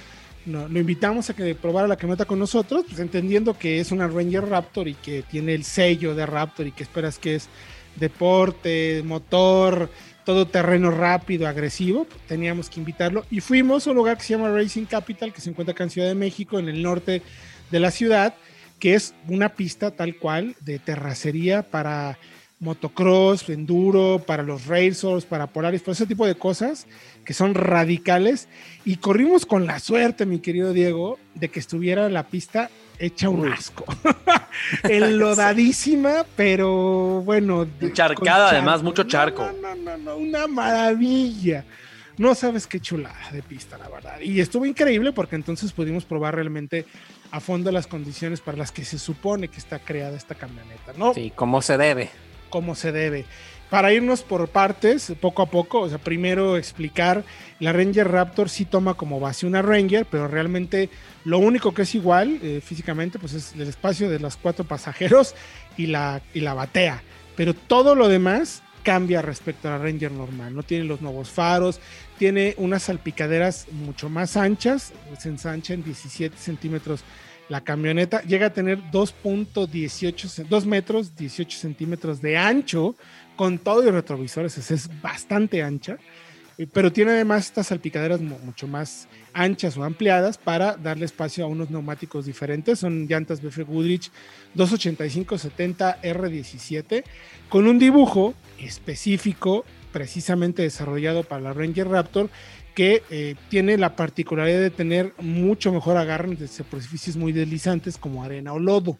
no, 0.46 0.68
lo 0.68 0.78
invitamos 0.78 1.28
a 1.30 1.34
que 1.34 1.54
probara 1.54 1.86
la 1.86 1.96
camioneta 1.96 2.24
con 2.24 2.38
nosotros, 2.38 2.84
pues 2.88 2.98
entendiendo 2.98 3.58
que 3.58 3.80
es 3.80 3.92
una 3.92 4.08
Ranger 4.08 4.48
Raptor 4.48 4.88
y 4.88 4.94
que 4.94 5.22
tiene 5.22 5.54
el 5.54 5.64
sello 5.64 6.14
de 6.14 6.26
Raptor 6.26 6.66
y 6.66 6.72
que 6.72 6.82
esperas 6.82 7.18
que 7.18 7.36
es 7.36 7.48
deporte, 7.96 9.02
motor, 9.04 9.90
todo 10.24 10.46
terreno 10.46 10.90
rápido, 10.90 11.48
agresivo, 11.48 12.06
teníamos 12.28 12.70
que 12.70 12.80
invitarlo. 12.80 13.24
Y 13.30 13.40
fuimos 13.40 13.86
a 13.86 13.90
un 13.90 13.96
lugar 13.96 14.16
que 14.16 14.24
se 14.24 14.34
llama 14.34 14.50
Racing 14.50 14.84
Capital, 14.84 15.32
que 15.32 15.40
se 15.40 15.50
encuentra 15.50 15.72
acá 15.72 15.84
en 15.84 15.90
Ciudad 15.90 16.08
de 16.08 16.14
México, 16.14 16.58
en 16.58 16.68
el 16.68 16.82
norte 16.82 17.22
de 17.70 17.80
la 17.80 17.90
ciudad, 17.90 18.34
que 18.78 18.94
es 18.94 19.14
una 19.28 19.50
pista 19.50 19.90
tal 19.90 20.16
cual 20.16 20.56
de 20.60 20.78
terracería 20.78 21.62
para 21.62 22.18
motocross, 22.60 23.48
enduro, 23.48 24.22
para 24.24 24.42
los 24.42 24.66
racers, 24.66 25.24
para 25.24 25.46
polaris, 25.46 25.82
todo 25.82 25.92
ese 25.92 26.06
tipo 26.06 26.26
de 26.26 26.34
cosas 26.34 26.86
que 27.24 27.34
son 27.34 27.54
radicales. 27.54 28.48
Y 28.84 28.96
corrimos 28.96 29.46
con 29.46 29.66
la 29.66 29.80
suerte, 29.80 30.26
mi 30.26 30.40
querido 30.40 30.72
Diego, 30.72 31.18
de 31.34 31.48
que 31.48 31.58
estuviera 31.58 32.08
la 32.08 32.24
pista 32.24 32.70
hecha 32.98 33.30
un 33.30 33.50
asco. 33.50 33.86
Enlodadísima, 34.84 36.26
pero 36.36 37.22
bueno. 37.22 37.66
Charcada, 37.92 38.50
además, 38.50 38.82
mucho 38.82 39.04
charco. 39.04 39.50
No, 39.60 39.74
no, 39.74 39.96
no, 39.96 40.16
una 40.16 40.46
maravilla. 40.46 41.64
No 42.18 42.34
sabes 42.34 42.66
qué 42.66 42.80
chulada 42.80 43.30
de 43.32 43.42
pista, 43.42 43.78
la 43.78 43.88
verdad. 43.88 44.20
Y 44.20 44.40
estuvo 44.40 44.66
increíble 44.66 45.12
porque 45.12 45.36
entonces 45.36 45.72
pudimos 45.72 46.04
probar 46.04 46.34
realmente 46.34 46.84
a 47.30 47.40
fondo 47.40 47.72
las 47.72 47.86
condiciones 47.86 48.42
para 48.42 48.58
las 48.58 48.72
que 48.72 48.84
se 48.84 48.98
supone 48.98 49.48
que 49.48 49.56
está 49.56 49.78
creada 49.78 50.14
esta 50.16 50.34
camioneta, 50.34 50.92
¿no? 50.98 51.14
Sí, 51.14 51.32
como 51.34 51.62
se 51.62 51.78
debe. 51.78 52.10
Como 52.50 52.74
se 52.74 52.92
debe. 52.92 53.24
Para 53.70 53.92
irnos 53.92 54.22
por 54.22 54.48
partes, 54.48 55.12
poco 55.20 55.42
a 55.42 55.46
poco, 55.46 55.80
o 55.80 55.88
sea, 55.88 55.98
primero 55.98 56.56
explicar, 56.56 57.24
la 57.60 57.72
Ranger 57.72 58.10
Raptor 58.10 58.48
sí 58.48 58.64
toma 58.64 58.94
como 58.94 59.20
base 59.20 59.46
una 59.46 59.62
Ranger, 59.62 60.06
pero 60.10 60.26
realmente 60.26 60.90
lo 61.24 61.38
único 61.38 61.72
que 61.72 61.82
es 61.82 61.94
igual 61.94 62.40
eh, 62.42 62.60
físicamente, 62.64 63.20
pues 63.20 63.32
es 63.34 63.54
el 63.54 63.68
espacio 63.68 64.10
de 64.10 64.18
los 64.18 64.36
cuatro 64.36 64.64
pasajeros 64.64 65.36
y 65.76 65.86
la, 65.86 66.20
y 66.34 66.40
la 66.40 66.54
batea. 66.54 67.02
Pero 67.36 67.54
todo 67.54 67.94
lo 67.94 68.08
demás 68.08 68.62
cambia 68.82 69.22
respecto 69.22 69.68
a 69.68 69.72
la 69.72 69.78
Ranger 69.78 70.10
normal. 70.10 70.54
No 70.54 70.64
tiene 70.64 70.84
los 70.84 71.00
nuevos 71.00 71.30
faros, 71.30 71.80
tiene 72.18 72.54
unas 72.58 72.84
salpicaderas 72.84 73.66
mucho 73.70 74.08
más 74.08 74.36
anchas, 74.36 74.92
se 75.18 75.28
ensancha 75.28 75.74
en 75.74 75.84
17 75.84 76.36
centímetros 76.36 77.04
la 77.50 77.62
camioneta, 77.62 78.22
llega 78.22 78.46
a 78.46 78.52
tener 78.52 78.78
2.18, 78.92 80.46
2 80.46 80.66
metros 80.66 81.16
18 81.16 81.58
centímetros 81.58 82.22
de 82.22 82.38
ancho 82.38 82.94
con 83.34 83.58
todo 83.58 83.86
y 83.86 83.90
retrovisores, 83.90 84.56
es 84.70 84.88
bastante 85.02 85.62
ancha, 85.62 85.98
eh, 86.56 86.68
pero 86.72 86.92
tiene 86.92 87.10
además 87.10 87.46
estas 87.46 87.66
salpicaderas 87.66 88.20
mucho 88.20 88.68
más 88.68 89.08
anchas 89.32 89.76
o 89.76 89.82
ampliadas 89.82 90.38
para 90.38 90.76
darle 90.76 91.06
espacio 91.06 91.44
a 91.44 91.48
unos 91.48 91.70
neumáticos 91.70 92.26
diferentes. 92.26 92.78
Son 92.78 93.08
llantas 93.08 93.42
BF 93.42 93.66
Goodrich 93.66 94.12
285-70 94.54 96.00
R17 96.02 97.02
con 97.48 97.66
un 97.66 97.78
dibujo 97.78 98.34
específico 98.58 99.64
precisamente 99.90 100.62
desarrollado 100.62 101.24
para 101.24 101.42
la 101.42 101.52
Ranger 101.52 101.88
Raptor 101.88 102.30
que 102.80 103.02
eh, 103.10 103.34
tiene 103.50 103.76
la 103.76 103.94
particularidad 103.94 104.58
de 104.58 104.70
tener 104.70 105.12
mucho 105.18 105.70
mejor 105.70 105.98
agarre 105.98 106.30
desde 106.30 106.48
superficies 106.48 107.14
muy 107.14 107.30
deslizantes 107.30 107.98
como 107.98 108.24
arena 108.24 108.54
o 108.54 108.58
lodo. 108.58 108.96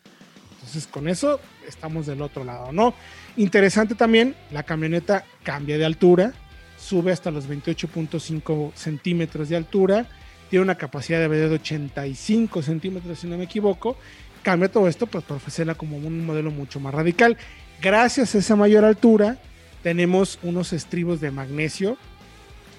Entonces 0.53 0.87
con 0.87 1.09
eso 1.09 1.41
estamos 1.67 2.05
del 2.05 2.21
otro 2.21 2.45
lado, 2.45 2.73
¿no? 2.73 2.93
Interesante 3.39 3.95
también, 3.95 4.37
la 4.51 4.65
camioneta 4.65 5.25
cambia 5.45 5.79
de 5.79 5.87
altura, 5.87 6.35
sube 6.77 7.11
hasta 7.11 7.31
los 7.31 7.49
28.5 7.49 8.75
centímetros 8.75 9.49
de 9.49 9.57
altura, 9.57 10.07
tiene 10.51 10.63
una 10.63 10.75
capacidad 10.75 11.19
de 11.19 11.29
de 11.35 11.55
85 11.55 12.61
centímetros 12.61 13.19
si 13.19 13.29
no 13.29 13.39
me 13.39 13.45
equivoco, 13.45 13.97
cambia 14.43 14.71
todo 14.71 14.89
esto 14.89 15.07
pues 15.07 15.25
por 15.25 15.39
ofrecerla 15.39 15.75
como 15.75 15.97
un 15.97 16.27
modelo 16.27 16.51
mucho 16.51 16.81
más 16.81 16.93
radical. 16.93 17.39
Gracias 17.81 18.35
a 18.35 18.39
esa 18.41 18.57
mayor 18.57 18.85
altura, 18.85 19.39
tenemos 19.83 20.39
unos 20.43 20.75
estribos 20.75 21.23
de 21.23 21.31
magnesio 21.31 21.97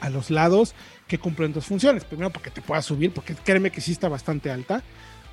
a 0.01 0.09
los 0.09 0.29
lados 0.29 0.75
que 1.07 1.17
cumplen 1.17 1.53
dos 1.53 1.65
funciones. 1.65 2.03
Primero, 2.03 2.29
para 2.29 2.43
que 2.43 2.51
te 2.51 2.61
puedas 2.61 2.85
subir, 2.85 3.13
porque 3.13 3.35
créeme 3.35 3.71
que 3.71 3.81
sí 3.81 3.93
está 3.93 4.09
bastante 4.09 4.51
alta. 4.51 4.83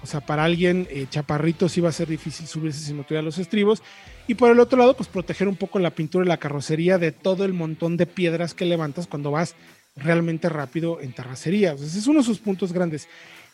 O 0.02 0.06
sea, 0.06 0.20
para 0.20 0.44
alguien 0.44 0.86
eh, 0.90 1.06
chaparrito 1.10 1.68
sí 1.68 1.80
va 1.80 1.88
a 1.88 1.92
ser 1.92 2.06
difícil 2.06 2.46
subirse 2.46 2.80
si 2.80 2.92
no 2.92 3.02
tuviera 3.02 3.22
los 3.22 3.38
estribos. 3.38 3.82
Y 4.28 4.34
por 4.34 4.50
el 4.52 4.60
otro 4.60 4.78
lado, 4.78 4.94
pues 4.94 5.08
proteger 5.08 5.48
un 5.48 5.56
poco 5.56 5.78
la 5.80 5.90
pintura 5.90 6.24
y 6.24 6.28
la 6.28 6.36
carrocería 6.36 6.98
de 6.98 7.10
todo 7.10 7.44
el 7.44 7.52
montón 7.52 7.96
de 7.96 8.06
piedras 8.06 8.54
que 8.54 8.64
levantas 8.64 9.06
cuando 9.08 9.32
vas 9.32 9.56
realmente 9.96 10.48
rápido 10.48 11.00
en 11.00 11.12
terracería. 11.12 11.72
ese 11.72 11.98
es 11.98 12.06
uno 12.06 12.20
de 12.20 12.26
sus 12.26 12.38
puntos 12.38 12.72
grandes. 12.72 13.08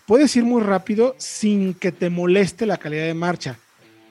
Puedes 0.06 0.36
ir 0.36 0.44
muy 0.44 0.62
rápido 0.62 1.14
sin 1.16 1.72
que 1.72 1.90
te 1.90 2.10
moleste 2.10 2.66
la 2.66 2.76
calidad 2.76 3.06
de 3.06 3.14
marcha. 3.14 3.58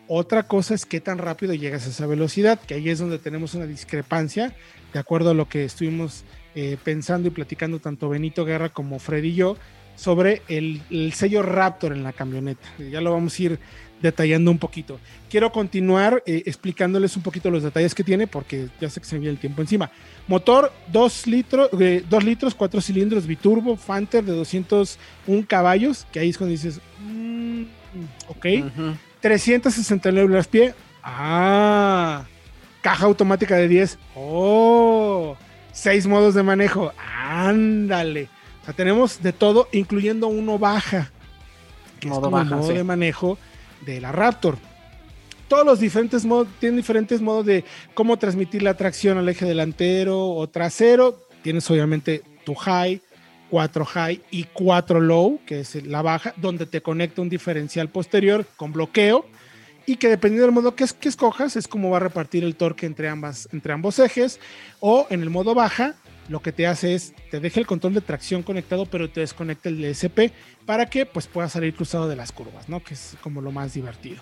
Otra 0.08 0.44
cosa 0.44 0.74
es 0.74 0.86
qué 0.86 1.00
tan 1.00 1.18
rápido 1.20 1.54
llegas 1.54 1.86
a 1.86 1.90
esa 1.90 2.08
velocidad, 2.08 2.60
que 2.60 2.74
ahí 2.74 2.90
es 2.90 3.00
donde 3.00 3.20
tenemos 3.20 3.54
una 3.54 3.68
discrepancia, 3.68 4.56
de 4.92 5.00
acuerdo 5.00 5.30
a 5.30 5.34
lo 5.34 5.48
que 5.48 5.64
estuvimos 5.64 6.24
eh, 6.56 6.78
pensando 6.84 7.28
y 7.28 7.32
platicando 7.32 7.80
tanto 7.80 8.10
Benito 8.10 8.46
Guerra 8.46 8.70
como 8.70 9.00
Freddy 9.00 9.30
y 9.30 9.36
yo, 9.36 9.58
sobre 9.96 10.42
el, 10.48 10.82
sello 11.14 11.44
Raptor 11.44 11.94
en 11.94 12.04
la 12.04 12.14
camioneta. 12.14 12.68
Ya 12.92 13.02
lo 13.02 13.12
vamos 13.12 13.38
a 13.38 13.44
ir 13.44 13.60
detallando 14.02 14.52
un 14.52 14.60
poquito. 14.60 15.00
Quiero 15.30 15.52
continuar 15.52 16.24
eh, 16.26 16.44
explicándoles 16.46 17.16
un 17.16 17.24
poquito 17.24 17.50
los 17.50 17.64
detalles 17.64 17.96
que 17.96 18.04
tiene 18.04 18.28
porque 18.28 18.68
ya 18.82 18.90
sé 18.90 19.00
que 19.00 19.06
se 19.06 19.16
me 19.16 19.22
viene 19.22 19.34
el 19.34 19.40
tiempo 19.40 19.62
encima. 19.62 19.92
Motor 20.28 20.72
2 20.92 21.28
litros, 21.28 21.70
eh, 21.80 22.04
2 22.10 22.24
litros, 22.24 22.56
4 22.56 22.82
cilindros 22.82 23.26
biturbo, 23.26 23.78
Fanter 23.78 24.24
de 24.24 24.34
201 24.34 25.46
caballos, 25.48 26.06
que 26.12 26.20
ahí 26.20 26.30
es 26.30 26.38
cuando 26.38 26.52
dices, 26.52 26.82
mm, 27.00 27.64
ok. 28.28 28.46
369 29.22 30.28
libras 30.28 30.48
pie. 30.48 30.74
Ah, 31.02 32.26
caja 32.82 33.06
automática 33.06 33.56
de 33.56 33.70
10. 33.70 33.98
Oh, 34.16 35.38
6 35.74 36.08
modos 36.08 36.34
de 36.34 36.44
manejo. 36.44 36.94
Ándale. 36.98 38.30
O 38.62 38.66
sea, 38.66 38.74
tenemos 38.74 39.22
de 39.22 39.34
todo, 39.34 39.68
incluyendo 39.74 40.28
uno 40.28 40.58
baja, 40.58 41.12
que 42.00 42.08
es 42.08 42.14
como 42.14 42.40
el 42.40 42.46
modo 42.46 42.70
de 42.70 42.84
manejo 42.84 43.38
de 43.86 44.00
la 44.00 44.12
Raptor. 44.12 44.58
Todos 45.50 45.66
los 45.66 45.80
diferentes 45.80 46.24
modos, 46.24 46.48
tienen 46.60 46.78
diferentes 46.78 47.22
modos 47.22 47.46
de 47.46 47.66
cómo 47.94 48.18
transmitir 48.18 48.64
la 48.64 48.76
tracción 48.76 49.18
al 49.18 49.28
eje 49.28 49.46
delantero 49.46 50.30
o 50.30 50.48
trasero. 50.48 51.20
Tienes 51.42 51.70
obviamente 51.70 52.24
tu 52.46 52.56
high, 52.56 53.02
4 53.50 53.86
high 53.86 54.22
y 54.32 54.46
4 54.46 55.02
low, 55.02 55.42
que 55.46 55.60
es 55.60 55.86
la 55.86 56.02
baja, 56.02 56.34
donde 56.38 56.66
te 56.66 56.82
conecta 56.82 57.22
un 57.22 57.30
diferencial 57.30 57.90
posterior 57.90 58.46
con 58.56 58.72
bloqueo 58.72 59.26
y 59.86 59.98
que 59.98 60.10
dependiendo 60.10 60.46
del 60.46 60.54
modo 60.54 60.76
que, 60.76 60.86
que 61.00 61.10
escojas 61.10 61.56
es 61.56 61.68
como 61.68 61.90
va 61.90 61.98
a 61.98 62.02
repartir 62.02 62.44
el 62.44 62.56
torque 62.56 62.86
entre, 62.86 63.10
ambas, 63.10 63.50
entre 63.52 63.74
ambos 63.74 64.00
ejes 64.00 64.40
o 64.80 65.08
en 65.10 65.22
el 65.22 65.30
modo 65.30 65.54
baja 65.54 65.96
lo 66.30 66.42
que 66.42 66.52
te 66.52 66.68
hace 66.68 66.96
es 66.96 67.14
te 67.30 67.40
deja 67.40 67.60
el 67.60 67.68
control 67.68 67.94
de 67.94 68.02
tracción 68.02 68.44
conectado 68.44 68.86
pero 68.86 69.10
te 69.10 69.22
desconecta 69.22 69.70
el 69.70 69.82
DSP 69.82 70.32
para 70.66 70.86
que 70.86 71.06
pues 71.06 71.28
puedas 71.28 71.52
salir 71.52 71.76
cruzado 71.76 72.08
de 72.08 72.16
las 72.16 72.32
curvas, 72.32 72.70
¿no? 72.70 72.82
Que 72.82 72.94
es 72.94 73.18
como 73.22 73.42
lo 73.42 73.52
más 73.52 73.74
divertido. 73.74 74.22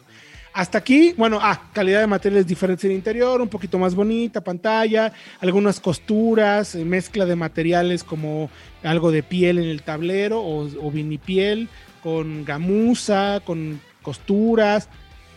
Hasta 0.53 0.79
aquí, 0.79 1.13
bueno, 1.17 1.39
ah, 1.41 1.69
calidad 1.71 2.01
de 2.01 2.07
materiales 2.07 2.45
diferentes 2.45 2.83
en 2.83 2.91
interior, 2.91 3.39
un 3.39 3.47
poquito 3.47 3.79
más 3.79 3.95
bonita, 3.95 4.41
pantalla, 4.41 5.13
algunas 5.39 5.79
costuras, 5.79 6.75
eh, 6.75 6.83
mezcla 6.83 7.25
de 7.25 7.37
materiales 7.37 8.03
como 8.03 8.49
algo 8.83 9.11
de 9.11 9.23
piel 9.23 9.59
en 9.59 9.69
el 9.69 9.81
tablero 9.81 10.41
o, 10.41 10.63
o 10.63 10.91
vinipiel, 10.91 11.69
con 12.03 12.43
gamuza, 12.43 13.39
con 13.45 13.79
costuras. 14.01 14.89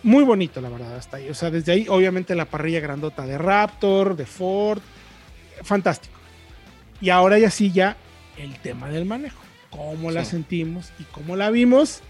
Muy 0.04 0.22
bonito, 0.22 0.60
la 0.60 0.68
verdad, 0.68 0.96
hasta 0.96 1.16
ahí. 1.16 1.28
O 1.28 1.34
sea, 1.34 1.50
desde 1.50 1.72
ahí, 1.72 1.86
obviamente, 1.88 2.36
la 2.36 2.44
parrilla 2.44 2.78
grandota 2.78 3.26
de 3.26 3.36
Raptor, 3.36 4.16
de 4.16 4.26
Ford. 4.26 4.80
Fantástico. 5.62 6.14
Y 7.00 7.10
ahora 7.10 7.38
ya 7.38 7.50
sí, 7.50 7.72
ya 7.72 7.96
el 8.38 8.56
tema 8.60 8.88
del 8.88 9.04
manejo. 9.04 9.42
Cómo 9.70 10.12
la 10.12 10.24
sentimos 10.24 10.92
y 11.00 11.02
cómo 11.04 11.34
la 11.34 11.50
vimos 11.50 12.02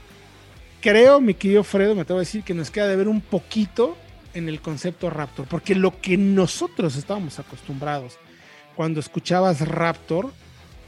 creo, 0.85 1.19
mi 1.19 1.33
querido 1.33 1.65
Fredo, 1.65 1.95
me 1.95 2.03
atrevo 2.03 2.19
a 2.19 2.21
decir 2.21 2.43
que 2.43 2.53
nos 2.53 2.71
queda 2.71 2.87
de 2.87 2.95
ver 2.95 3.09
un 3.09 3.23
poquito 3.23 3.97
en 4.35 4.51
el 4.51 4.61
concepto 4.61 5.09
Raptor, 5.09 5.47
porque 5.47 5.75
lo 5.75 5.99
que 5.99 6.19
nosotros 6.19 6.97
estábamos 6.97 7.39
acostumbrados 7.39 8.19
cuando 8.77 9.01
escuchabas 9.01 9.67
Raptor, 9.67 10.31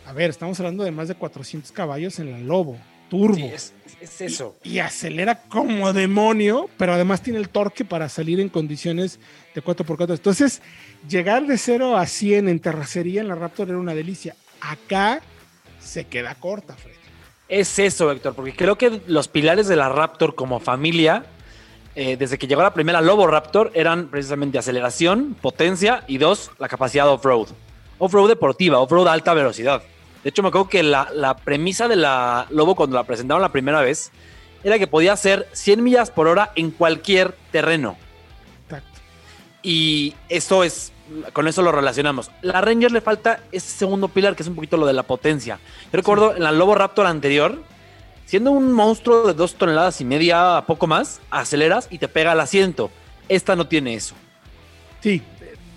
a 0.04 0.12
ver, 0.12 0.28
estamos 0.28 0.60
hablando 0.60 0.84
de 0.84 0.90
más 0.90 1.08
de 1.08 1.14
400 1.14 1.72
caballos 1.72 2.18
en 2.18 2.30
la 2.30 2.38
Lobo, 2.38 2.76
turbo. 3.08 3.36
es, 3.38 3.72
eso. 4.20 4.56
Y, 4.62 4.78
acelera 4.78 5.42
como 5.48 5.92
demonio, 5.92 6.68
pero 6.76 6.92
además 6.92 7.22
tiene 7.22 7.38
el 7.38 7.48
torque 7.48 7.84
para 7.84 8.08
salir 8.08 8.40
en 8.40 8.48
condiciones 8.48 9.18
de 9.54 9.64
4x4. 9.64 10.14
Entonces, 10.14 10.62
llegar 11.08 11.46
de 11.46 11.58
0 11.58 11.96
a 11.96 12.06
100 12.06 12.48
en 12.48 12.60
terracería 12.60 13.20
en 13.20 13.28
la 13.28 13.34
Raptor 13.34 13.68
era 13.68 13.78
una 13.78 13.94
delicia. 13.94 14.36
Acá 14.60 15.20
se 15.80 16.04
queda 16.06 16.34
corta, 16.34 16.74
Fredo 16.74 16.96
es 17.48 17.78
eso, 17.78 18.10
Héctor, 18.10 18.34
porque 18.34 18.54
creo 18.54 18.76
que 18.76 19.00
los 19.06 19.28
pilares 19.28 19.68
de 19.68 19.76
la 19.76 19.88
Raptor 19.88 20.34
como 20.34 20.58
familia, 20.58 21.24
eh, 21.94 22.16
desde 22.16 22.38
que 22.38 22.46
llegó 22.46 22.62
la 22.62 22.74
primera 22.74 23.00
Lobo 23.00 23.26
Raptor, 23.26 23.70
eran 23.74 24.08
precisamente 24.08 24.58
aceleración, 24.58 25.36
potencia 25.40 26.04
y 26.08 26.18
dos, 26.18 26.50
la 26.58 26.68
capacidad 26.68 27.08
off-road. 27.08 27.48
Off-road 27.98 28.28
deportiva, 28.28 28.80
off-road 28.80 29.08
alta 29.08 29.32
velocidad. 29.32 29.82
De 30.26 30.30
hecho, 30.30 30.42
me 30.42 30.48
acuerdo 30.48 30.68
que 30.68 30.82
la, 30.82 31.36
premisa 31.44 31.86
de 31.86 31.94
la 31.94 32.48
Lobo 32.50 32.74
cuando 32.74 32.96
la 32.96 33.04
presentaron 33.04 33.40
la 33.40 33.52
primera 33.52 33.80
vez 33.80 34.10
era 34.64 34.76
que 34.76 34.88
podía 34.88 35.12
hacer 35.12 35.46
100 35.52 35.84
millas 35.84 36.10
por 36.10 36.26
hora 36.26 36.50
en 36.56 36.72
cualquier 36.72 37.36
terreno. 37.52 37.96
Exacto. 38.64 38.98
Y 39.62 40.14
eso 40.28 40.64
es 40.64 40.92
con 41.32 41.46
eso 41.46 41.62
lo 41.62 41.70
relacionamos. 41.70 42.32
La 42.42 42.60
Ranger 42.60 42.90
le 42.90 43.00
falta 43.00 43.44
ese 43.52 43.68
segundo 43.68 44.08
pilar, 44.08 44.34
que 44.34 44.42
es 44.42 44.48
un 44.48 44.56
poquito 44.56 44.76
lo 44.76 44.86
de 44.86 44.94
la 44.94 45.04
potencia. 45.04 45.60
Yo 45.84 45.90
recuerdo 45.92 46.34
en 46.34 46.42
la 46.42 46.50
Lobo 46.50 46.74
Raptor 46.74 47.06
anterior, 47.06 47.62
siendo 48.24 48.50
un 48.50 48.72
monstruo 48.72 49.28
de 49.28 49.32
dos 49.32 49.54
toneladas 49.54 50.00
y 50.00 50.04
media, 50.04 50.56
a 50.56 50.66
poco 50.66 50.88
más, 50.88 51.20
aceleras 51.30 51.86
y 51.88 51.98
te 51.98 52.08
pega 52.08 52.32
al 52.32 52.40
asiento. 52.40 52.90
Esta 53.28 53.54
no 53.54 53.68
tiene 53.68 53.94
eso. 53.94 54.16
Sí, 55.00 55.22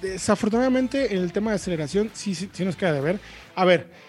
desafortunadamente 0.02 1.14
en 1.14 1.22
el 1.22 1.32
tema 1.32 1.52
de 1.52 1.58
aceleración 1.58 2.10
sí, 2.16 2.34
sí, 2.34 2.50
nos 2.66 2.76
queda 2.76 2.94
de 2.94 3.02
ver. 3.02 3.20
A 3.54 3.64
ver, 3.64 4.09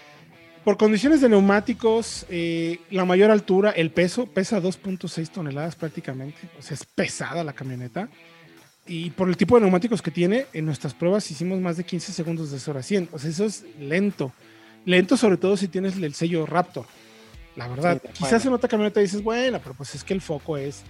por 0.65 0.77
condiciones 0.77 1.21
de 1.21 1.29
neumáticos, 1.29 2.27
eh, 2.29 2.81
la 2.91 3.05
mayor 3.05 3.31
altura, 3.31 3.71
el 3.71 3.91
peso, 3.91 4.27
pesa 4.27 4.61
2.6 4.61 5.31
toneladas 5.31 5.77
prácticamente. 5.77 6.39
O 6.59 6.63
sea, 6.63 6.75
es 6.75 6.85
pesada 6.85 7.43
la 7.45 7.53
camioneta 7.53 8.09
y 8.87 9.11
por 9.11 9.29
el 9.29 9.37
tipo 9.37 9.55
de 9.55 9.61
neumáticos 9.63 10.03
que 10.03 10.11
tiene, 10.11 10.47
en 10.53 10.67
nuestras 10.67 10.95
pruebas 10.95 11.31
hicimos 11.31 11.61
más 11.61 11.77
de 11.77 11.85
15 11.85 12.13
segundos 12.13 12.51
de 12.51 12.59
0 12.59 12.79
a 12.79 12.83
100. 12.83 13.09
O 13.13 13.19
sea, 13.21 13.31
eso 13.31 13.45
es 13.45 13.65
lento. 13.79 14.33
Lento 14.85 15.17
sobre 15.17 15.37
todo 15.37 15.57
si 15.57 15.69
tienes 15.69 15.97
el 15.97 16.13
sello 16.13 16.45
Raptor. 16.45 16.87
La 17.55 17.69
verdad, 17.69 18.03
quizás 18.15 18.45
en 18.47 18.53
otra 18.53 18.69
camioneta 18.69 19.01
dices, 19.01 19.23
bueno, 19.23 19.61
pero 19.63 19.75
pues 19.75 19.95
es 19.95 20.03
que 20.03 20.13
el 20.13 20.21
foco 20.21 20.57
es... 20.57 20.83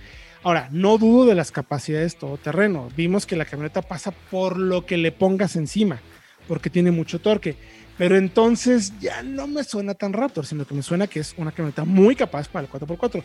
Ahora, 0.42 0.70
no 0.72 0.96
dudo 0.96 1.26
de 1.26 1.34
las 1.34 1.52
capacidades 1.52 2.16
todoterreno. 2.16 2.88
Vimos 2.96 3.26
que 3.26 3.36
la 3.36 3.44
camioneta 3.44 3.82
pasa 3.82 4.12
por 4.12 4.56
lo 4.56 4.86
que 4.86 4.96
le 4.96 5.12
pongas 5.12 5.56
encima, 5.56 6.00
porque 6.50 6.68
tiene 6.68 6.90
mucho 6.90 7.20
torque. 7.20 7.54
Pero 7.96 8.16
entonces 8.16 8.92
ya 8.98 9.22
no 9.22 9.46
me 9.46 9.62
suena 9.62 9.94
tan 9.94 10.12
Raptor, 10.12 10.44
sino 10.44 10.66
que 10.66 10.74
me 10.74 10.82
suena 10.82 11.06
que 11.06 11.20
es 11.20 11.32
una 11.36 11.52
camioneta 11.52 11.84
muy 11.84 12.16
capaz 12.16 12.48
para 12.48 12.66
el 12.66 12.72
4x4. 12.72 13.22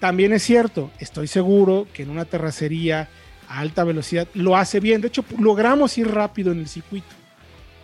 También 0.00 0.32
es 0.32 0.42
cierto, 0.42 0.90
estoy 0.98 1.26
seguro 1.26 1.86
que 1.92 2.04
en 2.04 2.08
una 2.08 2.24
terracería 2.24 3.10
a 3.46 3.58
alta 3.58 3.84
velocidad 3.84 4.26
lo 4.32 4.56
hace 4.56 4.80
bien. 4.80 5.02
De 5.02 5.08
hecho, 5.08 5.22
logramos 5.38 5.98
ir 5.98 6.08
rápido 6.08 6.50
en 6.50 6.60
el 6.60 6.66
circuito 6.66 7.14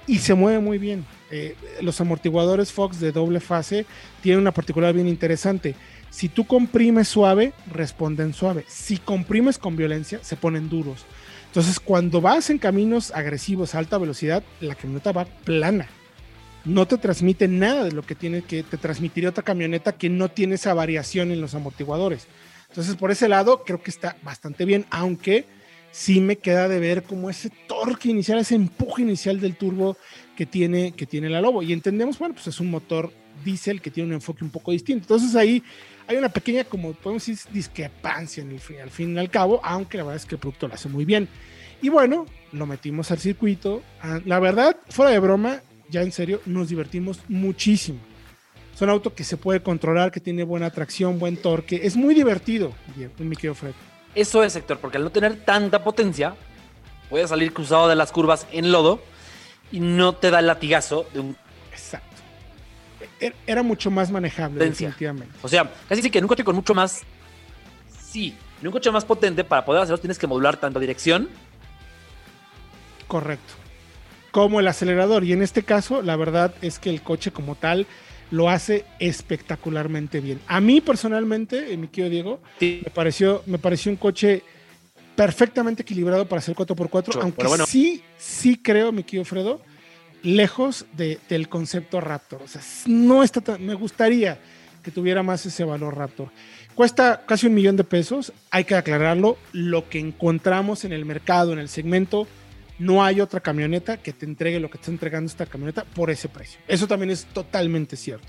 y 0.06 0.20
se 0.20 0.32
mueve 0.32 0.58
muy 0.58 0.78
bien. 0.78 1.04
Eh, 1.30 1.54
los 1.82 2.00
amortiguadores 2.00 2.72
Fox 2.72 2.98
de 2.98 3.12
doble 3.12 3.40
fase 3.40 3.84
tienen 4.22 4.40
una 4.40 4.52
particular 4.52 4.94
bien 4.94 5.06
interesante. 5.06 5.74
Si 6.08 6.30
tú 6.30 6.46
comprimes 6.46 7.08
suave, 7.08 7.52
responden 7.70 8.32
suave. 8.32 8.64
Si 8.66 8.96
comprimes 8.96 9.58
con 9.58 9.76
violencia, 9.76 10.20
se 10.22 10.36
ponen 10.36 10.70
duros. 10.70 11.04
Entonces, 11.48 11.80
cuando 11.80 12.20
vas 12.20 12.50
en 12.50 12.58
caminos 12.58 13.10
agresivos 13.10 13.74
a 13.74 13.78
alta 13.78 13.98
velocidad, 13.98 14.42
la 14.60 14.74
camioneta 14.74 15.12
va 15.12 15.24
plana. 15.24 15.88
No 16.64 16.86
te 16.86 16.98
transmite 16.98 17.48
nada 17.48 17.84
de 17.84 17.92
lo 17.92 18.02
que 18.02 18.14
tiene 18.14 18.42
que 18.42 18.62
te 18.62 18.76
transmitiría 18.76 19.30
otra 19.30 19.42
camioneta 19.42 19.92
que 19.92 20.10
no 20.10 20.28
tiene 20.28 20.56
esa 20.56 20.74
variación 20.74 21.30
en 21.30 21.40
los 21.40 21.54
amortiguadores. 21.54 22.26
Entonces, 22.68 22.96
por 22.96 23.10
ese 23.10 23.28
lado, 23.28 23.64
creo 23.64 23.82
que 23.82 23.90
está 23.90 24.16
bastante 24.22 24.66
bien, 24.66 24.84
aunque 24.90 25.46
sí 25.90 26.20
me 26.20 26.36
queda 26.36 26.68
de 26.68 26.78
ver 26.78 27.02
como 27.02 27.30
ese 27.30 27.50
torque 27.66 28.10
inicial, 28.10 28.38
ese 28.38 28.54
empuje 28.54 29.02
inicial 29.02 29.40
del 29.40 29.56
turbo 29.56 29.96
que 30.36 30.44
tiene, 30.44 30.92
que 30.92 31.06
tiene 31.06 31.30
la 31.30 31.40
Lobo. 31.40 31.62
Y 31.62 31.72
entendemos, 31.72 32.18
bueno, 32.18 32.34
pues 32.34 32.46
es 32.48 32.60
un 32.60 32.70
motor 32.70 33.10
diésel 33.44 33.80
que 33.80 33.90
tiene 33.90 34.08
un 34.08 34.14
enfoque 34.14 34.44
un 34.44 34.50
poco 34.50 34.72
distinto. 34.72 35.04
Entonces 35.04 35.34
ahí 35.36 35.62
hay 36.06 36.16
una 36.16 36.28
pequeña, 36.28 36.64
como 36.64 36.92
podemos 36.92 37.26
decir, 37.26 37.52
discrepancia 37.52 38.44
al 38.44 38.90
fin 38.90 39.14
y 39.14 39.18
al 39.18 39.30
cabo, 39.30 39.60
aunque 39.62 39.98
la 39.98 40.04
verdad 40.04 40.16
es 40.16 40.26
que 40.26 40.36
el 40.36 40.40
producto 40.40 40.68
lo 40.68 40.74
hace 40.74 40.88
muy 40.88 41.04
bien. 41.04 41.28
Y 41.80 41.90
bueno, 41.90 42.26
lo 42.52 42.66
metimos 42.66 43.10
al 43.10 43.18
circuito. 43.18 43.82
Ah, 44.02 44.20
la 44.24 44.40
verdad, 44.40 44.76
fuera 44.88 45.12
de 45.12 45.18
broma, 45.18 45.62
ya 45.90 46.02
en 46.02 46.12
serio, 46.12 46.40
nos 46.46 46.68
divertimos 46.68 47.20
muchísimo. 47.28 47.98
Es 48.74 48.82
un 48.82 48.90
auto 48.90 49.14
que 49.14 49.24
se 49.24 49.36
puede 49.36 49.60
controlar, 49.60 50.10
que 50.10 50.20
tiene 50.20 50.44
buena 50.44 50.70
tracción, 50.70 51.18
buen 51.18 51.36
torque. 51.36 51.80
Es 51.82 51.96
muy 51.96 52.14
divertido, 52.14 52.72
mi 53.18 53.34
querido 53.34 53.54
Fred. 53.54 53.72
Eso 54.14 54.42
es, 54.42 54.52
sector, 54.52 54.78
porque 54.78 54.96
al 54.96 55.04
no 55.04 55.10
tener 55.10 55.44
tanta 55.44 55.82
potencia, 55.84 56.34
puede 57.10 57.26
salir 57.26 57.52
cruzado 57.52 57.88
de 57.88 57.96
las 57.96 58.12
curvas 58.12 58.46
en 58.52 58.72
lodo 58.72 59.02
y 59.72 59.80
no 59.80 60.14
te 60.14 60.30
da 60.30 60.40
el 60.40 60.46
latigazo 60.46 61.06
de 61.12 61.20
un. 61.20 61.36
Exacto. 63.20 63.36
E-, 63.46 63.50
era 63.50 63.62
mucho 63.62 63.90
más 63.90 64.10
manejable, 64.10 64.64
definitivamente. 64.64 65.34
O 65.42 65.48
sea, 65.48 65.70
casi 65.88 66.02
sí 66.02 66.10
que 66.10 66.18
en 66.18 66.24
un 66.24 66.28
coche 66.28 66.44
con 66.44 66.56
mucho 66.56 66.74
más. 66.74 67.02
Sí, 68.10 68.34
en 68.60 68.66
un 68.66 68.72
coche 68.72 68.90
más 68.90 69.04
potente, 69.04 69.44
para 69.44 69.64
poder 69.64 69.82
hacerlo, 69.82 69.98
tienes 69.98 70.18
que 70.18 70.26
modular 70.26 70.58
tanto 70.58 70.80
dirección. 70.80 71.28
Correcto. 73.06 73.54
Como 74.30 74.60
el 74.60 74.68
acelerador. 74.68 75.24
Y 75.24 75.32
en 75.32 75.42
este 75.42 75.62
caso, 75.62 76.02
la 76.02 76.16
verdad 76.16 76.54
es 76.62 76.78
que 76.78 76.90
el 76.90 77.02
coche 77.02 77.30
como 77.30 77.54
tal 77.54 77.86
lo 78.30 78.50
hace 78.50 78.84
espectacularmente 78.98 80.20
bien. 80.20 80.40
A 80.46 80.60
mí 80.60 80.80
personalmente, 80.80 81.76
mi 81.76 81.88
querido 81.88 82.10
Diego, 82.10 82.40
me, 82.60 82.90
pareció, 82.92 83.42
me 83.46 83.58
pareció 83.58 83.90
un 83.90 83.96
coche 83.96 84.42
perfectamente 85.16 85.82
equilibrado 85.82 86.28
para 86.28 86.42
ser 86.42 86.54
4x4, 86.54 87.20
aunque 87.22 87.66
sí, 87.66 88.02
sí 88.18 88.56
creo, 88.56 88.92
mi 88.92 89.02
querido 89.02 89.24
Fredo, 89.24 89.60
lejos 90.22 90.86
del 90.96 91.48
concepto 91.48 92.00
Raptor. 92.00 92.42
O 92.42 92.48
sea, 92.48 92.62
no 92.86 93.22
está 93.22 93.40
tan, 93.40 93.64
me 93.64 93.74
gustaría 93.74 94.38
que 94.82 94.90
tuviera 94.90 95.22
más 95.22 95.44
ese 95.46 95.64
valor 95.64 95.96
Raptor. 95.96 96.30
Cuesta 96.74 97.24
casi 97.26 97.46
un 97.46 97.54
millón 97.54 97.76
de 97.76 97.84
pesos, 97.84 98.32
hay 98.50 98.64
que 98.64 98.76
aclararlo, 98.76 99.36
lo 99.52 99.88
que 99.88 99.98
encontramos 99.98 100.84
en 100.84 100.92
el 100.92 101.04
mercado, 101.04 101.52
en 101.52 101.58
el 101.58 101.68
segmento, 101.68 102.28
no 102.78 103.04
hay 103.04 103.20
otra 103.20 103.40
camioneta 103.40 103.96
que 103.96 104.12
te 104.12 104.24
entregue 104.24 104.60
lo 104.60 104.70
que 104.70 104.76
está 104.76 104.90
entregando 104.90 105.26
esta 105.26 105.46
camioneta 105.46 105.84
por 105.84 106.10
ese 106.10 106.28
precio. 106.28 106.60
Eso 106.68 106.86
también 106.86 107.10
es 107.10 107.24
totalmente 107.26 107.96
cierto. 107.96 108.28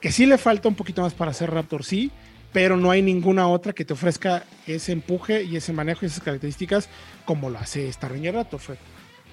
Que 0.00 0.10
sí 0.10 0.24
le 0.24 0.38
falta 0.38 0.68
un 0.68 0.74
poquito 0.74 1.02
más 1.02 1.14
para 1.14 1.32
hacer 1.32 1.50
Raptor, 1.50 1.84
sí, 1.84 2.10
pero 2.52 2.76
no 2.76 2.90
hay 2.90 3.02
ninguna 3.02 3.48
otra 3.48 3.72
que 3.72 3.84
te 3.84 3.92
ofrezca 3.92 4.44
ese 4.66 4.92
empuje 4.92 5.42
y 5.42 5.56
ese 5.56 5.72
manejo 5.72 6.04
y 6.04 6.06
esas 6.06 6.22
características 6.22 6.88
como 7.24 7.50
lo 7.50 7.58
hace 7.58 7.88
esta 7.88 8.08
Ranger 8.08 8.34
Raptor. 8.34 8.60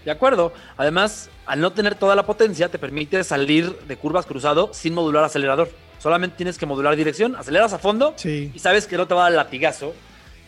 De 0.06 0.12
acuerdo. 0.12 0.54
Además, 0.78 1.30
al 1.46 1.60
no 1.62 1.72
tener 1.74 1.96
toda 1.96 2.16
la 2.16 2.26
potencia, 2.26 2.70
te 2.70 2.80
permite 2.80 3.24
salir 3.24 3.78
de 3.88 3.98
curvas 3.98 4.26
cruzado 4.26 4.72
sin 4.74 4.94
modular 4.94 5.24
acelerador. 5.24 5.70
Solamente 6.00 6.38
tienes 6.38 6.58
que 6.58 6.66
modular 6.66 6.96
dirección, 6.96 7.36
aceleras 7.36 7.74
a 7.74 7.80
fondo 7.80 8.16
y 8.26 8.58
sabes 8.58 8.88
que 8.88 8.98
no 8.98 9.08
te 9.08 9.14
va 9.14 9.28
a 9.28 9.30
dar 9.30 9.34
latigazo. 9.46 9.94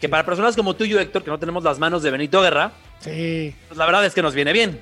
Que 0.01 0.09
para 0.09 0.25
personas 0.25 0.55
como 0.55 0.75
tú 0.75 0.83
y 0.83 0.89
yo, 0.89 0.99
Héctor, 0.99 1.23
que 1.23 1.29
no 1.29 1.39
tenemos 1.39 1.63
las 1.63 1.79
manos 1.79 2.03
de 2.03 2.11
Benito 2.11 2.41
Guerra, 2.41 2.71
Sí. 3.03 3.53
Pues 3.67 3.77
la 3.77 3.85
verdad 3.85 4.05
es 4.05 4.13
que 4.13 4.21
nos 4.21 4.33
viene 4.33 4.53
bien. 4.53 4.79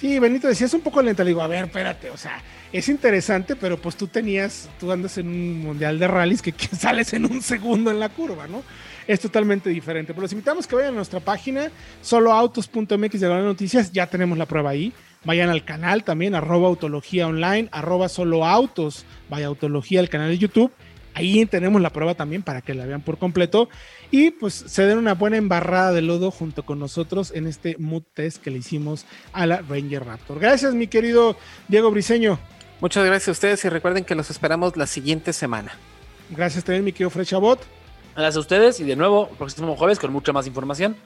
Sí, 0.00 0.18
Benito 0.18 0.48
decía, 0.48 0.66
es 0.66 0.74
un 0.74 0.80
poco 0.80 1.02
lenta. 1.02 1.24
Le 1.24 1.30
digo, 1.30 1.42
a 1.42 1.46
ver, 1.46 1.64
espérate, 1.64 2.10
o 2.10 2.16
sea, 2.16 2.42
es 2.72 2.88
interesante, 2.88 3.56
pero 3.56 3.76
pues 3.76 3.96
tú 3.96 4.06
tenías, 4.06 4.68
tú 4.78 4.90
andas 4.92 5.18
en 5.18 5.28
un 5.28 5.58
mundial 5.60 5.98
de 5.98 6.08
rallies 6.08 6.42
que 6.42 6.54
sales 6.76 7.12
en 7.12 7.24
un 7.26 7.42
segundo 7.42 7.90
en 7.90 8.00
la 8.00 8.08
curva, 8.08 8.46
¿no? 8.46 8.62
Es 9.10 9.20
totalmente 9.20 9.70
diferente. 9.70 10.12
Pero 10.12 10.22
los 10.22 10.32
invitamos 10.32 10.66
que 10.66 10.76
vayan 10.76 10.92
a 10.92 10.96
nuestra 10.96 11.20
página, 11.20 11.70
soloautos.mx 12.00 13.20
de 13.20 13.28
las 13.28 13.42
noticias, 13.42 13.90
ya 13.92 14.06
tenemos 14.06 14.38
la 14.38 14.46
prueba 14.46 14.70
ahí. 14.70 14.92
Vayan 15.24 15.50
al 15.50 15.64
canal 15.64 16.04
también, 16.04 16.34
arroba 16.34 16.68
autología 16.68 17.26
online, 17.26 17.68
arroba 17.72 18.08
soloautos, 18.08 19.04
vaya 19.28 19.46
autología 19.46 20.00
al 20.00 20.08
canal 20.08 20.28
de 20.28 20.38
YouTube 20.38 20.72
Ahí 21.14 21.44
tenemos 21.46 21.82
la 21.82 21.90
prueba 21.90 22.14
también 22.14 22.42
para 22.42 22.62
que 22.62 22.74
la 22.74 22.86
vean 22.86 23.02
por 23.02 23.18
completo 23.18 23.68
y 24.10 24.30
pues 24.30 24.54
se 24.54 24.86
den 24.86 24.98
una 24.98 25.14
buena 25.14 25.36
embarrada 25.36 25.92
de 25.92 26.02
lodo 26.02 26.30
junto 26.30 26.64
con 26.64 26.78
nosotros 26.78 27.32
en 27.34 27.46
este 27.46 27.76
mood 27.78 28.04
test 28.14 28.40
que 28.40 28.50
le 28.50 28.58
hicimos 28.58 29.06
a 29.32 29.46
la 29.46 29.62
Ranger 29.62 30.04
Raptor. 30.04 30.38
Gracias 30.38 30.74
mi 30.74 30.86
querido 30.86 31.36
Diego 31.68 31.90
Briseño. 31.90 32.38
Muchas 32.80 33.04
gracias 33.04 33.28
a 33.28 33.32
ustedes 33.32 33.64
y 33.64 33.68
recuerden 33.68 34.04
que 34.04 34.14
los 34.14 34.30
esperamos 34.30 34.76
la 34.76 34.86
siguiente 34.86 35.32
semana. 35.32 35.72
Gracias 36.30 36.64
también 36.64 36.84
mi 36.84 36.92
querido 36.92 37.10
Frechabot. 37.10 37.60
Gracias 38.14 38.36
a 38.36 38.40
ustedes 38.40 38.80
y 38.80 38.84
de 38.84 38.96
nuevo 38.96 39.28
próximo 39.38 39.76
jueves 39.76 39.98
con 39.98 40.12
mucha 40.12 40.32
más 40.32 40.46
información. 40.46 40.96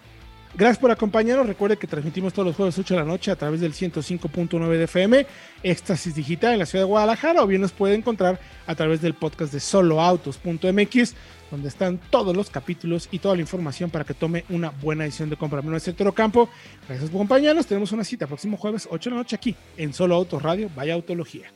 Gracias 0.56 0.78
por 0.78 0.92
acompañarnos. 0.92 1.48
Recuerde 1.48 1.76
que 1.76 1.88
transmitimos 1.88 2.32
todos 2.32 2.46
los 2.46 2.56
jueves 2.56 2.78
8 2.78 2.94
de 2.94 3.00
la 3.00 3.06
noche 3.06 3.32
a 3.32 3.36
través 3.36 3.60
del 3.60 3.72
105.9 3.72 4.68
de 4.68 4.84
FM, 4.84 5.26
Éxtasis 5.64 6.14
Digital 6.14 6.52
en 6.52 6.60
la 6.60 6.66
ciudad 6.66 6.84
de 6.84 6.88
Guadalajara, 6.88 7.42
o 7.42 7.46
bien 7.48 7.60
nos 7.60 7.72
puede 7.72 7.96
encontrar 7.96 8.38
a 8.64 8.74
través 8.76 9.00
del 9.00 9.14
podcast 9.14 9.52
de 9.52 9.58
soloautos.mx, 9.58 11.14
donde 11.50 11.68
están 11.68 11.98
todos 12.08 12.36
los 12.36 12.50
capítulos 12.50 13.08
y 13.10 13.18
toda 13.18 13.34
la 13.34 13.40
información 13.40 13.90
para 13.90 14.04
que 14.04 14.14
tome 14.14 14.44
una 14.48 14.70
buena 14.70 15.02
decisión 15.02 15.28
de 15.28 15.36
compra. 15.36 15.60
en 15.60 15.80
sector 15.80 16.14
campo. 16.14 16.48
Gracias 16.86 17.10
por 17.10 17.16
acompañarnos. 17.16 17.66
Tenemos 17.66 17.90
una 17.90 18.04
cita 18.04 18.28
próximo 18.28 18.56
jueves 18.56 18.86
8 18.88 19.10
de 19.10 19.16
la 19.16 19.22
noche 19.22 19.34
aquí 19.34 19.56
en 19.76 19.92
Solo 19.92 20.14
Autos 20.14 20.40
Radio. 20.40 20.70
Vaya 20.76 20.94
Autología. 20.94 21.50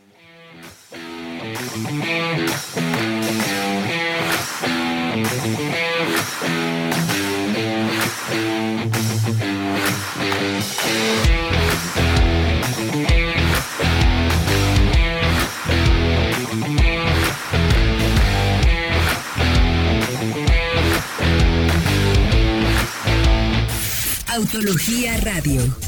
Autología 24.39 25.16
Radio. 25.19 25.88